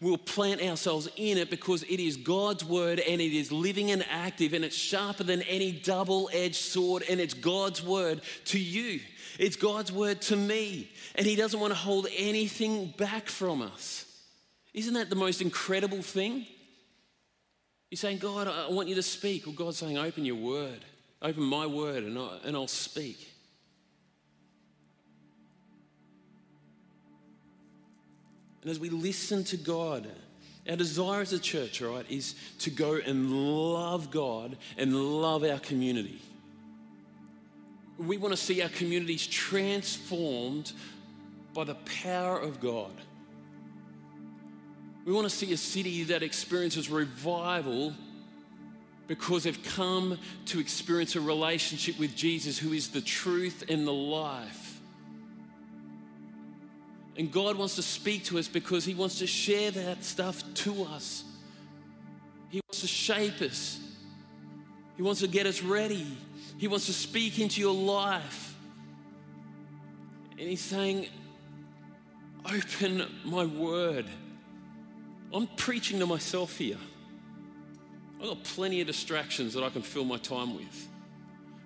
We'll 0.00 0.16
plant 0.16 0.62
ourselves 0.62 1.08
in 1.16 1.38
it 1.38 1.50
because 1.50 1.82
it 1.82 1.98
is 2.00 2.16
God's 2.16 2.64
word 2.64 3.00
and 3.00 3.20
it 3.20 3.36
is 3.36 3.50
living 3.50 3.90
and 3.90 4.04
active 4.08 4.52
and 4.52 4.64
it's 4.64 4.76
sharper 4.76 5.24
than 5.24 5.42
any 5.42 5.72
double 5.72 6.30
edged 6.32 6.56
sword 6.56 7.02
and 7.10 7.20
it's 7.20 7.34
God's 7.34 7.82
word 7.82 8.20
to 8.46 8.60
you. 8.60 9.00
It's 9.40 9.56
God's 9.56 9.90
word 9.90 10.20
to 10.22 10.36
me. 10.36 10.88
And 11.16 11.26
He 11.26 11.34
doesn't 11.34 11.58
want 11.58 11.72
to 11.72 11.78
hold 11.78 12.06
anything 12.16 12.94
back 12.96 13.28
from 13.28 13.60
us. 13.60 14.04
Isn't 14.72 14.94
that 14.94 15.10
the 15.10 15.16
most 15.16 15.42
incredible 15.42 16.02
thing? 16.02 16.46
You're 17.90 17.96
saying, 17.96 18.18
God, 18.18 18.46
I 18.46 18.70
want 18.70 18.88
you 18.88 18.94
to 18.96 19.02
speak. 19.02 19.46
Well, 19.46 19.54
God's 19.54 19.78
saying, 19.78 19.98
open 19.98 20.24
your 20.24 20.36
word, 20.36 20.84
open 21.22 21.42
my 21.42 21.66
word, 21.66 22.04
and, 22.04 22.18
I, 22.18 22.38
and 22.44 22.54
I'll 22.54 22.68
speak. 22.68 23.27
And 28.62 28.70
as 28.70 28.78
we 28.78 28.90
listen 28.90 29.44
to 29.44 29.56
God, 29.56 30.08
our 30.68 30.76
desire 30.76 31.22
as 31.22 31.32
a 31.32 31.38
church, 31.38 31.80
right, 31.80 32.04
is 32.10 32.34
to 32.60 32.70
go 32.70 32.96
and 32.96 33.32
love 33.72 34.10
God 34.10 34.56
and 34.76 34.94
love 34.94 35.44
our 35.44 35.58
community. 35.58 36.20
We 37.98 38.16
want 38.16 38.32
to 38.32 38.40
see 38.40 38.62
our 38.62 38.68
communities 38.68 39.26
transformed 39.26 40.72
by 41.54 41.64
the 41.64 41.76
power 42.02 42.38
of 42.38 42.60
God. 42.60 42.92
We 45.04 45.12
want 45.12 45.24
to 45.24 45.34
see 45.34 45.52
a 45.52 45.56
city 45.56 46.04
that 46.04 46.22
experiences 46.22 46.90
revival 46.90 47.94
because 49.06 49.44
they've 49.44 49.62
come 49.74 50.18
to 50.44 50.60
experience 50.60 51.16
a 51.16 51.20
relationship 51.20 51.98
with 51.98 52.14
Jesus, 52.14 52.58
who 52.58 52.74
is 52.74 52.90
the 52.90 53.00
truth 53.00 53.64
and 53.70 53.86
the 53.86 53.92
life. 53.92 54.67
And 57.18 57.32
God 57.32 57.56
wants 57.56 57.74
to 57.74 57.82
speak 57.82 58.24
to 58.26 58.38
us 58.38 58.48
because 58.48 58.84
He 58.84 58.94
wants 58.94 59.18
to 59.18 59.26
share 59.26 59.70
that 59.72 60.04
stuff 60.04 60.42
to 60.54 60.84
us. 60.84 61.24
He 62.48 62.60
wants 62.66 62.80
to 62.80 62.86
shape 62.86 63.42
us, 63.42 63.80
He 64.96 65.02
wants 65.02 65.20
to 65.20 65.28
get 65.28 65.44
us 65.46 65.62
ready, 65.62 66.06
He 66.56 66.68
wants 66.68 66.86
to 66.86 66.92
speak 66.92 67.38
into 67.38 67.60
your 67.60 67.74
life. 67.74 68.54
And 70.38 70.48
He's 70.48 70.60
saying, 70.60 71.08
Open 72.46 73.04
my 73.24 73.44
word. 73.44 74.06
I'm 75.34 75.46
preaching 75.56 75.98
to 75.98 76.06
myself 76.06 76.56
here. 76.56 76.78
I've 78.20 78.28
got 78.28 78.44
plenty 78.44 78.80
of 78.80 78.86
distractions 78.86 79.54
that 79.54 79.62
I 79.62 79.70
can 79.70 79.82
fill 79.82 80.04
my 80.04 80.16
time 80.16 80.56
with. 80.56 80.88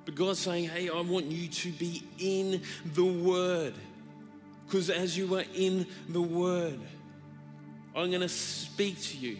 But 0.04 0.16
God's 0.16 0.40
saying, 0.40 0.68
hey, 0.68 0.88
I 0.88 1.00
want 1.00 1.26
you 1.26 1.48
to 1.48 1.70
be 1.72 2.02
in 2.18 2.62
the 2.94 3.04
Word. 3.04 3.74
Because 4.72 4.88
as 4.88 5.18
you 5.18 5.36
are 5.36 5.44
in 5.54 5.86
the 6.08 6.22
Word, 6.22 6.80
I'm 7.94 8.08
going 8.08 8.22
to 8.22 8.28
speak 8.28 8.98
to 9.02 9.18
you. 9.18 9.36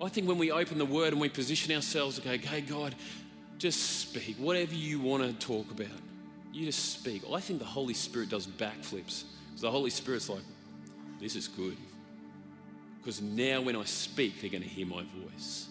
I 0.00 0.08
think 0.08 0.26
when 0.26 0.38
we 0.38 0.50
open 0.50 0.78
the 0.78 0.86
Word 0.86 1.12
and 1.12 1.20
we 1.20 1.28
position 1.28 1.74
ourselves 1.74 2.18
go, 2.18 2.30
okay, 2.30 2.62
God, 2.62 2.94
just 3.58 4.00
speak. 4.00 4.36
Whatever 4.38 4.74
you 4.74 4.98
want 4.98 5.24
to 5.24 5.46
talk 5.46 5.70
about, 5.70 5.94
you 6.50 6.64
just 6.64 6.94
speak. 6.94 7.22
I 7.30 7.38
think 7.38 7.58
the 7.58 7.66
Holy 7.66 7.92
Spirit 7.92 8.30
does 8.30 8.46
backflips. 8.46 9.24
Because 9.48 9.60
the 9.60 9.70
Holy 9.70 9.90
Spirit's 9.90 10.30
like, 10.30 10.40
this 11.20 11.36
is 11.36 11.48
good. 11.48 11.76
Because 12.96 13.20
now 13.20 13.60
when 13.60 13.76
I 13.76 13.84
speak, 13.84 14.40
they're 14.40 14.48
going 14.48 14.62
to 14.62 14.68
hear 14.70 14.86
my 14.86 15.04
voice. 15.22 15.68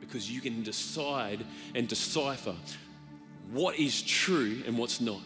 Because 0.00 0.30
you 0.30 0.40
can 0.40 0.62
decide 0.62 1.44
and 1.74 1.86
decipher 1.86 2.54
what 3.52 3.78
is 3.78 4.00
true 4.00 4.62
and 4.66 4.78
what's 4.78 5.02
not. 5.02 5.20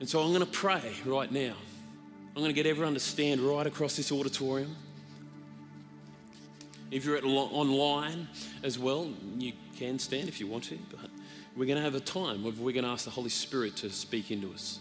And 0.00 0.08
so 0.08 0.20
I'm 0.20 0.28
going 0.28 0.40
to 0.40 0.46
pray 0.46 0.92
right 1.04 1.30
now. 1.30 1.54
I'm 2.36 2.42
going 2.42 2.54
to 2.54 2.62
get 2.62 2.66
everyone 2.66 2.94
to 2.94 3.00
stand 3.00 3.40
right 3.40 3.66
across 3.66 3.96
this 3.96 4.12
auditorium. 4.12 4.76
If 6.90 7.04
you're 7.04 7.16
at 7.16 7.24
online 7.24 8.28
as 8.62 8.78
well, 8.78 9.10
you 9.38 9.52
can 9.76 9.98
stand 9.98 10.28
if 10.28 10.40
you 10.40 10.46
want 10.46 10.64
to, 10.64 10.78
but 10.90 11.10
we're 11.56 11.66
going 11.66 11.76
to 11.78 11.82
have 11.82 11.96
a 11.96 12.00
time 12.00 12.44
where 12.44 12.52
we're 12.52 12.72
going 12.72 12.84
to 12.84 12.90
ask 12.90 13.04
the 13.04 13.10
Holy 13.10 13.28
Spirit 13.28 13.76
to 13.76 13.90
speak 13.90 14.30
into 14.30 14.52
us. 14.52 14.78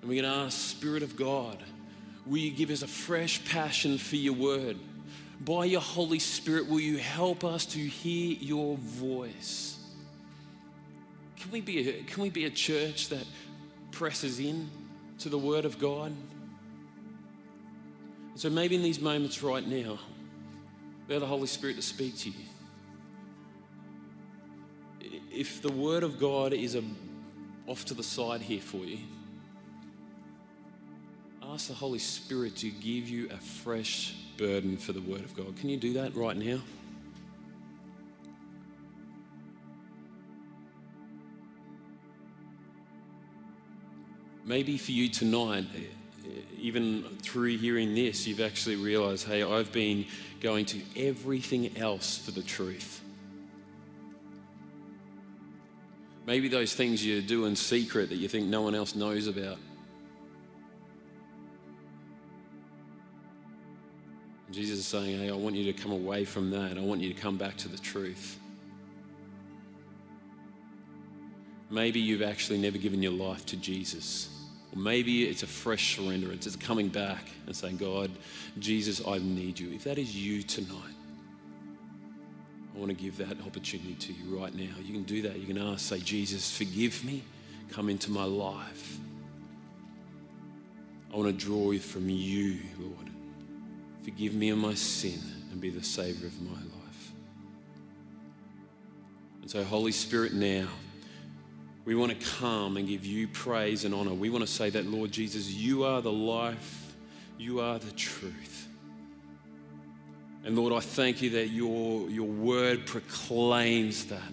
And 0.00 0.08
we're 0.08 0.22
going 0.22 0.32
to 0.32 0.40
ask, 0.44 0.56
Spirit 0.56 1.02
of 1.02 1.16
God, 1.16 1.58
will 2.24 2.38
you 2.38 2.52
give 2.52 2.70
us 2.70 2.82
a 2.82 2.86
fresh 2.86 3.44
passion 3.44 3.98
for 3.98 4.16
your 4.16 4.34
word? 4.34 4.78
By 5.40 5.64
your 5.64 5.80
Holy 5.80 6.20
Spirit, 6.20 6.68
will 6.68 6.80
you 6.80 6.98
help 6.98 7.44
us 7.44 7.66
to 7.66 7.78
hear 7.78 8.36
your 8.40 8.76
voice? 8.76 9.81
Can 11.42 11.50
we 11.50 11.60
be 11.60 11.88
a, 11.88 12.02
can 12.04 12.22
we 12.22 12.30
be 12.30 12.44
a 12.44 12.50
church 12.50 13.08
that 13.08 13.26
presses 13.90 14.38
in 14.38 14.70
to 15.18 15.28
the 15.28 15.38
word 15.38 15.64
of 15.64 15.76
God? 15.76 16.12
So 18.36 18.48
maybe 18.48 18.76
in 18.76 18.82
these 18.82 19.00
moments 19.00 19.42
right 19.42 19.66
now, 19.66 19.98
allow 21.08 21.18
the 21.18 21.26
Holy 21.26 21.48
Spirit 21.48 21.76
to 21.76 21.82
speak 21.82 22.16
to 22.18 22.30
you. 22.30 22.44
If 25.32 25.60
the 25.60 25.72
word 25.72 26.04
of 26.04 26.20
God 26.20 26.52
is 26.52 26.76
a, 26.76 26.84
off 27.66 27.84
to 27.86 27.94
the 27.94 28.04
side 28.04 28.40
here 28.40 28.60
for 28.60 28.84
you, 28.84 28.98
ask 31.42 31.66
the 31.68 31.74
Holy 31.74 31.98
Spirit 31.98 32.56
to 32.58 32.70
give 32.70 33.08
you 33.08 33.28
a 33.30 33.36
fresh 33.36 34.14
burden 34.36 34.76
for 34.76 34.92
the 34.92 35.02
Word 35.02 35.22
of 35.22 35.36
God. 35.36 35.56
Can 35.56 35.68
you 35.68 35.76
do 35.76 35.94
that 35.94 36.14
right 36.14 36.36
now? 36.36 36.60
Maybe 44.44 44.76
for 44.76 44.90
you 44.90 45.08
tonight, 45.08 45.66
even 46.58 47.04
through 47.22 47.58
hearing 47.58 47.94
this, 47.94 48.26
you've 48.26 48.40
actually 48.40 48.76
realized 48.76 49.26
hey, 49.26 49.42
I've 49.42 49.72
been 49.72 50.06
going 50.40 50.66
to 50.66 50.80
everything 50.96 51.76
else 51.76 52.18
for 52.18 52.32
the 52.32 52.42
truth. 52.42 53.00
Maybe 56.26 56.48
those 56.48 56.74
things 56.74 57.04
you 57.04 57.20
do 57.20 57.46
in 57.46 57.56
secret 57.56 58.08
that 58.10 58.16
you 58.16 58.28
think 58.28 58.46
no 58.46 58.62
one 58.62 58.74
else 58.74 58.94
knows 58.94 59.26
about. 59.26 59.58
Jesus 64.52 64.80
is 64.80 64.86
saying, 64.86 65.18
Hey, 65.18 65.30
I 65.30 65.34
want 65.34 65.56
you 65.56 65.72
to 65.72 65.82
come 65.82 65.92
away 65.92 66.24
from 66.24 66.50
that. 66.50 66.76
I 66.76 66.80
want 66.80 67.00
you 67.00 67.12
to 67.12 67.20
come 67.20 67.36
back 67.36 67.56
to 67.58 67.68
the 67.68 67.78
truth. 67.78 68.38
Maybe 71.72 72.00
you've 72.00 72.20
actually 72.20 72.58
never 72.58 72.76
given 72.76 73.02
your 73.02 73.12
life 73.12 73.46
to 73.46 73.56
Jesus. 73.56 74.28
Or 74.74 74.78
maybe 74.78 75.24
it's 75.24 75.42
a 75.42 75.46
fresh 75.46 75.96
surrender. 75.96 76.30
It's 76.30 76.54
coming 76.54 76.88
back 76.88 77.30
and 77.46 77.56
saying, 77.56 77.78
God, 77.78 78.10
Jesus, 78.58 79.00
I 79.08 79.16
need 79.18 79.58
you. 79.58 79.72
If 79.72 79.84
that 79.84 79.96
is 79.96 80.14
you 80.14 80.42
tonight, 80.42 80.76
I 82.74 82.78
want 82.78 82.90
to 82.90 82.94
give 82.94 83.16
that 83.16 83.40
opportunity 83.46 83.94
to 83.94 84.12
you 84.12 84.38
right 84.38 84.54
now. 84.54 84.74
You 84.82 84.92
can 84.92 85.04
do 85.04 85.22
that. 85.22 85.38
You 85.38 85.46
can 85.46 85.56
ask, 85.56 85.88
say, 85.88 85.98
Jesus, 85.98 86.54
forgive 86.54 87.02
me. 87.06 87.22
Come 87.70 87.88
into 87.88 88.10
my 88.10 88.24
life. 88.24 88.98
I 91.10 91.16
want 91.16 91.38
to 91.38 91.46
draw 91.46 91.70
you 91.70 91.80
from 91.80 92.10
you, 92.10 92.58
Lord. 92.78 93.08
Forgive 94.02 94.34
me 94.34 94.50
of 94.50 94.58
my 94.58 94.74
sin 94.74 95.20
and 95.50 95.58
be 95.58 95.70
the 95.70 95.82
Savior 95.82 96.26
of 96.26 96.38
my 96.42 96.50
life. 96.50 97.12
And 99.40 99.50
so, 99.50 99.64
Holy 99.64 99.92
Spirit, 99.92 100.34
now 100.34 100.68
we 101.84 101.94
want 101.94 102.18
to 102.18 102.26
come 102.38 102.76
and 102.76 102.86
give 102.86 103.04
you 103.04 103.26
praise 103.28 103.84
and 103.84 103.94
honor. 103.94 104.14
We 104.14 104.30
want 104.30 104.46
to 104.46 104.50
say 104.50 104.70
that, 104.70 104.86
Lord 104.86 105.10
Jesus, 105.10 105.50
you 105.50 105.84
are 105.84 106.00
the 106.00 106.12
life, 106.12 106.94
you 107.38 107.60
are 107.60 107.78
the 107.78 107.90
truth. 107.92 108.68
And 110.44 110.56
Lord, 110.56 110.72
I 110.72 110.80
thank 110.80 111.22
you 111.22 111.30
that 111.30 111.48
your, 111.48 112.08
your 112.08 112.26
word 112.26 112.86
proclaims 112.86 114.06
that. 114.06 114.32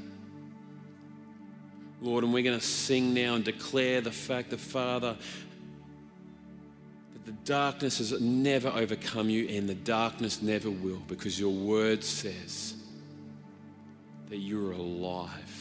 Lord, 2.02 2.24
and 2.24 2.34
we're 2.34 2.44
going 2.44 2.60
to 2.60 2.66
sing 2.66 3.14
now 3.14 3.36
and 3.36 3.44
declare 3.44 4.00
the 4.02 4.12
fact 4.12 4.52
that, 4.52 4.60
Father, 4.60 5.18
that 7.14 7.26
the 7.26 7.32
darkness 7.44 7.98
has 7.98 8.20
never 8.22 8.70
overcome 8.70 9.30
you, 9.30 9.50
and 9.50 9.68
the 9.68 9.76
darkness 9.76 10.42
never 10.42 10.70
will, 10.70 11.02
because 11.08 11.40
your 11.40 11.52
word 11.52 12.04
says 12.04 12.76
that 14.30 14.38
you're 14.38 14.72
alive. 14.72 15.59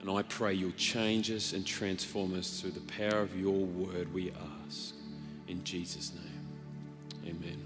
And 0.00 0.10
I 0.10 0.22
pray 0.22 0.54
you'll 0.54 0.72
change 0.72 1.30
us 1.30 1.52
and 1.52 1.66
transform 1.66 2.38
us 2.38 2.60
through 2.60 2.72
the 2.72 2.80
power 2.80 3.20
of 3.20 3.38
your 3.38 3.64
word, 3.64 4.12
we 4.14 4.32
ask. 4.66 4.94
In 5.48 5.64
Jesus' 5.64 6.12
name, 6.14 7.34
amen. 7.34 7.65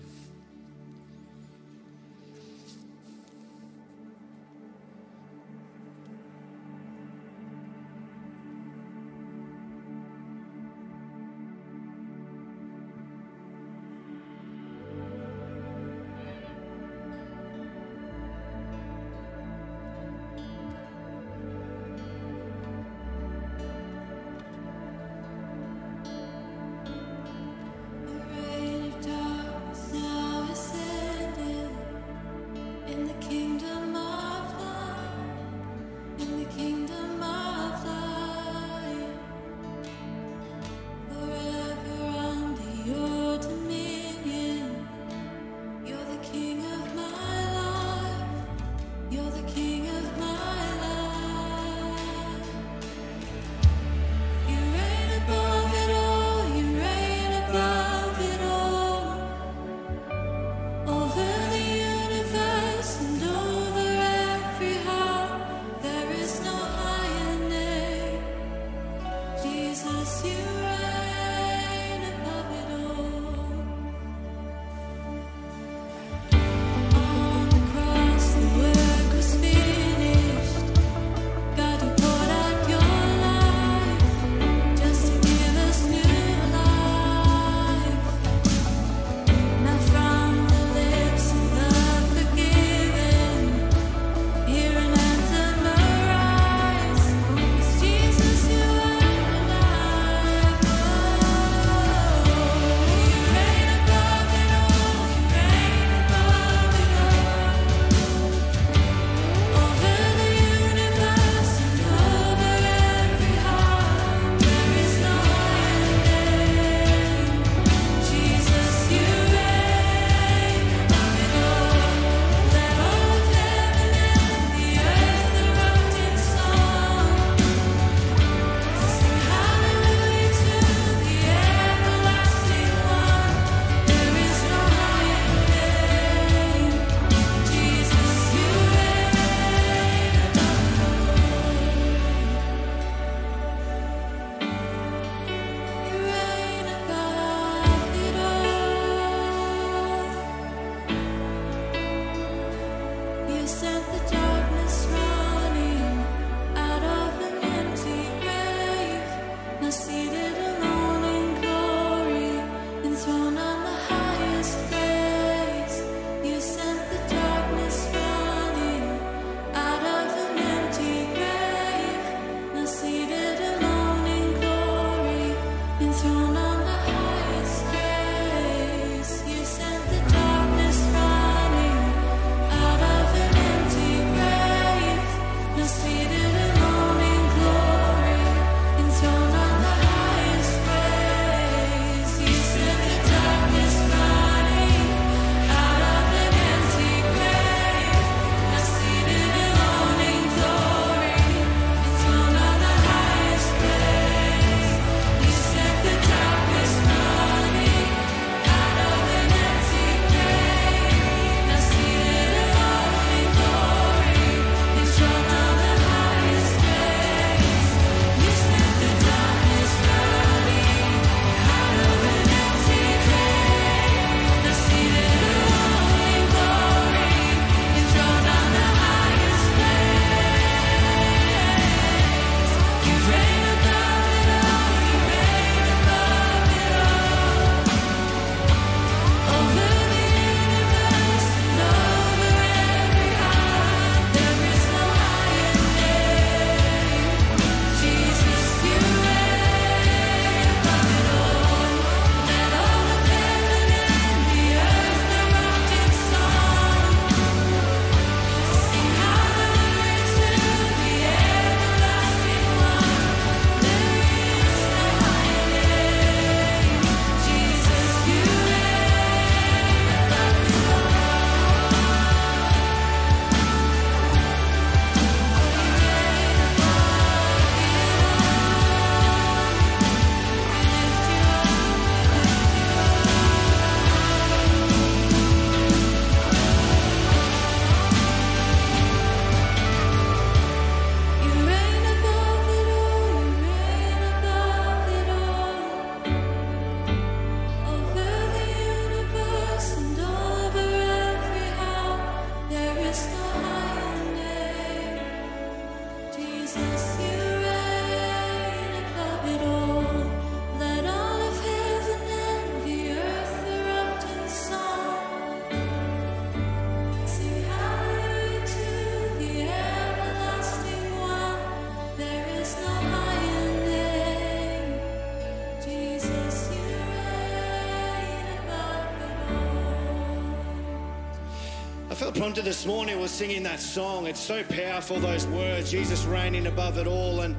Prompted 332.20 332.44
this 332.44 332.66
morning 332.66 333.00
was 333.00 333.10
singing 333.10 333.42
that 333.42 333.58
song. 333.58 334.06
It's 334.06 334.20
so 334.20 334.42
powerful, 334.42 335.00
those 335.00 335.26
words, 335.28 335.70
Jesus 335.70 336.04
reigning 336.04 336.48
above 336.48 336.76
it 336.76 336.86
all. 336.86 337.22
And 337.22 337.34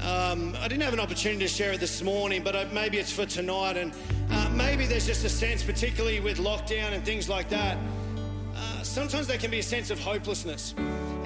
um, 0.00 0.56
I 0.62 0.66
didn't 0.66 0.82
have 0.82 0.94
an 0.94 1.00
opportunity 1.00 1.40
to 1.40 1.46
share 1.46 1.74
it 1.74 1.80
this 1.80 2.00
morning, 2.00 2.42
but 2.42 2.56
uh, 2.56 2.64
maybe 2.72 2.96
it's 2.96 3.12
for 3.12 3.26
tonight. 3.26 3.76
And 3.76 3.92
uh, 4.30 4.48
maybe 4.48 4.86
there's 4.86 5.04
just 5.06 5.26
a 5.26 5.28
sense, 5.28 5.62
particularly 5.62 6.20
with 6.20 6.38
lockdown 6.38 6.94
and 6.94 7.04
things 7.04 7.28
like 7.28 7.50
that, 7.50 7.76
uh, 8.56 8.82
sometimes 8.82 9.26
there 9.26 9.36
can 9.36 9.50
be 9.50 9.58
a 9.58 9.62
sense 9.62 9.90
of 9.90 10.00
hopelessness. 10.00 10.74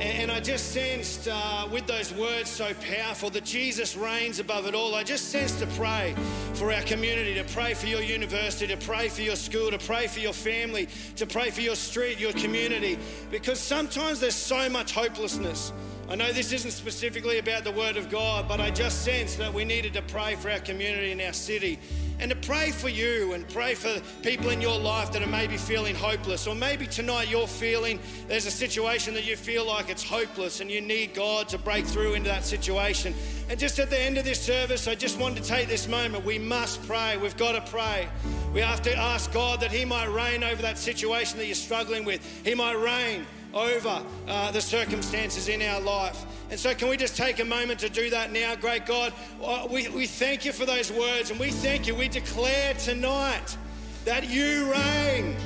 And 0.00 0.30
I 0.30 0.38
just 0.38 0.72
sensed 0.72 1.26
uh, 1.26 1.66
with 1.72 1.88
those 1.88 2.14
words 2.14 2.48
so 2.48 2.72
powerful 2.74 3.30
that 3.30 3.44
Jesus 3.44 3.96
reigns 3.96 4.38
above 4.38 4.66
it 4.66 4.74
all. 4.74 4.94
I 4.94 5.02
just 5.02 5.30
sensed 5.30 5.58
to 5.58 5.66
pray 5.68 6.14
for 6.54 6.72
our 6.72 6.82
community, 6.82 7.34
to 7.34 7.42
pray 7.52 7.74
for 7.74 7.88
your 7.88 8.00
university, 8.00 8.68
to 8.68 8.76
pray 8.76 9.08
for 9.08 9.22
your 9.22 9.34
school, 9.34 9.72
to 9.72 9.78
pray 9.78 10.06
for 10.06 10.20
your 10.20 10.32
family, 10.32 10.88
to 11.16 11.26
pray 11.26 11.50
for 11.50 11.62
your 11.62 11.74
street, 11.74 12.20
your 12.20 12.32
community, 12.34 12.96
because 13.32 13.58
sometimes 13.58 14.20
there's 14.20 14.36
so 14.36 14.68
much 14.68 14.92
hopelessness. 14.92 15.72
I 16.10 16.14
know 16.14 16.32
this 16.32 16.52
isn't 16.52 16.70
specifically 16.70 17.38
about 17.38 17.64
the 17.64 17.70
Word 17.70 17.98
of 17.98 18.08
God, 18.08 18.48
but 18.48 18.60
I 18.60 18.70
just 18.70 19.04
sensed 19.04 19.36
that 19.36 19.52
we 19.52 19.66
needed 19.66 19.92
to 19.92 20.00
pray 20.00 20.36
for 20.36 20.50
our 20.50 20.58
community 20.58 21.12
and 21.12 21.20
our 21.20 21.34
city 21.34 21.78
and 22.18 22.30
to 22.30 22.36
pray 22.36 22.70
for 22.70 22.88
you 22.88 23.34
and 23.34 23.46
pray 23.50 23.74
for 23.74 24.00
people 24.22 24.48
in 24.48 24.62
your 24.62 24.78
life 24.78 25.12
that 25.12 25.22
are 25.22 25.28
maybe 25.28 25.58
feeling 25.58 25.94
hopeless, 25.94 26.46
or 26.46 26.54
maybe 26.54 26.86
tonight 26.86 27.28
you're 27.28 27.46
feeling 27.46 28.00
there's 28.26 28.46
a 28.46 28.50
situation 28.50 29.12
that 29.12 29.26
you 29.26 29.36
feel 29.36 29.66
like 29.66 29.90
it's 29.90 30.02
hopeless 30.02 30.60
and 30.60 30.70
you 30.70 30.80
need 30.80 31.12
God 31.12 31.46
to 31.50 31.58
break 31.58 31.84
through 31.84 32.14
into 32.14 32.30
that 32.30 32.42
situation. 32.42 33.14
And 33.50 33.60
just 33.60 33.78
at 33.78 33.90
the 33.90 34.00
end 34.00 34.16
of 34.16 34.24
this 34.24 34.40
service, 34.40 34.88
I 34.88 34.94
just 34.94 35.18
wanted 35.20 35.42
to 35.42 35.48
take 35.48 35.68
this 35.68 35.86
moment. 35.88 36.24
We 36.24 36.38
must 36.38 36.82
pray. 36.88 37.18
We've 37.18 37.36
got 37.36 37.52
to 37.52 37.70
pray. 37.70 38.08
We 38.54 38.62
have 38.62 38.80
to 38.82 38.96
ask 38.96 39.30
God 39.30 39.60
that 39.60 39.70
He 39.70 39.84
might 39.84 40.06
reign 40.06 40.42
over 40.42 40.62
that 40.62 40.78
situation 40.78 41.36
that 41.36 41.44
you're 41.44 41.54
struggling 41.54 42.06
with. 42.06 42.24
He 42.46 42.54
might 42.54 42.76
reign 42.76 43.26
over 43.54 44.02
uh, 44.26 44.50
the 44.52 44.60
circumstances 44.60 45.48
in 45.48 45.62
our 45.62 45.80
life. 45.80 46.26
And 46.50 46.58
so, 46.58 46.74
can 46.74 46.88
we 46.88 46.96
just 46.96 47.16
take 47.16 47.40
a 47.40 47.44
moment 47.44 47.80
to 47.80 47.88
do 47.88 48.10
that 48.10 48.32
now? 48.32 48.54
Great 48.54 48.86
God, 48.86 49.12
uh, 49.42 49.66
we, 49.70 49.88
we 49.88 50.06
thank 50.06 50.44
you 50.44 50.52
for 50.52 50.64
those 50.64 50.90
words 50.90 51.30
and 51.30 51.38
we 51.38 51.50
thank 51.50 51.86
you. 51.86 51.94
We 51.94 52.08
declare 52.08 52.74
tonight 52.74 53.56
that 54.04 54.28
you 54.28 54.72
reign. 54.72 55.36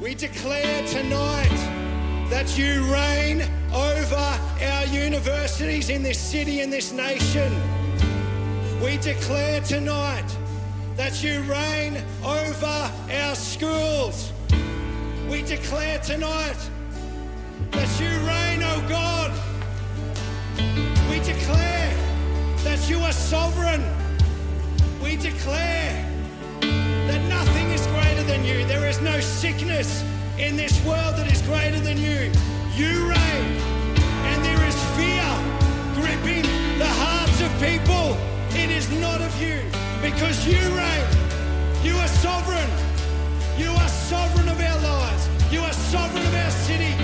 We 0.00 0.14
declare 0.14 0.86
tonight 0.86 1.48
that 2.30 2.58
you 2.58 2.84
reign 2.92 3.42
over 3.72 4.14
our 4.16 4.84
universities 4.86 5.88
in 5.88 6.02
this 6.02 6.18
city, 6.18 6.60
in 6.60 6.70
this 6.70 6.92
nation. 6.92 7.52
We 8.82 8.98
declare 8.98 9.60
tonight 9.62 10.36
that 10.96 11.22
you 11.22 11.40
reign 11.42 12.02
over 12.22 12.92
our 13.10 13.34
schools. 13.34 14.32
We 15.30 15.42
declare 15.42 15.98
tonight 16.00 16.58
that 17.72 18.00
you 18.00 18.08
reign, 18.26 18.62
O 18.62 18.84
God. 18.88 19.32
We 21.10 21.18
declare 21.20 21.94
that 22.64 22.88
you 22.88 22.98
are 23.00 23.12
sovereign. 23.12 23.82
We 25.02 25.16
declare 25.16 26.04
that 26.60 27.22
nothing 27.28 27.70
is 27.70 27.86
greater 27.88 28.22
than 28.24 28.44
you. 28.44 28.64
There 28.66 28.86
is 28.88 29.00
no 29.00 29.20
sickness 29.20 30.04
in 30.38 30.56
this 30.56 30.84
world 30.84 31.16
that 31.16 31.30
is 31.30 31.42
greater 31.42 31.80
than 31.80 31.98
you. 31.98 32.30
You 32.74 33.08
reign, 33.08 33.46
and 34.30 34.44
there 34.44 34.62
is 34.66 34.76
fear 34.96 35.26
gripping 35.94 36.42
the 36.78 36.92
hearts 37.02 37.40
of 37.40 37.50
people. 37.60 38.16
It 38.56 38.70
is 38.70 38.90
not 39.00 39.20
of 39.20 39.32
you 39.42 39.62
because 40.02 40.46
you 40.46 40.58
reign. 40.76 41.06
You 41.82 41.96
are 41.96 42.08
sovereign. 42.08 42.70
You 43.56 43.70
are 43.70 43.88
sovereign 43.88 44.48
of 44.48 44.60
our 44.60 44.80
lives. 44.80 45.28
You 45.52 45.60
are 45.60 45.72
sovereign 45.72 46.26
of 46.26 46.34
our 46.34 46.50
city. 46.50 46.97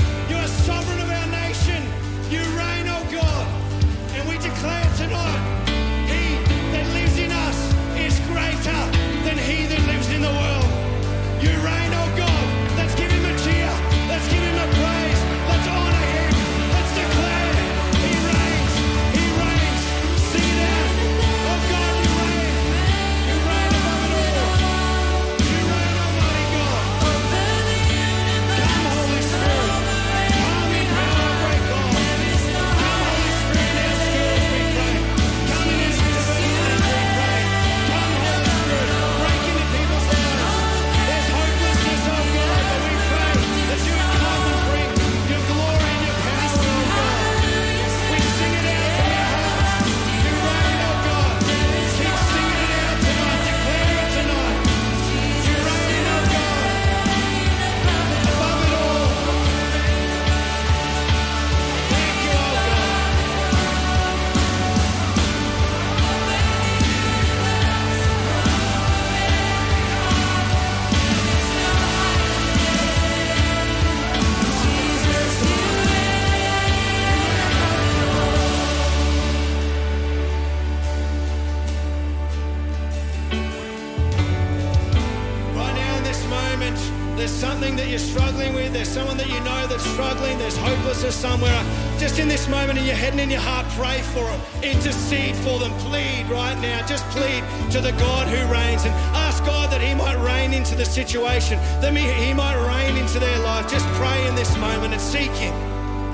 This 93.05 93.21
in 93.21 93.31
your 93.31 93.41
heart, 93.41 93.67
pray 93.77 94.01
for 94.01 94.25
them. 94.25 94.41
Intercede 94.63 95.37
for 95.37 95.59
them. 95.59 95.73
Plead 95.81 96.27
right 96.31 96.59
now. 96.61 96.87
Just 96.87 97.05
plead 97.11 97.45
to 97.71 97.81
the 97.81 97.93
God 97.93 98.27
who 98.29 98.41
reigns 98.51 98.85
and 98.85 98.95
ask 99.15 99.45
God 99.45 99.71
that 99.71 99.83
He 99.83 99.95
might 99.95 100.17
reign 100.25 100.55
into 100.55 100.75
the 100.75 100.87
situation, 100.87 101.59
that 101.83 101.93
he 101.95 102.33
might 102.33 102.57
reign 102.67 102.97
into 102.97 103.19
their 103.19 103.39
life. 103.41 103.71
Just 103.71 103.87
pray 104.01 104.27
in 104.27 104.35
this 104.35 104.57
moment 104.57 104.95
and 104.95 105.03
seek 105.03 105.31
Him. 105.33 105.55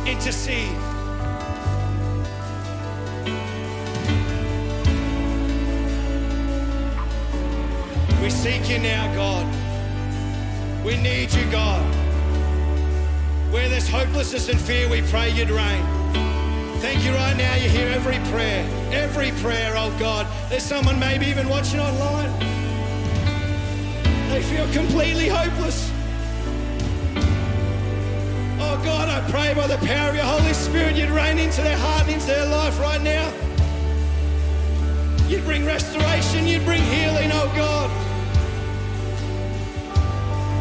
Intercede. 0.04 0.76
We 8.20 8.30
seek 8.30 8.68
you 8.68 8.80
now, 8.80 9.14
God. 9.14 9.46
We 10.84 10.96
need 10.96 11.32
you, 11.32 11.48
God. 11.52 11.82
Where 13.52 13.68
there's 13.68 13.88
hopelessness 13.88 14.48
and 14.48 14.60
fear, 14.60 14.88
we 14.88 15.02
pray 15.02 15.30
you'd 15.30 15.50
reign. 15.50 15.99
Thank 16.80 17.04
you 17.04 17.12
right 17.12 17.36
now. 17.36 17.54
You 17.56 17.68
hear 17.68 17.88
every 17.88 18.18
prayer, 18.32 18.64
every 18.90 19.32
prayer, 19.42 19.74
oh 19.76 19.94
God. 20.00 20.26
There's 20.48 20.62
someone 20.62 20.98
maybe 20.98 21.26
even 21.26 21.46
watching 21.46 21.78
online. 21.78 22.32
They 24.30 24.42
feel 24.42 24.66
completely 24.72 25.28
hopeless. 25.28 25.92
Oh 28.62 28.80
God, 28.82 29.10
I 29.10 29.20
pray 29.30 29.52
by 29.52 29.66
the 29.66 29.76
power 29.86 30.08
of 30.08 30.14
your 30.14 30.24
Holy 30.24 30.54
Spirit, 30.54 30.96
you'd 30.96 31.10
reign 31.10 31.38
into 31.38 31.60
their 31.60 31.76
heart 31.76 32.04
and 32.04 32.12
into 32.12 32.28
their 32.28 32.46
life 32.46 32.80
right 32.80 33.02
now. 33.02 33.30
You'd 35.28 35.44
bring 35.44 35.66
restoration, 35.66 36.46
you'd 36.46 36.64
bring 36.64 36.82
healing, 36.84 37.30
oh 37.30 37.52
God. 37.54 37.90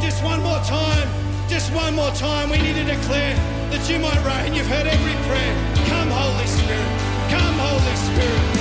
Just 0.02 0.22
one 0.22 0.44
more 0.44 0.60
time, 0.66 1.08
just 1.48 1.72
one 1.72 1.96
more 1.96 2.12
time, 2.12 2.50
we 2.50 2.58
need 2.58 2.76
to 2.76 2.84
declare 2.84 3.36
that 3.72 3.90
you 3.90 4.00
might 4.00 4.22
reign. 4.26 4.54
You've 4.54 4.68
heard 4.68 4.86
every 4.86 5.16
prayer. 5.26 5.69
Come, 5.90 6.12
Holy 6.12 6.46
Spirit. 6.48 7.00
Come, 7.32 7.58
Holy 7.58 7.96
Spirit. 7.96 8.59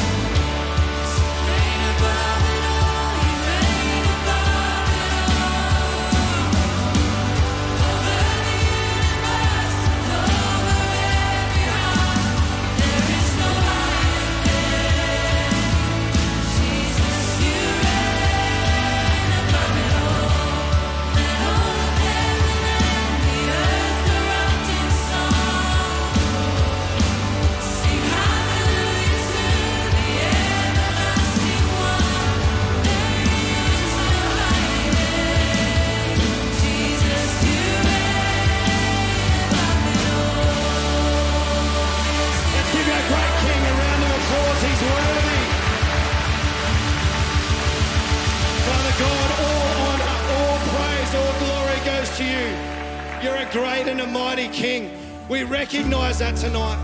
Recognize 55.49 56.19
that 56.19 56.37
tonight. 56.37 56.79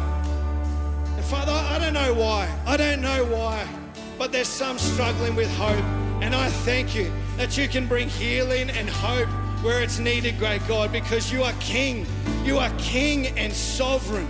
And 1.17 1.25
Father, 1.25 1.53
I 1.53 1.79
don't 1.79 1.95
know 1.95 2.15
why. 2.15 2.53
I 2.67 2.77
don't 2.77 3.01
know 3.01 3.25
why. 3.25 3.67
But 4.19 4.33
there's 4.33 4.49
some 4.49 4.79
struggling 4.79 5.35
with 5.35 5.51
hope. 5.57 5.85
And 6.23 6.35
I 6.35 6.49
thank 6.49 6.95
you 6.95 7.13
that 7.37 7.59
you 7.59 7.69
can 7.69 7.87
bring 7.87 8.09
healing 8.09 8.71
and 8.71 8.89
hope 8.89 9.29
where 9.63 9.83
it's 9.83 9.99
needed, 9.99 10.39
great 10.39 10.67
God, 10.69 10.93
because 10.93 11.33
you 11.33 11.43
are 11.43 11.53
King. 11.61 12.07
You 12.45 12.59
are 12.59 12.71
King 12.79 13.29
and 13.39 13.53
sovereign. 13.53 14.29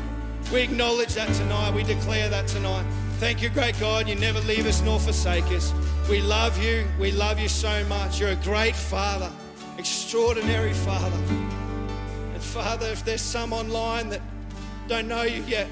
We 0.52 0.62
acknowledge 0.62 1.14
that 1.14 1.32
tonight. 1.34 1.74
We 1.74 1.82
declare 1.82 2.28
that 2.28 2.46
tonight. 2.46 2.84
Thank 3.18 3.42
you, 3.42 3.48
great 3.48 3.78
God. 3.80 4.08
You 4.08 4.14
never 4.14 4.40
leave 4.40 4.66
us 4.66 4.82
nor 4.82 5.00
forsake 5.00 5.46
us. 5.46 5.72
We 6.08 6.20
love 6.20 6.62
you. 6.62 6.86
We 6.98 7.12
love 7.12 7.38
you 7.38 7.48
so 7.48 7.84
much. 7.86 8.20
You're 8.20 8.30
a 8.30 8.36
great 8.36 8.76
Father, 8.76 9.30
extraordinary 9.78 10.72
Father. 10.72 11.43
Father, 12.54 12.86
if 12.86 13.04
there's 13.04 13.20
some 13.20 13.52
online 13.52 14.10
that 14.10 14.22
don't 14.86 15.08
know 15.08 15.22
you 15.22 15.42
yet, 15.42 15.66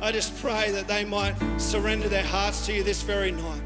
I 0.00 0.12
just 0.12 0.40
pray 0.40 0.70
that 0.70 0.86
they 0.86 1.04
might 1.04 1.34
surrender 1.58 2.08
their 2.08 2.22
hearts 2.22 2.64
to 2.66 2.72
you 2.72 2.84
this 2.84 3.02
very 3.02 3.32
night 3.32 3.60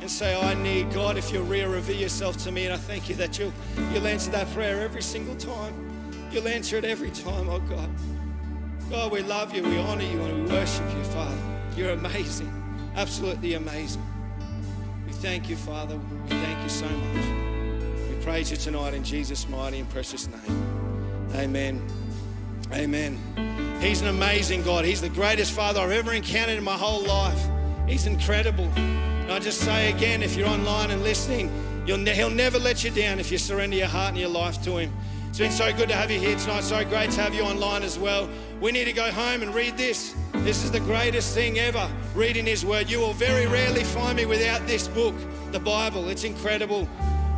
and 0.00 0.08
say, 0.08 0.40
I 0.40 0.54
need 0.54 0.92
God, 0.92 1.18
if 1.18 1.32
you'll 1.32 1.42
reveal 1.42 1.96
yourself 1.96 2.36
to 2.44 2.52
me. 2.52 2.66
And 2.66 2.74
I 2.74 2.76
thank 2.76 3.08
you 3.08 3.16
that 3.16 3.40
you'll, 3.40 3.52
you'll 3.92 4.06
answer 4.06 4.30
that 4.30 4.48
prayer 4.52 4.82
every 4.82 5.02
single 5.02 5.34
time. 5.34 5.74
You'll 6.30 6.46
answer 6.46 6.76
it 6.76 6.84
every 6.84 7.10
time, 7.10 7.48
oh 7.48 7.58
God. 7.58 7.90
God, 8.88 9.10
we 9.10 9.22
love 9.22 9.52
you, 9.52 9.64
we 9.64 9.76
honor 9.76 10.04
you, 10.04 10.22
and 10.22 10.44
we 10.44 10.52
worship 10.52 10.88
you, 10.96 11.02
Father. 11.02 11.36
You're 11.76 11.90
amazing, 11.90 12.52
absolutely 12.94 13.54
amazing. 13.54 14.06
We 15.08 15.12
thank 15.12 15.48
you, 15.48 15.56
Father. 15.56 15.96
We 15.96 16.30
thank 16.30 16.62
you 16.62 16.68
so 16.68 16.88
much. 16.88 18.10
We 18.10 18.24
praise 18.24 18.52
you 18.52 18.58
tonight 18.58 18.94
in 18.94 19.02
Jesus' 19.02 19.48
mighty 19.48 19.80
and 19.80 19.90
precious 19.90 20.28
name. 20.28 20.73
Amen. 21.34 21.82
Amen. 22.72 23.78
He's 23.80 24.00
an 24.00 24.08
amazing 24.08 24.62
God. 24.62 24.84
He's 24.84 25.00
the 25.00 25.08
greatest 25.08 25.52
Father 25.52 25.80
I've 25.80 25.90
ever 25.90 26.12
encountered 26.12 26.56
in 26.56 26.64
my 26.64 26.76
whole 26.76 27.02
life. 27.02 27.38
He's 27.86 28.06
incredible. 28.06 28.70
And 28.76 29.32
I 29.32 29.38
just 29.40 29.60
say 29.60 29.90
again, 29.90 30.22
if 30.22 30.36
you're 30.36 30.48
online 30.48 30.90
and 30.90 31.02
listening, 31.02 31.50
ne- 31.86 32.14
he'll 32.14 32.30
never 32.30 32.58
let 32.58 32.84
you 32.84 32.90
down 32.90 33.18
if 33.18 33.32
you 33.32 33.38
surrender 33.38 33.76
your 33.76 33.88
heart 33.88 34.10
and 34.10 34.18
your 34.18 34.28
life 34.28 34.62
to 34.62 34.78
him. 34.78 34.92
It's 35.28 35.38
been 35.40 35.50
so 35.50 35.72
good 35.72 35.88
to 35.88 35.96
have 35.96 36.12
you 36.12 36.20
here 36.20 36.38
tonight. 36.38 36.62
So 36.62 36.84
great 36.84 37.10
to 37.10 37.20
have 37.20 37.34
you 37.34 37.42
online 37.42 37.82
as 37.82 37.98
well. 37.98 38.28
We 38.60 38.70
need 38.70 38.84
to 38.84 38.92
go 38.92 39.10
home 39.10 39.42
and 39.42 39.52
read 39.52 39.76
this. 39.76 40.14
This 40.32 40.62
is 40.62 40.70
the 40.70 40.78
greatest 40.78 41.34
thing 41.34 41.58
ever, 41.58 41.90
reading 42.14 42.46
His 42.46 42.64
Word. 42.64 42.88
You 42.88 43.00
will 43.00 43.14
very 43.14 43.48
rarely 43.48 43.82
find 43.82 44.16
me 44.16 44.26
without 44.26 44.64
this 44.68 44.86
book, 44.86 45.14
the 45.50 45.58
Bible. 45.58 46.08
It's 46.08 46.22
incredible. 46.22 46.88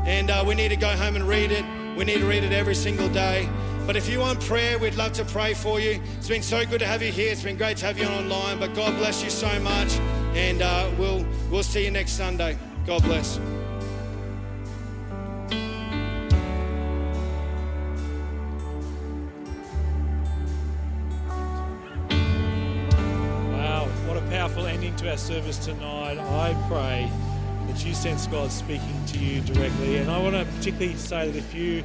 And 0.05 0.31
uh, 0.31 0.45
we 0.47 0.55
need 0.55 0.69
to 0.69 0.77
go 0.77 0.91
home 0.91 1.17
and 1.17 1.27
read 1.27 1.51
it. 1.51 1.65
We 1.97 2.05
need 2.05 2.19
to 2.19 2.27
read 2.27 2.45
it 2.45 2.53
every 2.53 2.75
single 2.75 3.09
day. 3.09 3.49
But 3.87 3.95
if 3.95 4.09
you 4.09 4.19
want 4.19 4.41
prayer, 4.41 4.81
we'd 4.81 4.97
love 4.97 5.13
to 5.13 5.25
pray 5.25 5.55
for 5.55 5.79
you. 5.79 6.03
It's 6.17 6.27
been 6.27 6.43
so 6.43 6.67
good 6.67 6.81
to 6.81 6.87
have 6.87 7.05
you 7.05 7.13
here. 7.13 7.31
It's 7.31 7.45
been 7.45 7.57
great 7.57 7.77
to 7.77 7.87
have 7.87 7.97
you 7.97 8.07
online. 8.07 8.59
But 8.59 8.75
God 8.75 8.97
bless 8.99 9.23
you 9.23 9.31
so 9.31 9.61
much. 9.61 9.93
And 10.35 10.61
uh, 10.61 10.91
we'll, 10.99 11.25
we'll 11.53 11.63
see 11.63 11.85
you 11.85 11.93
next 11.93 12.13
Sunday. 12.13 12.59
God 12.85 13.05
bless. 13.05 13.39
Wow, 23.53 23.87
what 24.07 24.17
a 24.17 24.27
powerful 24.31 24.67
ending 24.67 24.97
to 24.97 25.11
our 25.11 25.17
service 25.17 25.65
tonight. 25.65 26.19
I 26.19 26.55
pray 26.69 27.09
that 27.69 27.87
you 27.87 27.95
sense 27.95 28.27
God 28.27 28.51
speaking 28.51 29.05
to 29.07 29.19
you 29.19 29.41
directly. 29.43 29.99
And 29.99 30.11
I 30.11 30.21
want 30.21 30.35
to 30.35 30.45
particularly 30.57 30.97
say 30.97 31.31
that 31.31 31.39
if 31.39 31.55
you 31.55 31.85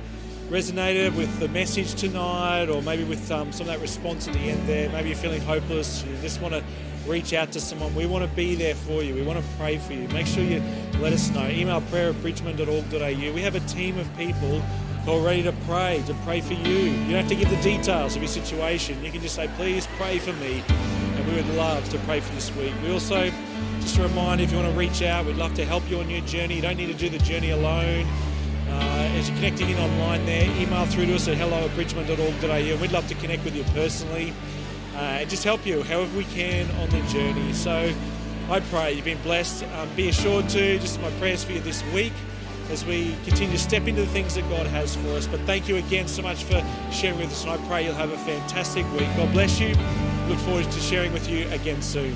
resonated 0.51 1.15
with 1.15 1.39
the 1.39 1.47
message 1.47 1.95
tonight, 1.95 2.67
or 2.67 2.81
maybe 2.81 3.05
with 3.05 3.31
um, 3.31 3.53
some 3.53 3.61
of 3.61 3.67
that 3.67 3.79
response 3.79 4.27
at 4.27 4.33
the 4.33 4.39
end 4.39 4.67
there, 4.67 4.89
maybe 4.89 5.07
you're 5.07 5.17
feeling 5.17 5.41
hopeless, 5.41 6.03
you 6.03 6.13
just 6.21 6.41
want 6.41 6.53
to 6.53 6.61
reach 7.07 7.33
out 7.33 7.53
to 7.53 7.61
someone, 7.61 7.95
we 7.95 8.05
want 8.05 8.29
to 8.29 8.35
be 8.35 8.53
there 8.55 8.75
for 8.75 9.01
you. 9.01 9.15
We 9.15 9.23
want 9.23 9.39
to 9.39 9.45
pray 9.57 9.77
for 9.77 9.93
you. 9.93 10.09
Make 10.09 10.27
sure 10.27 10.43
you 10.43 10.61
let 10.99 11.13
us 11.13 11.29
know. 11.31 11.47
Email 11.47 11.79
prayer 11.81 12.09
at 12.09 12.15
bridgeman.org.au. 12.15 13.33
We 13.33 13.41
have 13.41 13.55
a 13.55 13.61
team 13.61 13.97
of 13.97 14.17
people 14.17 14.59
who 14.59 15.11
are 15.13 15.21
ready 15.21 15.41
to 15.43 15.53
pray, 15.65 16.03
to 16.05 16.13
pray 16.25 16.41
for 16.41 16.53
you. 16.53 16.77
You 16.77 17.11
don't 17.11 17.21
have 17.21 17.29
to 17.29 17.35
give 17.35 17.49
the 17.49 17.61
details 17.61 18.17
of 18.17 18.21
your 18.21 18.29
situation. 18.29 19.01
You 19.03 19.09
can 19.09 19.21
just 19.21 19.35
say, 19.35 19.49
please 19.55 19.87
pray 19.97 20.19
for 20.19 20.33
me. 20.33 20.63
And 21.15 21.27
we 21.27 21.35
would 21.35 21.49
love 21.55 21.87
to 21.89 21.97
pray 21.99 22.19
for 22.19 22.35
this 22.35 22.53
week. 22.57 22.73
We 22.83 22.91
also, 22.91 23.31
just 23.79 23.97
a 23.97 24.03
reminder, 24.03 24.43
if 24.43 24.51
you 24.51 24.57
want 24.57 24.69
to 24.69 24.77
reach 24.77 25.01
out, 25.01 25.25
we'd 25.25 25.37
love 25.37 25.53
to 25.55 25.65
help 25.65 25.89
you 25.89 25.99
on 25.99 26.09
your 26.09 26.21
journey. 26.21 26.55
You 26.55 26.61
don't 26.61 26.77
need 26.77 26.87
to 26.87 26.93
do 26.93 27.09
the 27.09 27.19
journey 27.19 27.51
alone. 27.51 28.05
Uh, 28.71 29.11
as 29.15 29.29
you're 29.29 29.37
connecting 29.37 29.69
in 29.69 29.77
online 29.77 30.25
there, 30.25 30.45
email 30.57 30.85
through 30.85 31.05
to 31.05 31.15
us 31.15 31.27
at 31.27 31.37
hello 31.37 31.65
at 31.65 31.71
bridgeman.org.au 31.71 32.47
and 32.47 32.81
we'd 32.81 32.91
love 32.91 33.07
to 33.07 33.15
connect 33.15 33.43
with 33.43 33.55
you 33.55 33.63
personally 33.73 34.33
uh, 34.95 35.19
and 35.19 35.29
just 35.29 35.43
help 35.43 35.65
you 35.65 35.83
however 35.83 36.17
we 36.17 36.23
can 36.25 36.69
on 36.77 36.89
the 36.89 37.01
journey. 37.11 37.53
So 37.53 37.93
I 38.49 38.59
pray 38.59 38.93
you've 38.93 39.05
been 39.05 39.21
blessed. 39.21 39.63
Um, 39.75 39.89
be 39.95 40.09
assured 40.09 40.49
to, 40.49 40.79
just 40.79 41.01
my 41.01 41.09
prayers 41.11 41.43
for 41.43 41.51
you 41.51 41.59
this 41.59 41.83
week 41.93 42.13
as 42.69 42.85
we 42.85 43.15
continue 43.25 43.53
to 43.53 43.59
step 43.59 43.87
into 43.87 44.01
the 44.01 44.07
things 44.07 44.35
that 44.35 44.49
God 44.49 44.65
has 44.67 44.95
for 44.95 45.09
us. 45.09 45.27
But 45.27 45.41
thank 45.41 45.67
you 45.67 45.75
again 45.75 46.07
so 46.07 46.21
much 46.21 46.43
for 46.43 46.63
sharing 46.91 47.19
with 47.19 47.31
us 47.31 47.43
and 47.43 47.51
I 47.51 47.57
pray 47.67 47.85
you'll 47.85 47.95
have 47.95 48.11
a 48.11 48.17
fantastic 48.19 48.89
week. 48.93 49.07
God 49.17 49.31
bless 49.33 49.59
you. 49.59 49.75
Look 50.27 50.39
forward 50.39 50.71
to 50.71 50.79
sharing 50.79 51.11
with 51.13 51.29
you 51.29 51.47
again 51.49 51.81
soon. 51.81 52.15